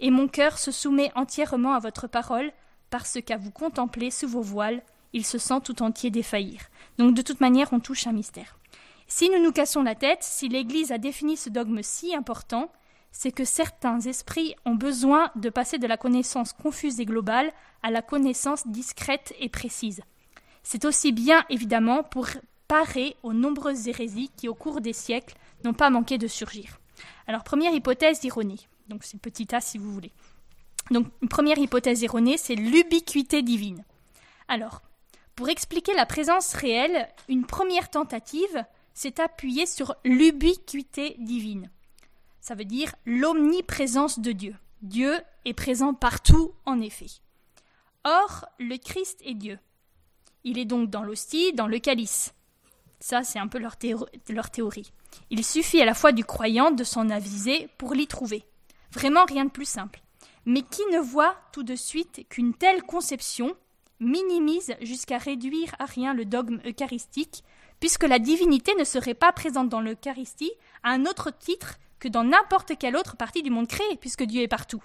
et 0.00 0.10
mon 0.10 0.26
cœur 0.26 0.58
se 0.58 0.72
soumet 0.72 1.12
entièrement 1.14 1.74
à 1.74 1.78
votre 1.78 2.08
parole, 2.08 2.50
parce 2.90 3.18
qu'à 3.24 3.36
vous 3.36 3.50
contempler 3.50 4.10
sous 4.10 4.28
vos 4.28 4.42
voiles, 4.42 4.82
il 5.12 5.24
se 5.24 5.38
sent 5.38 5.60
tout 5.64 5.82
entier 5.82 6.10
défaillir. 6.10 6.60
Donc, 6.98 7.14
de 7.14 7.22
toute 7.22 7.40
manière, 7.40 7.72
on 7.72 7.80
touche 7.80 8.06
un 8.06 8.12
mystère. 8.12 8.58
Si 9.08 9.30
nous 9.30 9.42
nous 9.42 9.52
cassons 9.52 9.82
la 9.82 9.94
tête, 9.94 10.22
si 10.22 10.48
l'Église 10.48 10.90
a 10.90 10.98
défini 10.98 11.36
ce 11.36 11.48
dogme 11.48 11.82
si 11.82 12.14
important, 12.14 12.70
c'est 13.12 13.32
que 13.32 13.44
certains 13.44 14.00
esprits 14.00 14.54
ont 14.64 14.74
besoin 14.74 15.30
de 15.36 15.48
passer 15.48 15.78
de 15.78 15.86
la 15.86 15.96
connaissance 15.96 16.52
confuse 16.52 17.00
et 17.00 17.06
globale 17.06 17.52
à 17.82 17.90
la 17.90 18.02
connaissance 18.02 18.66
discrète 18.66 19.32
et 19.38 19.48
précise. 19.48 20.02
C'est 20.62 20.84
aussi 20.84 21.12
bien 21.12 21.44
évidemment 21.48 22.02
pour 22.02 22.26
parer 22.66 23.16
aux 23.22 23.32
nombreuses 23.32 23.86
hérésies 23.86 24.30
qui, 24.36 24.48
au 24.48 24.54
cours 24.54 24.80
des 24.80 24.92
siècles, 24.92 25.36
n'ont 25.64 25.72
pas 25.72 25.88
manqué 25.88 26.18
de 26.18 26.26
surgir. 26.26 26.80
Alors, 27.28 27.44
première 27.44 27.72
hypothèse 27.72 28.24
erronée. 28.24 28.58
Donc, 28.88 29.04
c'est 29.04 29.20
petit 29.20 29.54
a 29.54 29.60
si 29.60 29.78
vous 29.78 29.92
voulez. 29.92 30.12
Donc, 30.90 31.06
une 31.22 31.28
première 31.28 31.58
hypothèse 31.58 32.02
erronée, 32.02 32.36
c'est 32.36 32.56
l'ubiquité 32.56 33.42
divine. 33.42 33.84
Alors, 34.48 34.82
pour 35.36 35.48
expliquer 35.48 35.94
la 35.94 36.06
présence 36.06 36.52
réelle, 36.54 37.08
une 37.28 37.46
première 37.46 37.90
tentative 37.90 38.64
c'est 38.96 39.20
appuyer 39.20 39.66
sur 39.66 39.94
l'ubiquité 40.04 41.16
divine. 41.18 41.70
Ça 42.40 42.54
veut 42.54 42.64
dire 42.64 42.94
l'omniprésence 43.04 44.20
de 44.20 44.32
Dieu. 44.32 44.56
Dieu 44.80 45.14
est 45.44 45.52
présent 45.52 45.92
partout, 45.92 46.54
en 46.64 46.80
effet. 46.80 47.10
Or, 48.04 48.46
le 48.58 48.78
Christ 48.78 49.20
est 49.22 49.34
Dieu. 49.34 49.58
Il 50.44 50.58
est 50.58 50.64
donc 50.64 50.88
dans 50.88 51.02
l'hostie, 51.02 51.52
dans 51.52 51.66
le 51.66 51.78
calice. 51.78 52.32
Ça, 52.98 53.22
c'est 53.22 53.38
un 53.38 53.48
peu 53.48 53.58
leur, 53.58 53.76
leur, 54.30 54.50
théorie. 54.50 54.90
Il 55.28 55.44
suffit 55.44 55.82
à 55.82 55.84
la 55.84 55.92
fois 55.92 56.12
du 56.12 56.24
croyant 56.24 56.70
de 56.70 56.82
s'en 56.82 57.10
aviser 57.10 57.68
pour 57.76 57.92
l'y 57.92 58.06
trouver. 58.06 58.46
Vraiment 58.92 59.26
rien 59.26 59.44
de 59.44 59.50
plus 59.50 59.68
simple. 59.68 60.00
Mais 60.46 60.62
qui 60.62 60.82
ne 60.90 61.00
voit 61.00 61.36
tout 61.52 61.64
de 61.64 61.76
suite 61.76 62.26
qu'une 62.30 62.54
telle 62.54 62.82
conception 62.82 63.54
minimise 64.00 64.74
jusqu'à 64.80 65.18
réduire 65.18 65.74
à 65.78 65.84
rien 65.84 66.14
le 66.14 66.24
dogme 66.24 66.60
eucharistique 66.66 67.44
puisque 67.80 68.04
la 68.04 68.18
divinité 68.18 68.74
ne 68.78 68.84
serait 68.84 69.14
pas 69.14 69.32
présente 69.32 69.68
dans 69.68 69.80
l'Eucharistie 69.80 70.52
à 70.82 70.90
un 70.90 71.06
autre 71.06 71.30
titre 71.30 71.78
que 71.98 72.08
dans 72.08 72.24
n'importe 72.24 72.76
quelle 72.78 72.96
autre 72.96 73.16
partie 73.16 73.42
du 73.42 73.50
monde 73.50 73.68
créé, 73.68 73.96
puisque 74.00 74.24
Dieu 74.24 74.42
est 74.42 74.48
partout. 74.48 74.82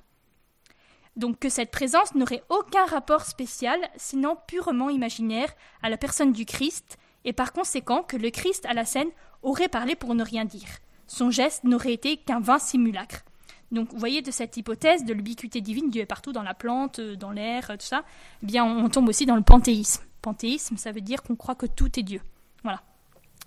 Donc 1.17 1.39
que 1.39 1.49
cette 1.49 1.71
présence 1.71 2.15
n'aurait 2.15 2.43
aucun 2.49 2.85
rapport 2.85 3.25
spécial, 3.25 3.79
sinon 3.97 4.37
purement 4.47 4.89
imaginaire, 4.89 5.53
à 5.81 5.89
la 5.89 5.97
personne 5.97 6.31
du 6.31 6.45
Christ, 6.45 6.97
et 7.25 7.33
par 7.33 7.53
conséquent 7.53 8.03
que 8.03 8.17
le 8.17 8.29
Christ 8.29 8.65
à 8.65 8.73
la 8.73 8.85
scène 8.85 9.09
aurait 9.43 9.67
parlé 9.67 9.95
pour 9.95 10.15
ne 10.15 10.23
rien 10.23 10.45
dire. 10.45 10.79
Son 11.07 11.29
geste 11.29 11.63
n'aurait 11.65 11.93
été 11.93 12.17
qu'un 12.17 12.39
vain 12.39 12.59
simulacre. 12.59 13.23
Donc, 13.71 13.91
vous 13.91 13.99
voyez, 13.99 14.21
de 14.21 14.31
cette 14.31 14.57
hypothèse 14.57 15.05
de 15.05 15.13
l'ubiquité 15.13 15.61
divine, 15.61 15.89
Dieu 15.89 16.01
est 16.01 16.05
partout 16.05 16.33
dans 16.33 16.43
la 16.43 16.53
plante, 16.53 16.99
dans 16.99 17.31
l'air, 17.31 17.67
tout 17.67 17.85
ça, 17.85 18.03
eh 18.43 18.45
bien, 18.45 18.65
on 18.65 18.89
tombe 18.89 19.07
aussi 19.07 19.25
dans 19.25 19.35
le 19.35 19.43
panthéisme. 19.43 20.03
Panthéisme, 20.21 20.77
ça 20.77 20.91
veut 20.91 21.01
dire 21.01 21.23
qu'on 21.23 21.35
croit 21.35 21.55
que 21.55 21.65
tout 21.65 21.99
est 21.99 22.03
Dieu. 22.03 22.21
Voilà. 22.63 22.81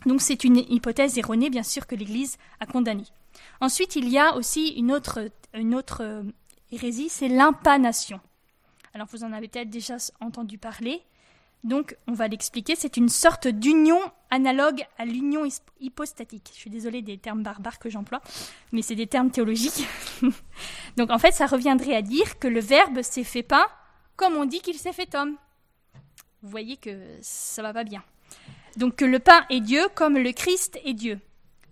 Donc 0.07 0.21
c'est 0.21 0.45
une 0.45 0.59
hypothèse 0.59 1.17
erronée, 1.19 1.51
bien 1.51 1.63
sûr, 1.63 1.87
que 1.87 1.95
l'Église 1.95 2.37
a 2.61 2.67
condamnée. 2.67 3.07
Ensuite, 3.61 3.97
il 3.97 4.09
y 4.09 4.19
a 4.19 4.37
aussi 4.37 4.69
une 4.69 4.93
autre, 4.93 5.21
euh, 6.01 6.23
hérésie, 6.73 7.09
c'est 7.09 7.29
l'impanation. 7.29 8.21
Alors 8.93 9.09
vous 9.11 9.25
en 9.25 9.33
avez 9.33 9.49
peut-être 9.49 9.71
déjà 9.71 9.97
entendu 10.21 10.59
parler. 10.59 11.03
Donc 11.65 11.97
on 12.07 12.13
va 12.13 12.29
l'expliquer, 12.29 12.77
c'est 12.77 12.97
une 12.99 13.09
sorte 13.09 13.49
d'union 13.49 13.99
analogue 14.31 14.85
à 14.99 15.07
l'union 15.07 15.49
hypostatique. 15.81 16.51
Je 16.53 16.59
suis 16.59 16.71
désolée 16.71 17.01
des 17.01 17.17
termes 17.17 17.43
barbares 17.43 17.79
que 17.79 17.89
j'emploie, 17.89 18.21
mais 18.73 18.83
c'est 18.83 18.95
des 18.95 19.07
termes 19.07 19.31
théologiques. 19.31 19.87
Donc 20.97 21.11
en 21.11 21.19
fait, 21.19 21.33
ça 21.33 21.47
reviendrait 21.47 21.97
à 21.97 22.03
dire 22.03 22.39
que 22.39 22.49
le 22.49 22.61
Verbe 22.61 23.01
s'est 23.03 23.25
fait 23.25 23.43
pas 23.43 23.67
comme 24.17 24.37
on 24.37 24.45
dit 24.45 24.61
qu'il 24.61 24.79
s'est 24.79 24.93
fait 24.93 25.15
homme. 25.15 25.37
Vous 26.43 26.51
voyez 26.51 26.77
que 26.77 27.19
ça 27.23 27.63
va 27.63 27.73
pas 27.73 27.85
bien. 27.85 28.03
Donc 28.77 28.97
que 28.97 29.05
le 29.05 29.19
pain 29.19 29.45
est 29.51 29.61
Dieu 29.61 29.83
comme 29.95 30.19
le 30.19 30.33
Christ 30.33 30.79
est 30.85 30.95
Dieu. 30.95 31.21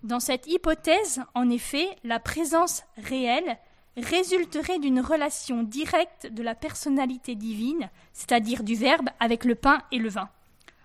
Dans 0.03 0.21
cette 0.21 0.47
hypothèse, 0.47 1.23
en 1.35 1.49
effet, 1.49 1.89
la 2.05 2.19
présence 2.19 2.83
réelle 2.97 3.59
résulterait 3.97 4.79
d'une 4.79 5.01
relation 5.01 5.63
directe 5.63 6.27
de 6.27 6.43
la 6.43 6.55
personnalité 6.55 7.35
divine, 7.35 7.91
c'est-à-dire 8.13 8.63
du 8.63 8.75
Verbe, 8.75 9.11
avec 9.21 9.45
le 9.45 9.55
pain 9.55 9.83
et 9.93 9.99
le 9.99 10.09
vin. 10.09 10.29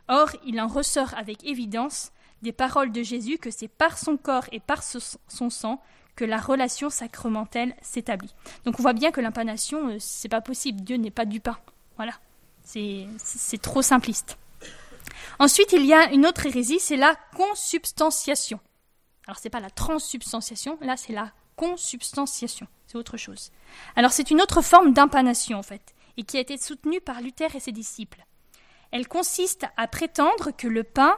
Or, 0.07 0.29
il 0.45 0.59
en 0.61 0.67
ressort 0.67 1.13
avec 1.15 1.43
évidence 1.45 2.11
des 2.41 2.51
paroles 2.51 2.91
de 2.91 3.03
Jésus 3.03 3.37
que 3.37 3.51
c'est 3.51 3.67
par 3.67 3.97
son 3.97 4.17
corps 4.17 4.45
et 4.51 4.59
par 4.59 4.83
son 4.83 5.49
sang 5.49 5.81
que 6.15 6.25
la 6.25 6.37
relation 6.37 6.89
sacramentelle 6.89 7.75
s'établit. 7.81 8.33
Donc 8.65 8.79
on 8.79 8.81
voit 8.81 8.93
bien 8.93 9.11
que 9.11 9.21
l'impanation, 9.21 9.89
euh, 9.89 9.97
c'est 9.99 10.29
pas 10.29 10.41
possible. 10.41 10.81
Dieu 10.81 10.97
n'est 10.97 11.11
pas 11.11 11.25
du 11.25 11.39
pain. 11.39 11.57
Voilà. 11.95 12.13
C'est 12.63 13.61
trop 13.61 13.81
simpliste. 13.81 14.37
Ensuite, 15.39 15.73
il 15.73 15.85
y 15.85 15.93
a 15.93 16.11
une 16.11 16.25
autre 16.25 16.45
hérésie, 16.45 16.79
c'est 16.79 16.97
la 16.97 17.15
consubstantiation. 17.35 18.59
Alors 19.27 19.37
c'est 19.39 19.49
pas 19.49 19.59
la 19.59 19.69
transsubstantiation, 19.69 20.77
là 20.81 20.95
c'est 20.95 21.13
la 21.13 21.31
consubstantiation, 21.57 22.67
c'est 22.87 22.97
autre 22.97 23.17
chose. 23.17 23.51
Alors 23.97 24.11
c'est 24.11 24.31
une 24.31 24.41
autre 24.41 24.61
forme 24.61 24.93
d'impanation 24.93 25.59
en 25.59 25.63
fait, 25.63 25.93
et 26.15 26.23
qui 26.23 26.37
a 26.37 26.39
été 26.39 26.57
soutenue 26.57 27.01
par 27.01 27.21
Luther 27.21 27.53
et 27.53 27.59
ses 27.59 27.73
disciples. 27.73 28.25
Elle 28.91 29.07
consiste 29.09 29.65
à 29.75 29.87
prétendre 29.87 30.51
que 30.55 30.67
le 30.67 30.83
pain 30.83 31.17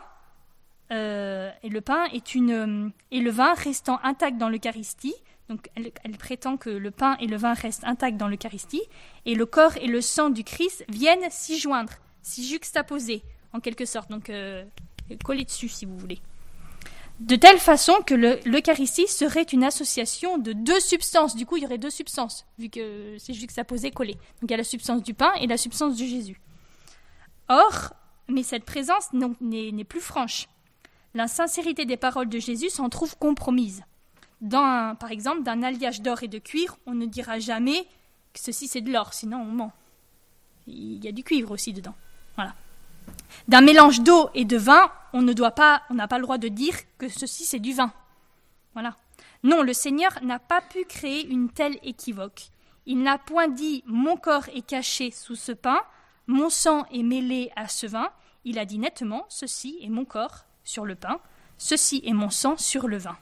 euh, 0.91 1.51
et 1.61 1.69
le 1.69 1.83
est 2.11 2.35
euh, 2.35 2.89
le 3.11 3.29
vin 3.29 3.53
restant 3.53 3.99
intact 4.03 4.37
dans 4.37 4.49
l'Eucharistie. 4.49 5.15
Donc 5.47 5.69
elle, 5.75 6.17
prétend 6.17 6.57
que 6.57 6.69
le 6.69 6.91
pain 6.91 7.15
et 7.19 7.27
le 7.27 7.37
vin 7.37 7.53
restent 7.53 7.83
intacts 7.83 8.17
dans 8.17 8.27
l'Eucharistie 8.27 8.83
et 9.25 9.35
le 9.35 9.45
corps 9.45 9.77
et 9.77 9.87
le 9.87 10.01
sang 10.01 10.29
du 10.29 10.43
Christ 10.43 10.83
viennent 10.89 11.29
s'y 11.29 11.59
joindre, 11.59 11.93
s'y 12.21 12.47
juxtaposer 12.47 13.23
en 13.53 13.59
quelque 13.59 13.85
sorte. 13.85 14.09
Donc 14.09 14.29
euh, 14.29 14.63
coller 15.23 15.45
dessus 15.45 15.69
si 15.69 15.85
vous 15.85 15.97
voulez. 15.97 16.19
De 17.19 17.35
telle 17.35 17.59
façon 17.59 17.93
que 18.05 18.13
l'Eucharistie 18.15 19.07
serait 19.07 19.43
une 19.43 19.65
association 19.65 20.37
de 20.37 20.53
deux 20.53 20.79
substances. 20.79 21.35
Du 21.35 21.45
coup, 21.45 21.57
il 21.57 21.63
y 21.63 21.65
aurait 21.65 21.77
deux 21.77 21.89
substances, 21.89 22.45
vu 22.57 22.69
que 22.69 23.17
c'est 23.19 23.33
juxtaposé, 23.33 23.91
collé. 23.91 24.13
Donc 24.13 24.43
il 24.43 24.51
y 24.51 24.53
a 24.53 24.57
la 24.57 24.63
substance 24.63 25.03
du 25.03 25.13
pain 25.13 25.33
et 25.41 25.47
la 25.47 25.57
substance 25.57 25.97
de 25.97 26.05
Jésus. 26.05 26.39
Or, 27.49 27.93
mais 28.29 28.43
cette 28.43 28.63
présence 28.63 29.09
n'est 29.11 29.83
plus 29.83 29.99
franche. 29.99 30.47
La 31.13 31.27
sincérité 31.27 31.85
des 31.85 31.97
paroles 31.97 32.29
de 32.29 32.39
Jésus 32.39 32.69
s'en 32.69 32.87
trouve 32.87 33.17
compromise. 33.17 33.83
Dans, 34.39 34.95
par 34.95 35.11
exemple, 35.11 35.43
d'un 35.43 35.61
alliage 35.63 36.01
d'or 36.01 36.23
et 36.23 36.29
de 36.29 36.37
cuivre, 36.37 36.77
on 36.85 36.93
ne 36.93 37.05
dira 37.05 37.39
jamais 37.39 37.83
que 38.33 38.39
ceci 38.39 38.69
c'est 38.69 38.81
de 38.81 38.93
l'or, 38.93 39.13
sinon 39.13 39.41
on 39.41 39.51
ment. 39.51 39.73
Il 40.67 41.03
y 41.03 41.07
a 41.07 41.11
du 41.11 41.23
cuivre 41.23 41.51
aussi 41.51 41.73
dedans. 41.73 41.95
Voilà. 42.35 42.53
D'un 43.47 43.61
mélange 43.61 44.01
d'eau 44.01 44.29
et 44.33 44.45
de 44.45 44.57
vin, 44.57 44.91
on 45.13 45.21
ne 45.21 45.33
doit 45.33 45.51
pas, 45.51 45.81
on 45.89 45.95
n'a 45.95 46.07
pas 46.07 46.17
le 46.17 46.23
droit 46.23 46.37
de 46.37 46.47
dire 46.47 46.75
que 46.97 47.09
ceci 47.09 47.45
c'est 47.45 47.59
du 47.59 47.73
vin. 47.73 47.91
Voilà. 48.73 48.95
Non, 49.43 49.61
le 49.61 49.73
Seigneur 49.73 50.11
n'a 50.21 50.39
pas 50.39 50.61
pu 50.61 50.85
créer 50.85 51.25
une 51.27 51.49
telle 51.49 51.77
équivoque. 51.83 52.49
Il 52.85 53.01
n'a 53.01 53.17
point 53.17 53.47
dit 53.47 53.83
mon 53.85 54.17
corps 54.17 54.49
est 54.53 54.65
caché 54.65 55.11
sous 55.11 55.35
ce 55.35 55.51
pain, 55.51 55.79
mon 56.27 56.49
sang 56.49 56.85
est 56.91 57.03
mêlé 57.03 57.51
à 57.55 57.67
ce 57.67 57.87
vin. 57.87 58.09
Il 58.45 58.59
a 58.59 58.65
dit 58.65 58.79
nettement 58.79 59.25
ceci 59.29 59.79
est 59.81 59.89
mon 59.89 60.05
corps 60.05 60.45
sur 60.63 60.85
le 60.85 60.95
pain, 60.95 61.19
ceci 61.57 62.01
est 62.05 62.13
mon 62.13 62.29
sang 62.29 62.57
sur 62.57 62.87
le 62.87 62.97
vin. 62.97 63.17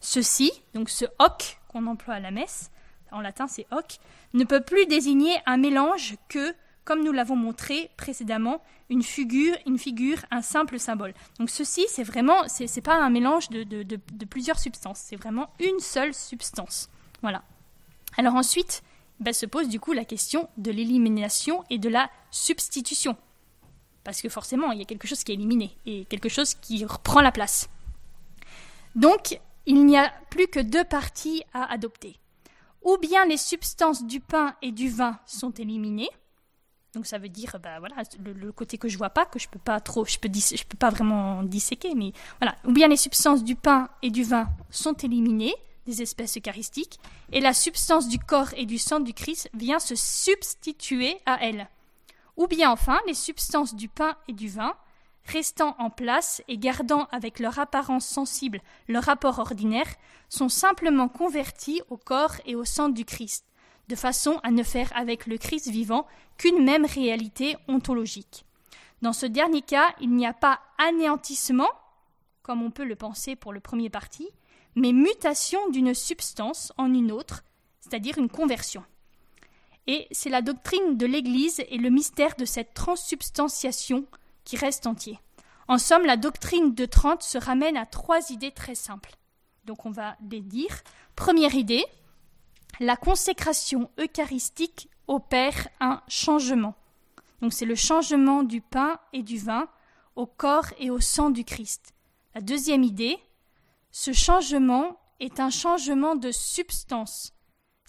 Ceci, 0.00 0.52
donc 0.74 0.90
ce 0.90 1.04
hoc 1.18 1.58
qu'on 1.68 1.86
emploie 1.86 2.14
à 2.14 2.20
la 2.20 2.30
messe, 2.30 2.70
en 3.12 3.20
latin 3.20 3.46
c'est 3.46 3.66
hoc, 3.70 3.98
ne 4.34 4.44
peut 4.44 4.62
plus 4.62 4.86
désigner 4.86 5.36
un 5.46 5.56
mélange 5.56 6.16
que, 6.28 6.54
comme 6.84 7.04
nous 7.04 7.12
l'avons 7.12 7.36
montré 7.36 7.90
précédemment, 7.96 8.62
une 8.90 9.02
figure, 9.02 9.56
une 9.66 9.78
figure, 9.78 10.18
un 10.30 10.42
simple 10.42 10.78
symbole. 10.78 11.14
Donc 11.38 11.50
ceci, 11.50 11.86
c'est 11.88 12.02
vraiment, 12.02 12.48
c'est 12.48 12.80
pas 12.80 12.96
un 12.96 13.10
mélange 13.10 13.48
de, 13.50 14.24
plusieurs 14.26 14.58
substances, 14.58 14.98
c'est 14.98 15.16
vraiment 15.16 15.50
une 15.60 15.80
seule 15.80 16.14
substance. 16.14 16.90
Voilà. 17.22 17.42
Alors 18.18 18.34
ensuite, 18.34 18.82
ben, 19.20 19.32
se 19.32 19.46
pose 19.46 19.68
du 19.68 19.78
coup 19.78 19.92
la 19.92 20.04
question 20.04 20.48
de 20.56 20.70
l'élimination 20.70 21.64
et 21.70 21.78
de 21.78 21.88
la 21.88 22.10
substitution. 22.30 23.16
Parce 24.04 24.20
que 24.20 24.28
forcément, 24.28 24.72
il 24.72 24.78
y 24.78 24.82
a 24.82 24.84
quelque 24.84 25.06
chose 25.06 25.22
qui 25.22 25.32
est 25.32 25.36
éliminé 25.36 25.76
et 25.86 26.04
quelque 26.06 26.28
chose 26.28 26.54
qui 26.54 26.84
reprend 26.84 27.20
la 27.20 27.30
place. 27.30 27.68
Donc, 28.96 29.38
il 29.66 29.86
n'y 29.86 29.96
a 29.96 30.12
plus 30.30 30.48
que 30.48 30.58
deux 30.58 30.84
parties 30.84 31.44
à 31.54 31.72
adopter. 31.72 32.16
Ou 32.82 32.98
bien 32.98 33.24
les 33.26 33.36
substances 33.36 34.04
du 34.04 34.18
pain 34.18 34.56
et 34.60 34.72
du 34.72 34.90
vin 34.90 35.20
sont 35.24 35.52
éliminées. 35.52 36.10
Donc 36.94 37.06
ça 37.06 37.18
veut 37.18 37.30
dire, 37.30 37.56
bah 37.62 37.78
le, 38.22 38.52
côté 38.52 38.76
que 38.76 38.88
je 38.88 38.98
vois 38.98 39.10
pas, 39.10 39.24
que 39.24 39.38
je 39.38 39.48
peux 39.48 39.58
pas 39.58 39.80
trop, 39.80 40.04
je 40.04 40.18
peux, 40.18 40.28
je 40.32 40.64
peux 40.64 40.76
pas 40.76 40.90
vraiment 40.90 41.42
disséquer, 41.42 41.94
mais 41.94 42.12
voilà. 42.38 42.54
Ou 42.66 42.72
bien 42.72 42.88
les 42.88 42.98
substances 42.98 43.42
du 43.44 43.56
pain 43.56 43.88
et 44.02 44.10
du 44.10 44.24
vin 44.24 44.48
sont 44.70 44.92
éliminées 44.94 45.54
des 45.86 46.02
espèces 46.02 46.36
eucharistiques, 46.36 47.00
et 47.32 47.40
la 47.40 47.54
substance 47.54 48.08
du 48.08 48.18
corps 48.18 48.52
et 48.56 48.66
du 48.66 48.78
sang 48.78 49.00
du 49.00 49.14
Christ 49.14 49.50
vient 49.54 49.80
se 49.80 49.96
substituer 49.96 51.18
à 51.26 51.42
elles 51.42 51.66
ou 52.36 52.46
bien 52.46 52.70
enfin 52.70 52.98
les 53.06 53.14
substances 53.14 53.74
du 53.74 53.88
pain 53.88 54.16
et 54.28 54.32
du 54.32 54.48
vin, 54.48 54.74
restant 55.26 55.76
en 55.78 55.90
place 55.90 56.42
et 56.48 56.58
gardant 56.58 57.06
avec 57.12 57.38
leur 57.38 57.58
apparence 57.58 58.06
sensible 58.06 58.60
leur 58.88 59.04
rapport 59.04 59.38
ordinaire, 59.38 59.86
sont 60.28 60.48
simplement 60.48 61.08
convertis 61.08 61.82
au 61.90 61.96
corps 61.96 62.34
et 62.46 62.54
au 62.54 62.64
sang 62.64 62.88
du 62.88 63.04
Christ, 63.04 63.44
de 63.92 63.96
façon 63.96 64.40
à 64.42 64.50
ne 64.50 64.62
faire 64.62 64.90
avec 64.96 65.26
le 65.26 65.36
Christ 65.36 65.68
vivant 65.68 66.06
qu'une 66.38 66.64
même 66.64 66.86
réalité 66.86 67.56
ontologique. 67.68 68.46
Dans 69.02 69.12
ce 69.12 69.26
dernier 69.26 69.60
cas, 69.60 69.94
il 70.00 70.14
n'y 70.14 70.26
a 70.26 70.32
pas 70.32 70.60
anéantissement, 70.78 71.68
comme 72.42 72.62
on 72.62 72.70
peut 72.70 72.86
le 72.86 72.96
penser 72.96 73.36
pour 73.36 73.52
le 73.52 73.60
premier 73.60 73.90
parti, 73.90 74.26
mais 74.76 74.94
mutation 74.94 75.68
d'une 75.68 75.92
substance 75.92 76.72
en 76.78 76.94
une 76.94 77.12
autre, 77.12 77.44
c'est-à-dire 77.80 78.16
une 78.16 78.30
conversion. 78.30 78.82
Et 79.86 80.08
c'est 80.10 80.30
la 80.30 80.40
doctrine 80.40 80.96
de 80.96 81.04
l'Église 81.04 81.62
et 81.68 81.76
le 81.76 81.90
mystère 81.90 82.34
de 82.36 82.46
cette 82.46 82.72
transsubstantiation 82.72 84.06
qui 84.44 84.56
reste 84.56 84.86
entier. 84.86 85.18
En 85.68 85.76
somme, 85.76 86.06
la 86.06 86.16
doctrine 86.16 86.74
de 86.74 86.86
Trente 86.86 87.22
se 87.22 87.36
ramène 87.36 87.76
à 87.76 87.84
trois 87.84 88.30
idées 88.30 88.52
très 88.52 88.74
simples. 88.74 89.16
Donc 89.66 89.84
on 89.84 89.90
va 89.90 90.16
les 90.30 90.40
dire. 90.40 90.80
Première 91.14 91.54
idée, 91.54 91.84
la 92.80 92.96
consécration 92.96 93.90
eucharistique 93.98 94.88
opère 95.06 95.68
un 95.80 96.00
changement. 96.08 96.74
Donc 97.40 97.52
c'est 97.52 97.66
le 97.66 97.74
changement 97.74 98.42
du 98.42 98.60
pain 98.60 98.98
et 99.12 99.22
du 99.22 99.38
vin 99.38 99.68
au 100.16 100.26
corps 100.26 100.72
et 100.78 100.90
au 100.90 101.00
sang 101.00 101.30
du 101.30 101.44
Christ. 101.44 101.94
La 102.34 102.40
deuxième 102.40 102.82
idée, 102.82 103.18
ce 103.90 104.12
changement 104.12 104.98
est 105.20 105.40
un 105.40 105.50
changement 105.50 106.16
de 106.16 106.30
substance 106.30 107.32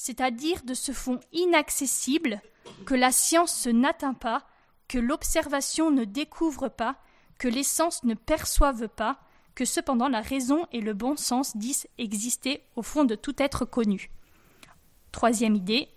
c'est-à-dire 0.04 0.64
de 0.64 0.74
ce 0.74 0.92
fond 0.92 1.22
inaccessible 1.32 2.42
que 2.86 2.94
la 2.94 3.14
science 3.14 3.68
n'atteint 3.68 4.14
pas, 4.14 4.46
que 4.90 4.98
l'observation 4.98 5.92
ne 5.92 6.04
découvre 6.04 6.68
pas, 6.68 6.98
que 7.40 7.48
les 7.48 7.64
sens 7.64 8.04
ne 8.04 8.14
perçoivent 8.14 8.90
pas, 8.90 9.18
que 9.56 9.64
cependant 9.64 10.10
la 10.10 10.20
raison 10.20 10.68
et 10.74 10.82
le 10.82 10.94
bon 10.94 11.16
sens 11.16 11.56
disent 11.56 11.88
exister 11.98 12.64
au 12.76 12.82
fond 12.82 13.06
de 13.06 13.16
tout 13.16 13.42
être 13.42 13.64
connu. 13.64 14.12
Troisième 15.14 15.56
idée, 15.56 15.88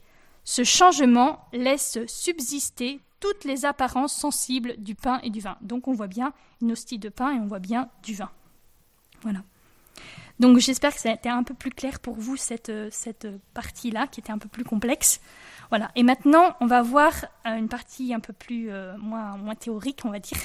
ce 0.45 0.63
changement 0.63 1.49
laisse 1.53 1.99
subsister 2.07 3.01
toutes 3.19 3.45
les 3.45 3.65
apparences 3.65 4.15
sensibles 4.15 4.77
du 4.79 4.95
pain 4.95 5.19
et 5.25 5.31
du 5.31 5.41
vin. 5.41 5.57
Donc 5.63 5.89
on 5.89 5.93
voit 5.93 6.07
bien 6.07 6.33
une 6.61 6.73
hostie 6.73 6.99
de 6.99 7.09
pain 7.09 7.33
et 7.33 7.41
on 7.41 7.47
voit 7.47 7.59
bien 7.59 7.89
du 8.05 8.15
vin. 8.15 8.31
Voilà. 9.23 9.41
Donc 10.39 10.59
j'espère 10.59 10.95
que 10.95 11.01
ça 11.01 11.09
a 11.09 11.15
été 11.15 11.31
un 11.31 11.43
peu 11.43 11.55
plus 11.55 11.71
clair 11.71 11.99
pour 11.99 12.15
vous 12.15 12.37
cette, 12.37 12.69
euh, 12.69 12.89
cette 12.93 13.27
partie-là 13.55 14.07
qui 14.07 14.21
était 14.21 14.33
un 14.33 14.39
peu 14.39 14.51
plus 14.51 14.65
complexe. 14.65 15.21
Voilà. 15.71 15.91
Et 15.97 16.03
maintenant, 16.03 16.55
on 16.61 16.67
va 16.67 16.83
voir 16.83 17.13
euh, 17.47 17.57
une 17.57 17.71
partie 17.71 18.13
un 18.13 18.21
peu 18.21 18.35
plus 18.35 18.71
euh, 18.71 18.99
moins, 18.99 19.39
moins 19.39 19.55
théorique, 19.55 20.03
on 20.05 20.11
va 20.11 20.19
dire. 20.19 20.39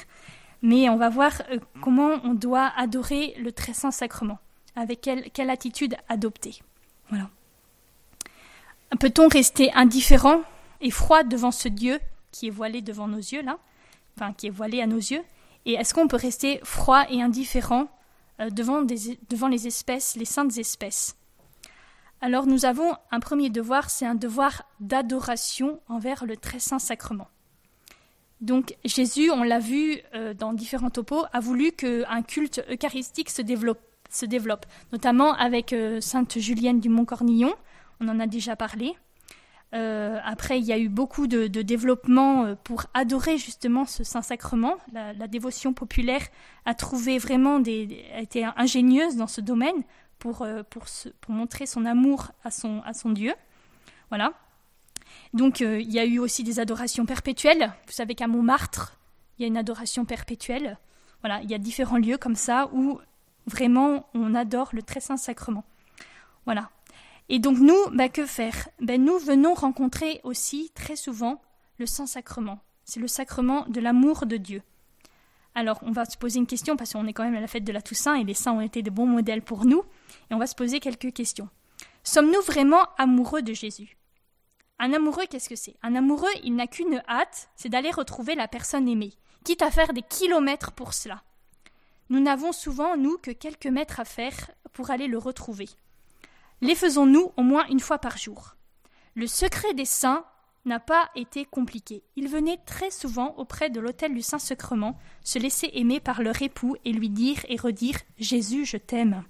Mais 0.61 0.88
on 0.88 0.95
va 0.95 1.09
voir 1.09 1.34
comment 1.82 2.22
on 2.24 2.36
doit 2.36 2.72
adorer 2.78 3.36
le 3.38 3.51
très 3.51 3.74
saint 3.74 3.91
sacrement. 3.91 4.39
Avec 4.78 5.01
quelle, 5.01 5.30
quelle 5.32 5.49
attitude 5.49 5.97
adopter. 6.07 6.61
Voilà. 7.09 7.30
Peut-on 8.99 9.27
rester 9.27 9.71
indifférent 9.73 10.41
et 10.81 10.91
froid 10.91 11.23
devant 11.23 11.51
ce 11.51 11.67
Dieu 11.67 11.99
qui 12.31 12.47
est 12.47 12.51
voilé 12.51 12.81
devant 12.81 13.07
nos 13.07 13.17
yeux 13.17 13.41
là, 13.41 13.57
enfin 14.15 14.33
qui 14.33 14.47
est 14.47 14.51
voilé 14.51 14.81
à 14.81 14.87
nos 14.87 14.97
yeux 14.97 15.23
Et 15.65 15.73
est-ce 15.73 15.93
qu'on 15.93 16.07
peut 16.07 16.17
rester 16.17 16.59
froid 16.63 17.05
et 17.09 17.21
indifférent 17.21 17.87
euh, 18.39 18.49
devant, 18.49 18.79
les 18.81 19.67
espèces, 19.67 20.15
les 20.15 20.25
saintes 20.25 20.57
espèces? 20.57 21.15
Alors 22.19 22.45
nous 22.45 22.65
avons 22.65 22.95
un 23.11 23.19
premier 23.19 23.49
devoir, 23.49 23.89
c'est 23.89 24.05
un 24.05 24.15
devoir 24.15 24.63
d'adoration 24.79 25.79
envers 25.87 26.25
le 26.25 26.37
très 26.37 26.59
saint 26.59 26.79
sacrement. 26.79 27.27
Donc 28.41 28.75
Jésus, 28.85 29.31
on 29.31 29.43
l'a 29.43 29.59
vu 29.59 29.99
euh, 30.13 30.33
dans 30.33 30.53
différents 30.53 30.89
topos, 30.89 31.25
a 31.31 31.39
voulu 31.39 31.71
qu'un 31.71 32.21
culte 32.23 32.63
eucharistique 32.69 33.29
se 33.29 33.41
développe, 33.41 33.81
se 34.09 34.25
développe 34.25 34.65
notamment 34.91 35.33
avec 35.33 35.73
euh, 35.73 36.01
Sainte 36.01 36.37
Julienne 36.39 36.79
du 36.79 36.89
Mont-Cornillon, 36.89 37.53
on 38.02 38.10
en 38.10 38.20
a 38.20 38.28
déjà 38.28 38.56
parlé. 38.56 38.95
Euh, 39.74 40.20
après, 40.26 40.60
il 40.60 40.66
y 40.66 40.74
a 40.74 40.78
eu 40.78 40.89
beaucoup 40.89 41.28
de, 41.28 41.47
développement 41.47 42.43
euh, 42.43 42.56
pour 42.62 42.86
adorer 42.93 43.38
justement 43.38 43.86
ce 43.86 44.04
Saint-Sacrement. 44.04 44.76
La, 44.91 45.28
dévotion 45.28 45.74
populaire 45.74 46.28
a 46.66 46.74
trouvé 46.74 47.18
vraiment 47.18 47.60
des, 47.60 48.06
a 48.14 48.20
été 48.20 48.45
ingénieuse 48.58 49.16
dans 49.16 49.28
ce 49.28 49.39
domaine 49.39 49.84
pour, 50.20 50.41
euh, 50.41 50.64
montrer 51.30 51.66
son 51.66 51.86
amour 51.86 52.32
à 52.43 52.52
son, 52.52 52.82
à 52.82 52.93
son 52.93 53.12
Dieu. 53.12 53.34
Voilà. 54.10 54.34
Donc, 55.34 55.62
il 55.62 55.89
y 55.89 55.99
a 55.99 56.06
eu 56.06 56.20
aussi 56.20 56.43
des 56.43 56.60
adorations 56.60 57.06
perpétuelles. 57.06 57.72
Vous 57.86 57.93
savez 57.93 58.16
qu'à 58.16 58.28
Montmartre, 58.28 58.97
il 59.38 59.43
y 59.43 59.45
a 59.45 59.47
une 59.47 59.58
adoration 59.58 60.04
perpétuelle. 60.04 60.78
Voilà, 61.22 61.41
il 61.43 61.49
y 61.49 61.54
a 61.54 61.58
différents 61.58 61.97
lieux 61.97 62.18
comme 62.18 62.36
ça 62.36 62.70
où 62.74 62.99
vraiment 63.45 64.10
on 64.14 64.36
adore 64.36 64.70
le 64.74 64.84
très 64.84 64.99
saint 64.99 65.18
sacrement. 65.18 65.64
Voilà. 66.45 66.70
Et 67.34 67.39
donc 67.39 67.59
nous, 67.59 67.79
bah, 67.93 68.09
que 68.09 68.25
faire? 68.25 68.67
Ben, 68.82 69.01
Nous 69.01 69.17
venons 69.17 69.53
rencontrer 69.53 70.19
aussi 70.25 70.69
très 70.75 70.97
souvent 70.97 71.41
le 71.77 71.86
Saint-Sacrement. 71.86 72.59
C'est 72.84 72.99
le 72.99 73.07
sacrement 73.07 73.65
de 73.69 73.79
l'amour 73.79 74.25
de 74.25 74.36
Dieu. 74.36 74.61
Alors 75.55 75.79
on 75.82 75.91
va 75.91 76.03
se 76.03 76.17
poser 76.17 76.39
une 76.39 76.45
question 76.45 76.75
parce 76.75 76.91
qu'on 76.91 77.07
est 77.07 77.13
quand 77.13 77.23
même 77.23 77.36
à 77.36 77.39
la 77.39 77.47
fête 77.47 77.63
de 77.63 77.71
la 77.71 77.82
Toussaint 77.82 78.15
et 78.15 78.25
les 78.25 78.34
saints 78.34 78.51
ont 78.51 78.59
été 78.59 78.84
de 78.84 78.89
bons 78.89 79.05
modèles 79.05 79.43
pour 79.43 79.63
nous. 79.63 79.82
Et 80.29 80.34
on 80.34 80.39
va 80.39 80.45
se 80.45 80.55
poser 80.55 80.82
quelques 80.82 81.13
questions. 81.13 81.47
Sommes-nous 82.03 82.41
vraiment 82.41 82.86
amoureux 82.97 83.41
de 83.41 83.53
Jésus? 83.53 83.95
Un 84.77 84.91
amoureux, 84.91 85.23
qu'est-ce 85.29 85.47
que 85.47 85.55
c'est? 85.55 85.77
Un 85.84 85.95
amoureux, 85.95 86.27
il 86.43 86.57
n'a 86.57 86.67
qu'une 86.67 87.01
hâte, 87.07 87.49
c'est 87.55 87.69
d'aller 87.69 87.91
retrouver 87.91 88.36
la 88.36 88.49
personne 88.49 88.89
aimée, 88.89 89.13
quitte 89.45 89.61
à 89.61 89.71
faire 89.71 89.93
des 89.93 90.01
kilomètres 90.01 90.73
pour 90.73 90.93
cela. 90.93 91.23
Nous 92.09 92.19
n'avons 92.19 92.51
souvent, 92.51 92.97
nous, 92.97 93.17
que 93.19 93.32
quelques 93.32 93.67
mètres 93.67 94.01
à 94.01 94.05
faire 94.05 94.51
pour 94.73 94.91
aller 94.91 95.07
le 95.07 95.17
retrouver. 95.17 95.69
Les 96.62 96.76
faisons-nous 96.76 97.32
au 97.38 97.41
moins 97.41 97.66
une 97.68 97.80
fois 97.80 97.97
par 97.97 98.18
jour. 98.18 98.55
Le 99.16 99.26
secret 99.26 99.74
des 99.74 99.86
saints 99.86 100.24
n'a 100.66 100.80
pas 100.80 101.09
été 101.16 101.43
compliqué. 101.43 102.03
Ils 102.16 102.28
venaient 102.28 102.59
très 102.66 102.91
souvent 102.91 103.34
auprès 103.38 103.72
de 103.72 103.80
l'autel 103.80 104.14
du 104.14 104.22
Saint-Sacrement, 104.22 104.97
se 105.24 105.39
laisser 105.39 105.72
aimer 105.74 105.99
par 105.99 106.22
leur 106.22 106.39
époux 106.41 106.76
et 106.86 106.93
lui 106.93 107.09
dire 107.09 107.39
et 107.49 107.57
redire 107.57 107.97
Jésus, 108.20 108.66
je 108.66 108.78
t'aime. 108.78 109.24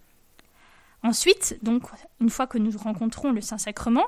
Ensuite, 1.03 1.57
donc, 1.63 1.83
une 2.19 2.29
fois 2.29 2.47
que 2.47 2.57
nous 2.57 2.77
rencontrons 2.77 3.31
le 3.31 3.39
Saint-Sacrement, 3.39 4.07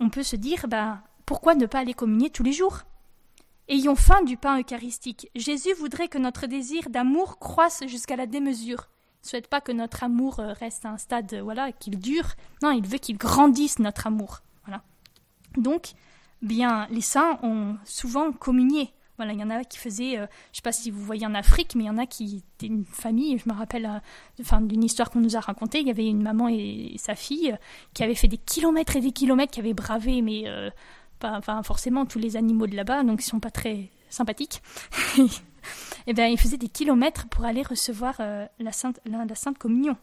on 0.00 0.10
peut 0.10 0.24
se 0.24 0.34
dire 0.36 0.66
bah, 0.66 1.02
pourquoi 1.24 1.54
ne 1.54 1.66
pas 1.66 1.78
aller 1.78 1.94
communier 1.94 2.30
tous 2.30 2.42
les 2.42 2.52
jours? 2.52 2.80
Ayons 3.68 3.94
faim 3.94 4.22
du 4.22 4.36
pain 4.36 4.58
eucharistique. 4.60 5.30
Jésus 5.36 5.72
voudrait 5.74 6.08
que 6.08 6.18
notre 6.18 6.46
désir 6.46 6.90
d'amour 6.90 7.38
croisse 7.38 7.84
jusqu'à 7.86 8.16
la 8.16 8.26
démesure 8.26 8.88
souhaite 9.22 9.48
pas 9.48 9.60
que 9.60 9.72
notre 9.72 10.04
amour 10.04 10.40
euh, 10.40 10.52
reste 10.52 10.84
à 10.84 10.90
un 10.90 10.98
stade, 10.98 11.32
euh, 11.34 11.42
voilà, 11.42 11.72
qu'il 11.72 11.98
dure. 11.98 12.26
Non, 12.62 12.70
il 12.70 12.86
veut 12.86 12.98
qu'il 12.98 13.16
grandisse 13.16 13.78
notre 13.78 14.06
amour. 14.06 14.40
Voilà. 14.64 14.82
Donc, 15.56 15.92
bien, 16.42 16.86
les 16.90 17.00
saints 17.00 17.38
ont 17.42 17.76
souvent 17.84 18.32
communié. 18.32 18.92
Voilà, 19.16 19.34
il 19.34 19.40
y 19.40 19.44
en 19.44 19.50
a 19.50 19.64
qui 19.64 19.76
faisaient, 19.76 20.16
je 20.16 20.20
euh, 20.22 20.26
je 20.52 20.56
sais 20.56 20.62
pas 20.62 20.72
si 20.72 20.90
vous 20.90 21.04
voyez 21.04 21.26
en 21.26 21.34
Afrique, 21.34 21.74
mais 21.74 21.84
il 21.84 21.86
y 21.88 21.90
en 21.90 21.98
a 21.98 22.06
qui 22.06 22.42
étaient 22.56 22.66
une 22.66 22.86
famille. 22.86 23.36
Je 23.38 23.48
me 23.48 23.54
rappelle, 23.54 24.00
enfin, 24.40 24.62
d'une 24.62 24.82
histoire 24.82 25.10
qu'on 25.10 25.20
nous 25.20 25.36
a 25.36 25.40
racontée. 25.40 25.80
Il 25.80 25.86
y 25.86 25.90
avait 25.90 26.06
une 26.06 26.22
maman 26.22 26.48
et, 26.48 26.94
sa 26.96 27.14
fille 27.14 27.54
qui 27.92 28.02
avaient 28.02 28.14
fait 28.14 28.28
des 28.28 28.38
kilomètres 28.38 28.96
et 28.96 29.00
des 29.00 29.12
kilomètres, 29.12 29.52
qui 29.52 29.60
avaient 29.60 29.74
bravé, 29.74 30.22
mais 30.22 30.44
pas, 31.18 31.62
forcément 31.62 32.06
tous 32.06 32.18
les 32.18 32.36
animaux 32.36 32.66
de 32.66 32.74
là-bas, 32.74 33.04
donc 33.04 33.20
ils 33.22 33.26
sont 33.26 33.40
pas 33.40 33.50
très 33.50 33.90
sympathiques. 34.08 34.62
eh 36.06 36.12
bien, 36.12 36.26
ils 36.26 36.38
faisaient 36.38 36.56
des 36.56 36.68
kilomètres 36.68 37.28
pour 37.28 37.44
aller 37.44 37.62
recevoir 37.62 38.16
euh, 38.20 38.46
la, 38.58 38.72
Sainte, 38.72 39.00
la, 39.04 39.34
Sainte 39.34 39.58
Communion. 39.58 39.96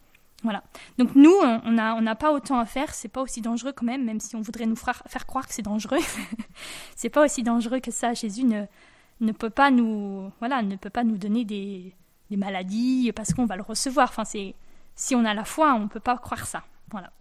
Voilà. 0.44 0.64
Donc 0.98 1.16
nous, 1.16 1.34
on 1.42 1.72
n'a 1.72 1.96
on 1.96 2.16
pas 2.16 2.32
autant 2.32 2.60
à 2.60 2.66
faire, 2.66 2.94
c'est 2.94 3.08
pas 3.08 3.22
aussi 3.22 3.42
dangereux 3.42 3.74
quand 3.76 3.86
même, 3.86 4.06
même 4.06 4.20
si 4.20 4.36
on 4.36 4.42
voudrait 4.42 4.68
nous 4.68 4.76
faire, 4.76 5.02
faire 5.08 5.26
croire 5.26 5.48
que 5.48 5.54
c'est 5.54 5.64
dangereux. 5.64 5.98
c'est 6.96 7.10
pas 7.10 7.26
aussi 7.26 7.42
dangereux 7.42 7.80
que 7.80 7.90
ça. 7.90 8.14
Jésus 8.14 8.44
ne, 8.44 8.66
ne 9.20 9.32
peut 9.32 9.50
pas 9.50 9.72
nous, 9.72 10.32
voilà, 10.40 10.62
ne 10.62 10.76
peut 10.76 10.92
pas 10.92 11.04
nous 11.04 11.18
donner 11.18 11.44
des, 11.44 11.96
des 12.30 12.38
maladies 12.38 13.12
parce 13.16 13.34
qu'on 13.34 13.46
va 13.46 13.56
le 13.56 13.64
recevoir. 13.64 14.10
Enfin, 14.10 14.26
c'est 14.26 14.54
si 14.96 15.16
on 15.16 15.26
a 15.26 15.34
la 15.34 15.46
foi, 15.46 15.74
on 15.74 15.88
peut 15.88 16.00
pas 16.00 16.18
croire 16.18 16.46
ça. 16.46 16.64
Voilà. 16.92 17.12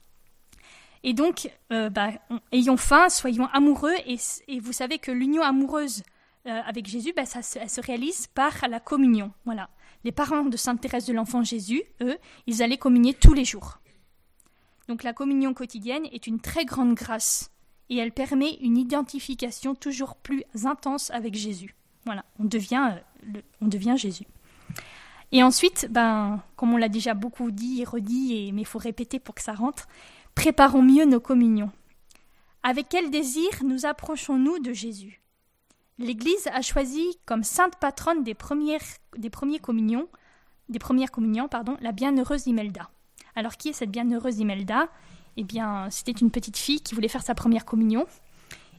Et 1.03 1.13
donc, 1.13 1.51
euh, 1.73 1.89
bah, 1.89 2.11
ayons 2.53 2.77
faim, 2.77 3.09
soyons 3.09 3.47
amoureux, 3.53 3.95
et, 4.07 4.17
et 4.49 4.61
vous 4.61 4.73
savez 4.73 4.99
que 4.99 5.13
l'union 5.13 5.43
amoureuse 5.43 6.03
euh, 6.47 6.61
avec 6.65 6.87
Jésus, 6.87 7.13
ben, 7.15 7.27
ça, 7.27 7.41
elle 7.61 7.71
se 7.71 7.81
réalise 7.81 8.29
par 8.29 8.69
la 8.69 8.81
communion. 8.81 9.33
Voilà. 9.45 9.69
Les 10.05 10.13
parents 10.13 10.45
de 10.45 10.57
Sainte 10.57 10.81
Thérèse 10.81 11.07
de 11.07 11.13
l'Enfant 11.13 11.43
Jésus, 11.43 11.83
eux, 12.01 12.17
ils 12.47 12.63
allaient 12.63 12.79
communier 12.79 13.15
tous 13.15 13.35
les 13.35 13.45
jours. 13.45 13.81
Donc 14.89 15.03
la 15.03 15.13
communion 15.13 15.55
quotidienne 15.55 16.07
est 16.13 16.27
une 16.27 16.41
très 16.41 16.65
grande 16.65 16.95
grâce 16.95 17.51
et 17.89 17.97
elle 17.97 18.13
permet 18.13 18.55
une 18.61 18.77
identification 18.77 19.75
toujours 19.75 20.17
plus 20.17 20.45
intense 20.65 21.11
avec 21.11 21.35
Jésus. 21.35 21.75
Voilà, 22.05 22.25
on 22.39 22.45
devient, 22.45 22.93
euh, 23.35 23.41
on 23.61 23.67
devient 23.67 23.97
Jésus. 23.97 24.27
Et 25.33 25.43
ensuite, 25.43 25.89
ben, 25.91 26.41
comme 26.55 26.73
on 26.73 26.77
l'a 26.77 26.89
déjà 26.89 27.15
beaucoup 27.15 27.51
dit 27.51 27.81
et 27.81 27.85
redit, 27.85 28.37
et, 28.37 28.53
mais 28.53 28.63
il 28.63 28.67
faut 28.67 28.79
répéter 28.79 29.19
pour 29.19 29.35
que 29.35 29.43
ça 29.43 29.55
rentre, 29.55 29.89
préparons 30.37 30.83
mieux 30.83 31.05
nos 31.05 31.21
communions. 31.21 31.73
Avec 32.63 32.89
quel 32.89 33.11
désir 33.11 33.51
nous 33.65 33.87
approchons-nous 33.87 34.61
de 34.61 34.73
Jésus? 34.73 35.21
L'Église 35.99 36.49
a 36.53 36.61
choisi 36.61 37.19
comme 37.25 37.43
sainte 37.43 37.77
patronne 37.77 38.23
des, 38.23 38.35
premières, 38.35 38.81
des 39.17 39.31
premiers 39.31 39.59
communions, 39.59 40.09
des 40.69 40.79
premières 40.79 41.11
pardon, 41.51 41.77
la 41.81 41.93
bienheureuse 41.93 42.47
Imelda. 42.47 42.91
Alors 43.35 43.57
qui 43.57 43.71
est 43.71 43.73
cette 43.73 43.91
bienheureuse 43.91 44.39
Imelda? 44.39 44.89
Eh 45.39 45.45
bien, 45.45 45.89
c'était 45.91 46.13
une 46.13 46.31
petite 46.31 46.57
fille 46.57 46.81
qui 46.81 46.95
voulait 46.95 47.09
faire 47.09 47.23
sa 47.23 47.35
première 47.35 47.65
communion. 47.65 48.07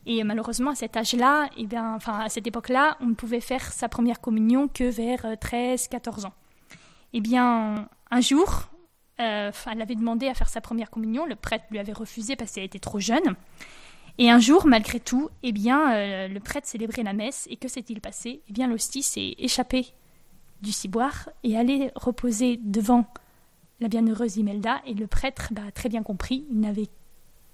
Et 0.05 0.23
malheureusement, 0.23 0.71
à 0.71 0.75
cet 0.75 0.95
âge-là, 0.95 1.49
eh 1.57 1.65
bien, 1.65 1.95
enfin, 1.95 2.19
à 2.19 2.29
cette 2.29 2.47
époque-là, 2.47 2.97
on 3.01 3.07
ne 3.07 3.13
pouvait 3.13 3.41
faire 3.41 3.71
sa 3.71 3.89
première 3.89 4.21
communion 4.21 4.67
que 4.67 4.85
vers 4.85 5.25
13-14 5.25 6.23
euh, 6.23 6.27
ans. 6.27 6.33
Eh 7.13 7.21
bien, 7.21 7.89
un 8.09 8.21
jour, 8.21 8.69
euh, 9.19 9.51
elle 9.69 9.81
avait 9.81 9.95
demandé 9.95 10.27
à 10.27 10.33
faire 10.33 10.49
sa 10.49 10.61
première 10.61 10.89
communion, 10.89 11.25
le 11.25 11.35
prêtre 11.35 11.65
lui 11.71 11.79
avait 11.79 11.93
refusé 11.93 12.35
parce 12.35 12.51
qu'elle 12.51 12.63
était 12.63 12.79
trop 12.79 12.99
jeune. 12.99 13.35
Et 14.19 14.31
un 14.31 14.39
jour, 14.39 14.65
malgré 14.65 14.99
tout, 14.99 15.29
eh 15.43 15.51
bien, 15.51 15.93
euh, 15.93 16.27
le 16.27 16.39
prêtre 16.39 16.67
célébrait 16.67 17.03
la 17.03 17.13
messe, 17.13 17.47
et 17.51 17.57
que 17.57 17.67
s'est-il 17.67 18.01
passé? 18.01 18.41
Eh 18.49 18.53
bien, 18.53 18.67
l'hostie 18.67 19.03
s'est 19.03 19.35
échappée 19.37 19.93
du 20.61 20.71
ciboire 20.71 21.29
et 21.43 21.55
allait 21.55 21.91
reposer 21.95 22.59
devant 22.63 23.05
la 23.79 23.87
bienheureuse 23.87 24.37
Imelda, 24.37 24.81
et 24.87 24.95
le 24.95 25.05
prêtre 25.05 25.49
bah, 25.51 25.61
a 25.67 25.71
très 25.71 25.89
bien 25.89 26.01
compris, 26.01 26.45
il 26.49 26.59
n'avait 26.59 26.87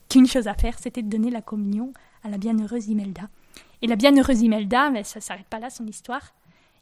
qu'une 0.07 0.25
chose 0.25 0.47
à 0.47 0.53
faire, 0.53 0.79
c'était 0.79 1.01
de 1.01 1.09
donner 1.09 1.31
la 1.31 1.41
communion 1.41 1.91
à 2.23 2.29
la 2.29 2.37
bienheureuse 2.37 2.87
Imelda. 2.87 3.29
Et 3.81 3.87
la 3.87 3.97
bienheureuse 3.97 4.41
Imelda, 4.41 4.89
mais 4.89 5.03
ça 5.03 5.19
ne 5.19 5.23
s'arrête 5.23 5.47
pas 5.47 5.59
là, 5.59 5.69
son 5.69 5.85
histoire, 5.85 6.33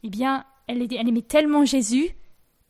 eh 0.03 0.09
bien, 0.09 0.45
elle 0.67 0.81
aimait 0.93 1.23
tellement 1.23 1.65
Jésus 1.65 2.09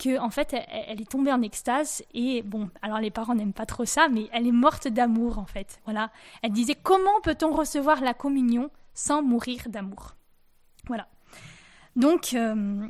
que 0.01 0.19
en 0.19 0.29
fait 0.31 0.55
elle, 0.87 0.99
est 0.99 1.09
tombée 1.09 1.31
en 1.31 1.41
extase 1.41 2.03
et 2.13 2.41
bon 2.41 2.69
alors 2.81 2.99
les 2.99 3.11
parents 3.11 3.35
n'aiment 3.35 3.53
pas 3.53 3.67
trop 3.67 3.85
ça 3.85 4.07
mais 4.09 4.29
elle 4.33 4.47
est 4.47 4.51
morte 4.51 4.87
d'amour 4.87 5.37
en 5.37 5.45
fait. 5.45 5.79
Voilà. 5.85 6.11
Elle 6.41 6.51
disait 6.51 6.75
comment 6.75 7.21
peut-on 7.23 7.51
recevoir 7.51 8.01
la 8.01 8.13
communion 8.13 8.71
sans 8.93 9.21
mourir 9.21 9.69
d'amour? 9.69 10.15
Voilà. 10.87 11.07
Donc 11.95 12.33
euh, 12.33 12.87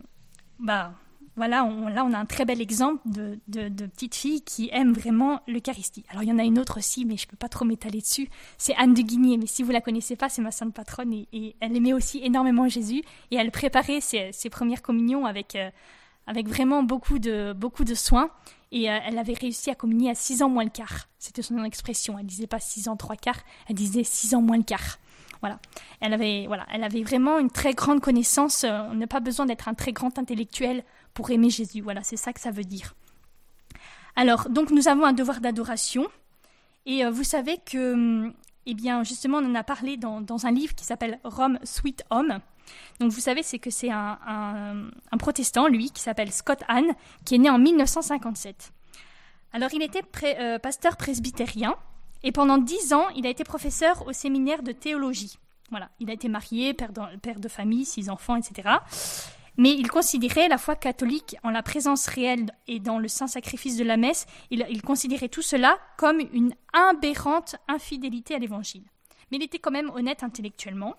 bah 0.59 0.93
voilà 1.35 1.67
là 1.93 2.05
on 2.05 2.13
a 2.13 2.17
un 2.17 2.25
très 2.25 2.45
bel 2.45 2.61
exemple 2.61 3.01
de, 3.05 3.39
de, 3.47 3.85
petite 3.87 4.15
fille 4.15 4.41
qui 4.41 4.69
aime 4.71 4.93
vraiment 4.93 5.41
l'Eucharistie. 5.47 6.05
Alors 6.09 6.23
il 6.23 6.29
y 6.29 6.31
en 6.31 6.39
a 6.39 6.43
une 6.43 6.59
autre 6.59 6.77
aussi 6.77 7.03
mais 7.03 7.17
je 7.17 7.27
peux 7.27 7.37
pas 7.37 7.49
trop 7.49 7.65
m'étaler 7.65 7.99
dessus. 7.99 8.29
C'est 8.57 8.75
Anne 8.75 8.93
de 8.93 9.01
Guigné 9.01 9.37
mais 9.37 9.47
si 9.47 9.63
vous 9.63 9.71
la 9.71 9.81
connaissez 9.81 10.15
pas 10.15 10.29
c'est 10.29 10.41
ma 10.41 10.51
sainte 10.51 10.73
patronne 10.73 11.11
et, 11.13 11.55
elle 11.59 11.75
aimait 11.75 11.93
aussi 11.93 12.21
énormément 12.23 12.69
Jésus 12.69 13.01
et 13.31 13.35
elle 13.35 13.51
préparait 13.51 13.99
ses, 13.99 14.49
premières 14.49 14.81
communions 14.81 15.25
avec 15.25 15.55
euh, 15.55 15.69
avec 16.27 16.47
vraiment 16.47 16.83
beaucoup 16.83 17.19
de, 17.19 17.53
beaucoup 17.53 17.83
de 17.83 17.95
soins. 17.95 18.29
Et 18.71 18.89
euh, 18.89 18.97
elle 19.05 19.17
avait 19.17 19.33
réussi 19.33 19.69
à 19.69 19.75
communier 19.75 20.11
à 20.11 20.15
6 20.15 20.43
ans 20.43 20.49
moins 20.49 20.63
le 20.63 20.69
quart. 20.69 21.07
C'était 21.19 21.41
son 21.41 21.63
expression. 21.63 22.17
Elle 22.17 22.25
disait 22.25 22.47
pas 22.47 22.59
6 22.59 22.87
ans 22.87 22.95
3 22.95 23.15
quarts, 23.17 23.41
elle 23.67 23.75
disait 23.75 24.03
6 24.03 24.35
ans 24.35 24.41
moins 24.41 24.57
le 24.57 24.63
quart. 24.63 24.97
Voilà. 25.41 25.59
Elle 25.99 26.13
avait, 26.13 26.45
voilà, 26.47 26.65
elle 26.71 26.83
avait 26.83 27.03
vraiment 27.03 27.39
une 27.39 27.49
très 27.49 27.73
grande 27.73 27.99
connaissance. 27.99 28.63
Euh, 28.63 28.81
on 28.91 28.93
n'a 28.93 29.07
pas 29.07 29.19
besoin 29.19 29.45
d'être 29.45 29.67
un 29.67 29.73
très 29.73 29.91
grand 29.91 30.17
intellectuel 30.19 30.83
pour 31.13 31.31
aimer 31.31 31.49
Jésus. 31.49 31.81
Voilà, 31.81 32.03
c'est 32.03 32.17
ça 32.17 32.31
que 32.31 32.39
ça 32.39 32.51
veut 32.51 32.63
dire. 32.63 32.95
Alors, 34.15 34.49
donc 34.49 34.71
nous 34.71 34.87
avons 34.87 35.05
un 35.05 35.13
devoir 35.13 35.41
d'adoration. 35.41 36.07
Et 36.85 37.03
euh, 37.05 37.11
vous 37.11 37.23
savez 37.23 37.57
que, 37.57 37.93
hum, 37.93 38.33
eh 38.65 38.73
bien, 38.73 39.03
justement, 39.03 39.39
on 39.39 39.51
en 39.51 39.55
a 39.55 39.63
parlé 39.63 39.97
dans, 39.97 40.21
dans 40.21 40.45
un 40.45 40.51
livre 40.51 40.75
qui 40.75 40.85
s'appelle 40.85 41.19
Rome 41.23 41.59
Sweet 41.63 42.03
Home. 42.09 42.39
Donc 42.99 43.11
vous 43.11 43.19
savez, 43.19 43.41
c'est 43.43 43.59
que 43.59 43.71
c'est 43.71 43.89
un, 43.89 44.91
protestant, 45.17 45.67
lui, 45.67 45.89
qui 45.89 46.01
s'appelle 46.01 46.31
Scott 46.31 46.59
Hahn, 46.67 46.85
qui 47.25 47.35
est 47.35 47.39
né 47.39 47.49
en 47.49 47.57
1957. 47.57 48.71
Alors 49.53 49.73
il 49.73 49.81
était 49.81 50.03
euh, 50.23 50.59
pasteur 50.59 50.97
presbytérien, 50.97 51.75
et 52.23 52.31
pendant 52.31 52.57
dix 52.57 52.93
ans, 52.93 53.09
il 53.15 53.25
a 53.25 53.29
été 53.29 53.43
professeur 53.43 54.05
au 54.07 54.13
séminaire 54.13 54.61
de 54.61 54.71
théologie. 54.71 55.37
Voilà, 55.71 55.89
il 55.99 56.09
a 56.09 56.13
été 56.13 56.27
marié, 56.27 56.73
père 56.73 56.91
de, 56.91 57.47
famille, 57.47 57.85
six 57.85 58.09
enfants, 58.09 58.35
etc. 58.35 58.69
Mais 59.57 59.71
il 59.71 59.89
considérait 59.89 60.47
la 60.47 60.57
foi 60.57 60.75
catholique 60.75 61.37
en 61.43 61.49
la 61.49 61.63
présence 61.63 62.07
réelle 62.07 62.51
et 62.67 62.79
dans 62.79 62.99
le 62.99 63.07
saint 63.07 63.27
sacrifice 63.27 63.77
de 63.77 63.83
la 63.83 63.97
messe, 63.97 64.27
il, 64.49 64.65
il 64.69 64.81
considérait 64.81 65.29
tout 65.29 65.41
cela 65.41 65.77
comme 65.97 66.19
une 66.33 66.53
aberrante 66.73 67.55
infidélité 67.67 68.35
à 68.35 68.39
l'évangile. 68.39 68.83
mais 69.31 69.37
il 69.37 69.43
était 69.43 69.59
quand 69.59 69.71
même 69.71 69.89
honnête 69.89 70.23
intellectuellement. 70.23 70.95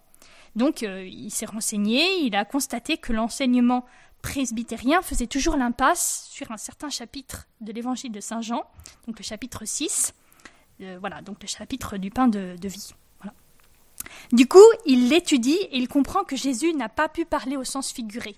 Donc 0.56 0.82
euh, 0.82 1.04
il 1.06 1.30
s'est 1.30 1.46
renseigné, 1.46 2.24
il 2.24 2.36
a 2.36 2.44
constaté 2.44 2.96
que 2.96 3.12
l'enseignement 3.12 3.84
presbytérien 4.22 5.02
faisait 5.02 5.26
toujours 5.26 5.56
l'impasse 5.56 6.28
sur 6.30 6.50
un 6.52 6.56
certain 6.56 6.90
chapitre 6.90 7.48
de 7.60 7.72
l'évangile 7.72 8.12
de 8.12 8.20
Saint 8.20 8.40
Jean, 8.40 8.64
donc 9.06 9.18
le 9.18 9.24
chapitre 9.24 9.64
6, 9.64 10.14
euh, 10.80 10.96
voilà, 11.00 11.20
donc 11.22 11.42
le 11.42 11.48
chapitre 11.48 11.96
du 11.96 12.10
pain 12.10 12.28
de, 12.28 12.56
vie. 12.62 12.94
Du 14.32 14.46
coup, 14.46 14.64
il 14.86 15.08
l'étudie 15.08 15.58
et 15.70 15.78
il 15.78 15.88
comprend 15.88 16.24
que 16.24 16.36
Jésus 16.36 16.72
n'a 16.74 16.88
pas 16.88 17.08
pu 17.08 17.24
parler 17.24 17.56
au 17.56 17.64
sens 17.64 17.92
figuré. 17.92 18.34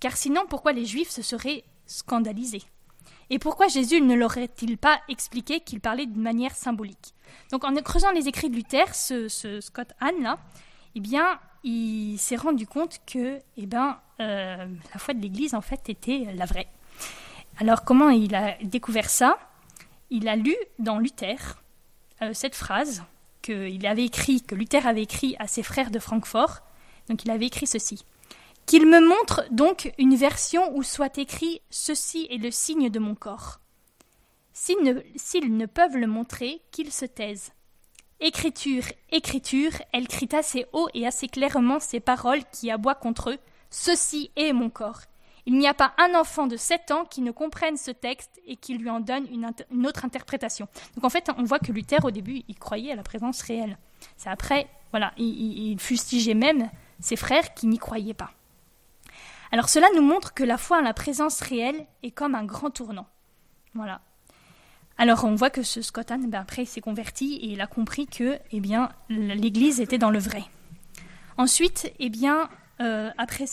Car 0.00 0.16
sinon, 0.16 0.42
pourquoi 0.48 0.72
les 0.72 0.84
Juifs 0.84 1.10
se 1.10 1.22
seraient 1.22 1.64
scandalisés? 1.86 2.62
Et 3.30 3.38
pourquoi 3.38 3.68
Jésus 3.68 4.00
ne 4.00 4.14
leur 4.14 4.30
aurait-il 4.30 4.76
pas 4.76 5.00
expliqué 5.08 5.60
qu'il 5.60 5.80
parlait 5.80 6.06
d'une 6.06 6.22
manière 6.22 6.54
symbolique? 6.54 7.14
Donc, 7.50 7.64
en 7.64 7.74
creusant 7.76 8.12
les 8.12 8.28
écrits 8.28 8.50
de 8.50 8.56
Luther, 8.56 8.94
ce, 8.94 9.60
Scott 9.60 9.92
Hahn 10.00 10.22
là, 10.22 10.38
eh 10.94 11.00
bien, 11.00 11.38
il 11.62 12.18
s'est 12.18 12.36
rendu 12.36 12.66
compte 12.66 13.00
que, 13.06 13.40
eh 13.56 13.66
ben, 13.66 13.98
euh, 14.20 14.66
la 14.92 14.98
foi 14.98 15.14
de 15.14 15.20
l'Église 15.20 15.54
en 15.54 15.60
fait 15.60 15.88
était 15.88 16.26
la 16.34 16.44
vraie. 16.44 16.68
Alors, 17.58 17.84
comment 17.84 18.10
il 18.10 18.34
a 18.34 18.56
découvert 18.62 19.10
ça? 19.10 19.38
Il 20.10 20.28
a 20.28 20.36
lu 20.36 20.54
dans 20.78 20.98
Luther 20.98 21.62
euh, 22.22 22.32
cette 22.32 22.54
phrase 22.54 23.04
qu'il 23.42 23.86
avait 23.86 24.04
écrit, 24.04 24.42
que 24.42 24.54
Luther 24.54 24.86
avait 24.86 25.02
écrit 25.02 25.36
à 25.38 25.46
ses 25.46 25.62
frères 25.62 25.90
de 25.90 25.98
Francfort. 25.98 26.60
Donc, 27.08 27.24
il 27.24 27.30
avait 27.30 27.46
écrit 27.46 27.66
ceci 27.66 28.04
qu'il 28.66 28.86
me 28.86 29.00
montre 29.00 29.44
donc 29.50 29.92
une 29.98 30.14
version 30.14 30.74
où 30.76 30.82
soit 30.82 31.18
écrit 31.18 31.60
Ceci 31.70 32.26
est 32.30 32.38
le 32.38 32.50
signe 32.50 32.90
de 32.90 32.98
mon 32.98 33.14
corps. 33.14 33.60
S'ils 34.52 34.82
ne, 34.82 34.92
ne, 34.92 35.66
peuvent 35.66 35.96
le 35.96 36.06
montrer, 36.06 36.62
qu'ils 36.70 36.92
se 36.92 37.04
taisent. 37.04 37.52
Écriture, 38.20 38.84
écriture, 39.10 39.72
elle 39.92 40.08
crie 40.08 40.28
assez 40.32 40.66
haut 40.72 40.88
et 40.94 41.06
assez 41.06 41.28
clairement 41.28 41.80
ces 41.80 42.00
paroles 42.00 42.42
qui 42.52 42.70
aboient 42.70 42.94
contre 42.94 43.30
eux. 43.30 43.38
Ceci 43.70 44.30
est 44.36 44.52
mon 44.52 44.70
corps. 44.70 45.00
Il 45.46 45.58
n'y 45.58 45.68
a 45.68 45.74
pas 45.74 45.92
un 45.98 46.14
enfant 46.14 46.46
de 46.46 46.56
sept 46.56 46.90
ans 46.90 47.04
qui 47.04 47.20
ne 47.20 47.30
comprenne 47.30 47.76
ce 47.76 47.90
texte 47.90 48.40
et 48.46 48.56
qui 48.56 48.78
lui 48.78 48.88
en 48.88 49.00
donne 49.00 49.26
une, 49.30 49.86
autre 49.86 50.04
interprétation. 50.04 50.68
Donc 50.94 51.04
en 51.04 51.10
fait, 51.10 51.30
on 51.36 51.42
voit 51.42 51.58
que 51.58 51.72
Luther, 51.72 52.02
au 52.04 52.10
début, 52.10 52.42
il 52.48 52.58
croyait 52.58 52.92
à 52.92 52.96
la 52.96 53.02
présence 53.02 53.42
réelle. 53.42 53.76
C'est 54.16 54.30
après, 54.30 54.68
voilà, 54.90 55.12
il 55.18 55.78
fustigeait 55.80 56.34
même 56.34 56.70
ses 57.00 57.16
frères 57.16 57.52
qui 57.52 57.66
n'y 57.66 57.78
croyaient 57.78 58.14
pas. 58.14 58.30
Alors 59.52 59.68
cela 59.68 59.86
nous 59.94 60.02
montre 60.02 60.34
que 60.34 60.44
la 60.44 60.56
foi 60.56 60.78
en 60.78 60.82
la 60.82 60.94
présence 60.94 61.40
réelle 61.40 61.86
est 62.02 62.10
comme 62.10 62.34
un 62.34 62.44
grand 62.44 62.70
tournant. 62.70 63.06
Voilà. 63.74 64.00
Alors 64.96 65.24
on 65.24 65.34
voit 65.34 65.50
que 65.50 65.62
ce 65.62 65.82
Scott 65.82 66.08
ben 66.08 66.34
après 66.34 66.62
il 66.62 66.66
s'est 66.66 66.80
converti 66.80 67.34
et 67.36 67.46
il 67.46 67.60
a 67.60 67.66
compris 67.66 68.06
que 68.06 68.38
eh 68.52 68.60
bien 68.60 68.90
l'Église 69.08 69.80
était 69.80 69.98
dans 69.98 70.10
le 70.10 70.18
vrai. 70.18 70.44
Ensuite, 71.36 71.92
eh 71.98 72.10
bien 72.10 72.48
euh, 72.80 73.10
après 73.18 73.46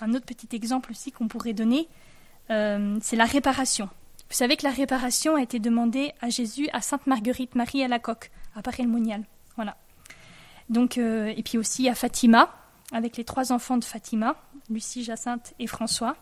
un 0.00 0.14
autre 0.14 0.26
petit 0.26 0.54
exemple 0.54 0.90
aussi 0.90 1.12
qu'on 1.12 1.28
pourrait 1.28 1.52
donner, 1.52 1.88
euh, 2.50 2.98
c'est 3.02 3.16
la 3.16 3.24
réparation. 3.24 3.88
Vous 4.28 4.34
savez 4.34 4.56
que 4.56 4.64
la 4.64 4.72
réparation 4.72 5.36
a 5.36 5.42
été 5.42 5.58
demandée 5.58 6.12
à 6.20 6.30
Jésus 6.30 6.68
à 6.72 6.80
Sainte 6.80 7.06
Marguerite 7.06 7.54
Marie 7.54 7.84
à 7.84 7.88
la 7.88 7.98
coque, 7.98 8.30
à 8.56 8.62
Paris-le-Monial. 8.62 9.24
Voilà. 9.54 9.76
Donc, 10.68 10.98
euh, 10.98 11.32
et 11.36 11.42
puis 11.42 11.58
aussi 11.58 11.88
à 11.88 11.94
Fatima, 11.94 12.52
avec 12.92 13.16
les 13.16 13.24
trois 13.24 13.52
enfants 13.52 13.76
de 13.76 13.84
Fatima, 13.84 14.36
Lucie, 14.68 15.04
Jacinthe 15.04 15.54
et 15.58 15.66
François. 15.66 16.16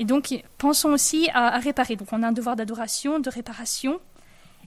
Et 0.00 0.04
donc, 0.04 0.34
pensons 0.56 0.88
aussi 0.88 1.28
à, 1.34 1.58
réparer. 1.58 1.94
Donc, 1.94 2.08
on 2.10 2.22
a 2.22 2.28
un 2.28 2.32
devoir 2.32 2.56
d'adoration, 2.56 3.20
de 3.20 3.28
réparation. 3.28 4.00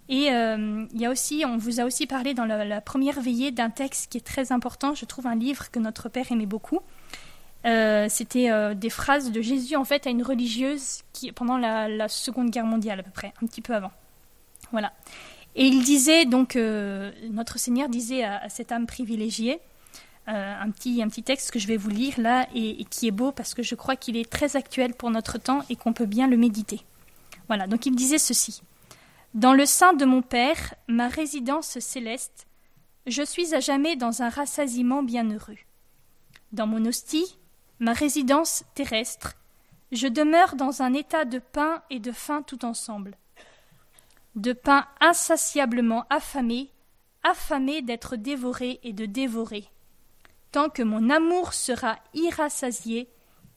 Et 0.08 0.32
euh, 0.32 0.86
il 0.94 1.02
y 1.02 1.08
a 1.08 1.10
aussi, 1.10 1.44
on 1.46 1.58
vous 1.58 1.80
a 1.80 1.86
aussi 1.86 2.06
parlé 2.06 2.36
dans 2.36 2.46
la, 2.46 2.82
première 2.82 3.20
veillée 3.20 3.50
d'un 3.50 3.72
texte 3.72 4.12
qui 4.12 4.20
est 4.20 4.26
très 4.26 4.52
important. 4.52 4.94
Je 4.94 5.06
trouve 5.06 5.26
un 5.26 5.34
livre 5.34 5.72
que 5.72 5.80
notre 5.80 6.08
père 6.08 6.32
aimait 6.32 6.46
beaucoup. 6.46 6.82
Euh, 7.66 8.06
c'était 8.10 8.52
euh, 8.52 8.76
des 8.76 8.92
phrases 8.92 9.32
de 9.32 9.42
Jésus 9.42 9.78
en 9.78 9.86
fait 9.86 10.06
à 10.06 10.10
une 10.10 10.22
religieuse 10.22 11.02
qui 11.14 11.32
pendant 11.32 11.58
la, 11.58 12.08
Seconde 12.10 12.52
Guerre 12.52 12.66
mondiale 12.66 13.00
à 13.00 13.04
peu 13.04 13.12
près, 13.12 13.34
un 13.42 13.48
petit 13.48 13.62
peu 13.62 13.74
avant. 13.74 13.92
Voilà. 14.72 14.94
Et 15.56 15.66
il 15.66 15.84
disait 15.84 16.26
donc, 16.26 16.56
notre 16.56 17.58
Seigneur 17.58 17.90
disait 17.90 18.24
à 18.24 18.50
cette 18.50 18.72
âme 18.72 18.86
privilégiée, 18.86 19.60
euh, 20.30 20.56
un, 20.58 20.72
petit, 20.72 21.04
un 21.04 21.10
petit 21.10 21.24
texte 21.24 21.52
que 21.52 21.60
je 21.60 21.68
vais 21.68 21.76
vous 21.76 21.90
lire 21.90 22.18
là 22.18 22.48
et, 22.56 22.86
qui 22.86 23.08
est 23.08 23.12
beau 23.12 23.34
parce 23.34 23.54
que 23.54 23.62
je 23.62 23.76
crois 23.76 23.98
qu'il 23.98 24.16
est 24.16 24.30
très 24.30 24.56
actuel 24.56 24.94
pour 24.94 25.10
notre 25.10 25.38
temps 25.38 25.64
et 25.70 25.76
qu'on 25.76 25.92
peut 25.92 26.06
bien 26.06 26.28
le 26.28 26.38
méditer. 26.38 26.82
Voilà, 27.48 27.68
donc 27.68 27.86
il 27.86 27.96
disait 27.96 28.18
ceci. 28.18 28.62
Dans 29.34 29.54
le 29.54 29.66
sein 29.66 29.94
de 29.94 30.06
mon 30.06 30.22
Père, 30.22 30.76
ma 30.88 31.10
résidence 31.10 31.78
céleste, 31.80 32.48
je 33.06 33.24
suis 33.24 33.54
à 33.54 33.60
jamais 33.60 33.98
dans 33.98 34.22
un 34.22 34.30
rassasiement 34.30 35.04
bienheureux. 35.04 35.58
Dans 36.54 36.68
mon 36.68 36.86
hostie, 36.86 37.38
ma 37.80 37.92
résidence 37.92 38.64
terrestre, 38.76 39.36
je 39.92 40.08
demeure 40.08 40.56
dans 40.56 40.82
un 40.82 40.94
état 40.94 41.26
de 41.26 41.40
pain 41.40 41.84
et 41.90 42.00
de 42.00 42.14
faim 42.14 42.44
tout 42.44 42.64
ensemble. 42.64 43.18
De 44.36 44.54
pain 44.54 44.88
insatiablement 45.02 46.06
affamé, 46.10 46.70
affamé 47.24 47.82
d'être 47.82 48.16
dévoré 48.16 48.80
et 48.84 48.94
de 48.94 49.06
dévorer. 49.06 49.68
Tant 50.54 50.70
que 50.70 50.84
mon 50.84 51.10
amour 51.10 51.56
sera 51.56 51.98
irrassasié, 52.14 53.10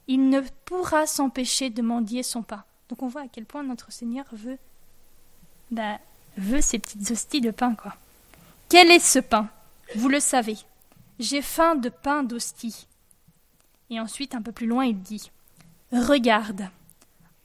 il 0.08 0.30
ne 0.30 0.40
pourra 0.64 1.06
s'empêcher 1.06 1.68
de 1.68 1.82
mendier 1.82 2.22
son 2.22 2.42
pain. 2.42 2.64
Donc 2.88 3.02
on 3.02 3.06
voit 3.06 3.20
à 3.20 3.28
quel 3.28 3.44
point 3.44 3.62
notre 3.62 3.92
Seigneur 3.92 4.24
veut, 4.32 4.56
bah, 5.70 5.98
veut 6.38 6.62
ces 6.62 6.78
petites 6.78 7.10
hosties 7.10 7.42
de 7.42 7.50
pain, 7.50 7.74
quoi. 7.74 7.94
Quel 8.70 8.90
est 8.90 8.98
ce 8.98 9.18
pain? 9.18 9.50
Vous 9.94 10.08
le 10.08 10.20
savez. 10.20 10.56
J'ai 11.18 11.42
faim 11.42 11.74
de 11.74 11.90
pain 11.90 12.22
d'hostie. 12.22 12.86
Et 13.90 14.00
ensuite, 14.00 14.34
un 14.34 14.40
peu 14.40 14.52
plus 14.52 14.66
loin, 14.66 14.86
il 14.86 14.98
dit 14.98 15.30
Regarde, 15.92 16.70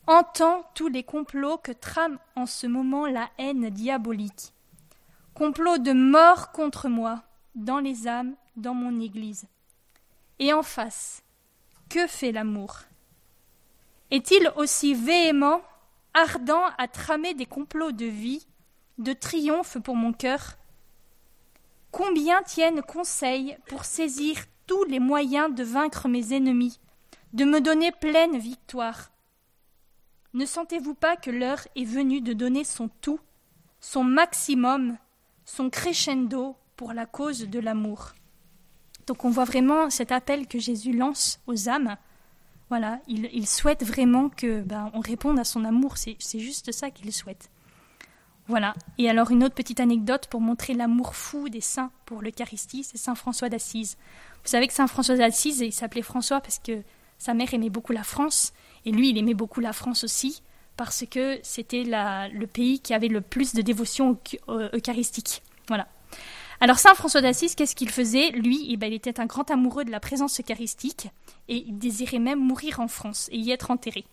entends 0.07 0.63
tous 0.75 0.87
les 0.87 1.03
complots 1.03 1.57
que 1.57 1.73
trame 1.73 2.19
en 2.37 2.45
ce 2.45 2.67
moment 2.67 3.05
la 3.05 3.29
haine 3.37 3.69
diabolique. 3.69 4.53
Complot 5.33 5.77
de 5.77 5.91
mort 5.91 6.53
contre 6.53 6.87
moi, 6.87 7.23
dans 7.55 7.79
les 7.79 8.07
âmes 8.07 8.33
dans 8.55 8.73
mon 8.73 8.99
Église. 8.99 9.45
Et 10.39 10.53
en 10.53 10.63
face, 10.63 11.23
que 11.89 12.07
fait 12.07 12.31
l'amour? 12.31 12.79
Est-il 14.09 14.51
aussi 14.55 14.93
véhément, 14.93 15.61
ardent 16.13 16.69
à 16.77 16.87
tramer 16.87 17.33
des 17.33 17.45
complots 17.45 17.91
de 17.91 18.05
vie, 18.05 18.45
de 18.97 19.13
triomphe 19.13 19.77
pour 19.79 19.95
mon 19.95 20.13
cœur? 20.13 20.57
Combien 21.91 22.41
tiennent 22.43 22.81
conseil 22.81 23.57
pour 23.67 23.85
saisir 23.85 24.37
tous 24.67 24.83
les 24.85 24.99
moyens 24.99 25.53
de 25.53 25.63
vaincre 25.63 26.07
mes 26.07 26.33
ennemis, 26.33 26.79
de 27.33 27.45
me 27.45 27.61
donner 27.61 27.91
pleine 27.91 28.37
victoire? 28.37 29.11
Ne 30.33 30.45
sentez-vous 30.45 30.93
pas 30.93 31.17
que 31.17 31.29
l'heure 31.29 31.67
est 31.75 31.85
venue 31.85 32.21
de 32.21 32.31
donner 32.33 32.63
son 32.63 32.87
tout, 32.87 33.19
son 33.81 34.03
maximum, 34.03 34.97
son 35.45 35.69
crescendo 35.69 36.55
pour 36.77 36.93
la 36.93 37.05
cause 37.05 37.47
de 37.47 37.59
l'amour? 37.59 38.13
Donc 39.11 39.25
on 39.25 39.29
voit 39.29 39.43
vraiment 39.43 39.89
cet 39.89 40.13
appel 40.13 40.47
que 40.47 40.57
Jésus 40.57 40.93
lance 40.93 41.41
aux 41.45 41.67
âmes. 41.67 41.97
Voilà, 42.69 43.01
il, 43.09 43.45
souhaite 43.45 43.83
vraiment 43.83 44.29
que 44.29 44.61
ben, 44.61 44.89
on 44.93 45.01
réponde 45.01 45.37
à 45.37 45.43
son 45.43 45.65
amour. 45.65 45.97
C'est 45.97 46.39
juste 46.39 46.71
ça 46.71 46.91
qu'il 46.91 47.11
souhaite. 47.11 47.49
Voilà. 48.47 48.73
Et 48.97 49.09
alors 49.09 49.29
une 49.31 49.43
autre 49.43 49.53
petite 49.53 49.81
anecdote 49.81 50.27
pour 50.27 50.39
montrer 50.39 50.73
l'amour 50.73 51.13
fou 51.13 51.49
des 51.49 51.59
saints 51.59 51.91
pour 52.05 52.21
l'Eucharistie, 52.21 52.85
c'est 52.85 52.97
Saint 52.97 53.15
François 53.15 53.49
d'Assise. 53.49 53.97
Vous 54.45 54.49
savez 54.49 54.65
que 54.65 54.73
Saint 54.73 54.87
François 54.87 55.17
d'Assise, 55.17 55.59
il 55.59 55.73
s'appelait 55.73 56.03
François 56.03 56.39
parce 56.39 56.59
que 56.59 56.81
sa 57.17 57.33
mère 57.33 57.53
aimait 57.53 57.69
beaucoup 57.69 57.91
la 57.91 58.05
France 58.05 58.53
et 58.85 58.93
lui, 58.93 59.09
il 59.09 59.17
aimait 59.17 59.33
beaucoup 59.33 59.59
la 59.59 59.73
France 59.73 60.05
aussi 60.05 60.41
parce 60.77 61.03
que 61.11 61.37
c'était 61.43 61.83
le 61.83 62.45
pays 62.45 62.79
qui 62.79 62.93
avait 62.93 63.09
le 63.09 63.19
plus 63.19 63.53
de 63.53 63.61
dévotion 63.61 64.17
eucharistique. 64.73 65.43
Voilà. 65.67 65.89
Alors 66.63 66.77
Saint 66.77 66.93
François 66.93 67.21
d'Assise, 67.21 67.55
qu'est-ce 67.55 67.75
qu'il 67.75 67.89
faisait? 67.89 68.29
Lui, 68.29 68.67
eh 68.69 68.77
ben, 68.77 68.85
il 68.85 68.93
était 68.93 69.19
un 69.19 69.25
grand 69.25 69.49
amoureux 69.49 69.83
de 69.83 69.89
la 69.89 69.99
présence 69.99 70.39
eucharistique 70.39 71.09
et 71.47 71.65
il 71.67 71.79
désirait 71.79 72.19
même 72.19 72.39
mourir 72.39 72.79
en 72.79 72.87
France 72.87 73.29
et 73.31 73.37
y 73.37 73.49
être 73.49 73.71
enterré, 73.71 74.05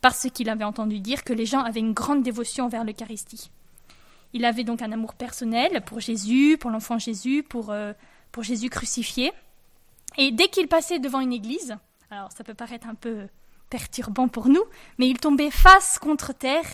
parce 0.00 0.28
qu'il 0.32 0.48
avait 0.48 0.62
entendu 0.62 1.00
dire 1.00 1.24
que 1.24 1.32
les 1.32 1.44
gens 1.44 1.58
avaient 1.58 1.80
une 1.80 1.94
grande 1.94 2.22
dévotion 2.22 2.66
envers 2.66 2.84
l'Eucharistie. 2.84 3.50
Il 4.32 4.44
avait 4.44 4.62
donc 4.62 4.80
un 4.80 4.92
amour 4.92 5.14
personnel 5.14 5.82
pour 5.84 5.98
Jésus, 5.98 6.56
pour 6.56 6.70
l'enfant 6.70 7.00
Jésus, 7.00 7.42
pour, 7.42 7.70
euh, 7.70 7.92
pour 8.30 8.44
Jésus 8.44 8.70
crucifié. 8.70 9.32
Et 10.16 10.30
dès 10.30 10.46
qu'il 10.46 10.68
passait 10.68 11.00
devant 11.00 11.18
une 11.18 11.32
église, 11.32 11.76
alors 12.12 12.30
ça 12.30 12.44
peut 12.44 12.54
paraître 12.54 12.86
un 12.86 12.94
peu 12.94 13.26
perturbant 13.70 14.28
pour 14.28 14.48
nous, 14.48 14.62
mais 14.98 15.08
il 15.08 15.18
tombait 15.18 15.50
face 15.50 15.98
contre 15.98 16.32
terre 16.32 16.64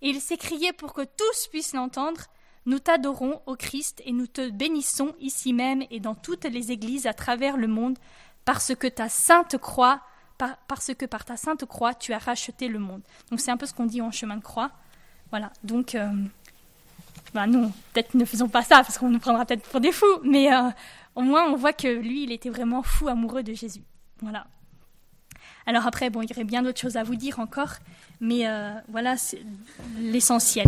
et 0.00 0.08
il 0.08 0.20
s'écriait 0.20 0.72
pour 0.72 0.92
que 0.92 1.02
tous 1.02 1.46
puissent 1.52 1.72
l'entendre 1.72 2.22
nous 2.66 2.78
t'adorons, 2.78 3.40
ô 3.46 3.56
Christ, 3.56 4.02
et 4.04 4.12
nous 4.12 4.26
te 4.26 4.50
bénissons 4.50 5.14
ici 5.20 5.52
même 5.52 5.82
et 5.90 6.00
dans 6.00 6.14
toutes 6.14 6.44
les 6.44 6.70
églises 6.72 7.06
à 7.06 7.14
travers 7.14 7.56
le 7.56 7.66
monde, 7.66 7.98
parce 8.44 8.74
que 8.74 8.86
ta 8.86 9.08
sainte 9.08 9.58
croix, 9.58 10.00
par 11.08 11.24
ta 11.24 11.36
sainte 11.36 11.64
croix, 11.64 11.94
tu 11.94 12.12
as 12.12 12.18
racheté 12.18 12.68
le 12.68 12.78
monde. 12.78 13.02
Donc 13.30 13.40
c'est 13.40 13.50
un 13.50 13.56
peu 13.56 13.66
ce 13.66 13.74
qu'on 13.74 13.86
dit 13.86 14.02
en 14.02 14.10
chemin 14.10 14.36
de 14.36 14.42
croix. 14.42 14.70
Voilà. 15.30 15.52
Donc 15.62 15.94
euh, 15.94 16.10
ben 17.34 17.46
non, 17.46 17.72
peut-être 17.92 18.14
ne 18.14 18.24
faisons 18.24 18.48
pas 18.48 18.62
ça 18.62 18.76
parce 18.76 18.98
qu'on 18.98 19.08
nous 19.08 19.20
prendra 19.20 19.44
peut-être 19.46 19.68
pour 19.68 19.80
des 19.80 19.92
fous, 19.92 20.20
mais 20.22 20.52
euh, 20.52 20.68
au 21.14 21.22
moins 21.22 21.44
on 21.50 21.56
voit 21.56 21.72
que 21.72 21.88
lui, 21.88 22.24
il 22.24 22.32
était 22.32 22.50
vraiment 22.50 22.82
fou 22.82 23.08
amoureux 23.08 23.42
de 23.42 23.54
Jésus. 23.54 23.82
Voilà. 24.20 24.46
Alors 25.66 25.86
après, 25.86 26.10
bon, 26.10 26.22
il 26.22 26.30
y 26.30 26.32
aurait 26.32 26.44
bien 26.44 26.62
d'autres 26.62 26.80
choses 26.80 26.96
à 26.96 27.04
vous 27.04 27.14
dire 27.14 27.38
encore, 27.38 27.74
mais 28.20 28.48
euh, 28.48 28.72
voilà, 28.88 29.16
c'est 29.16 29.42
l'essentiel. 29.98 30.60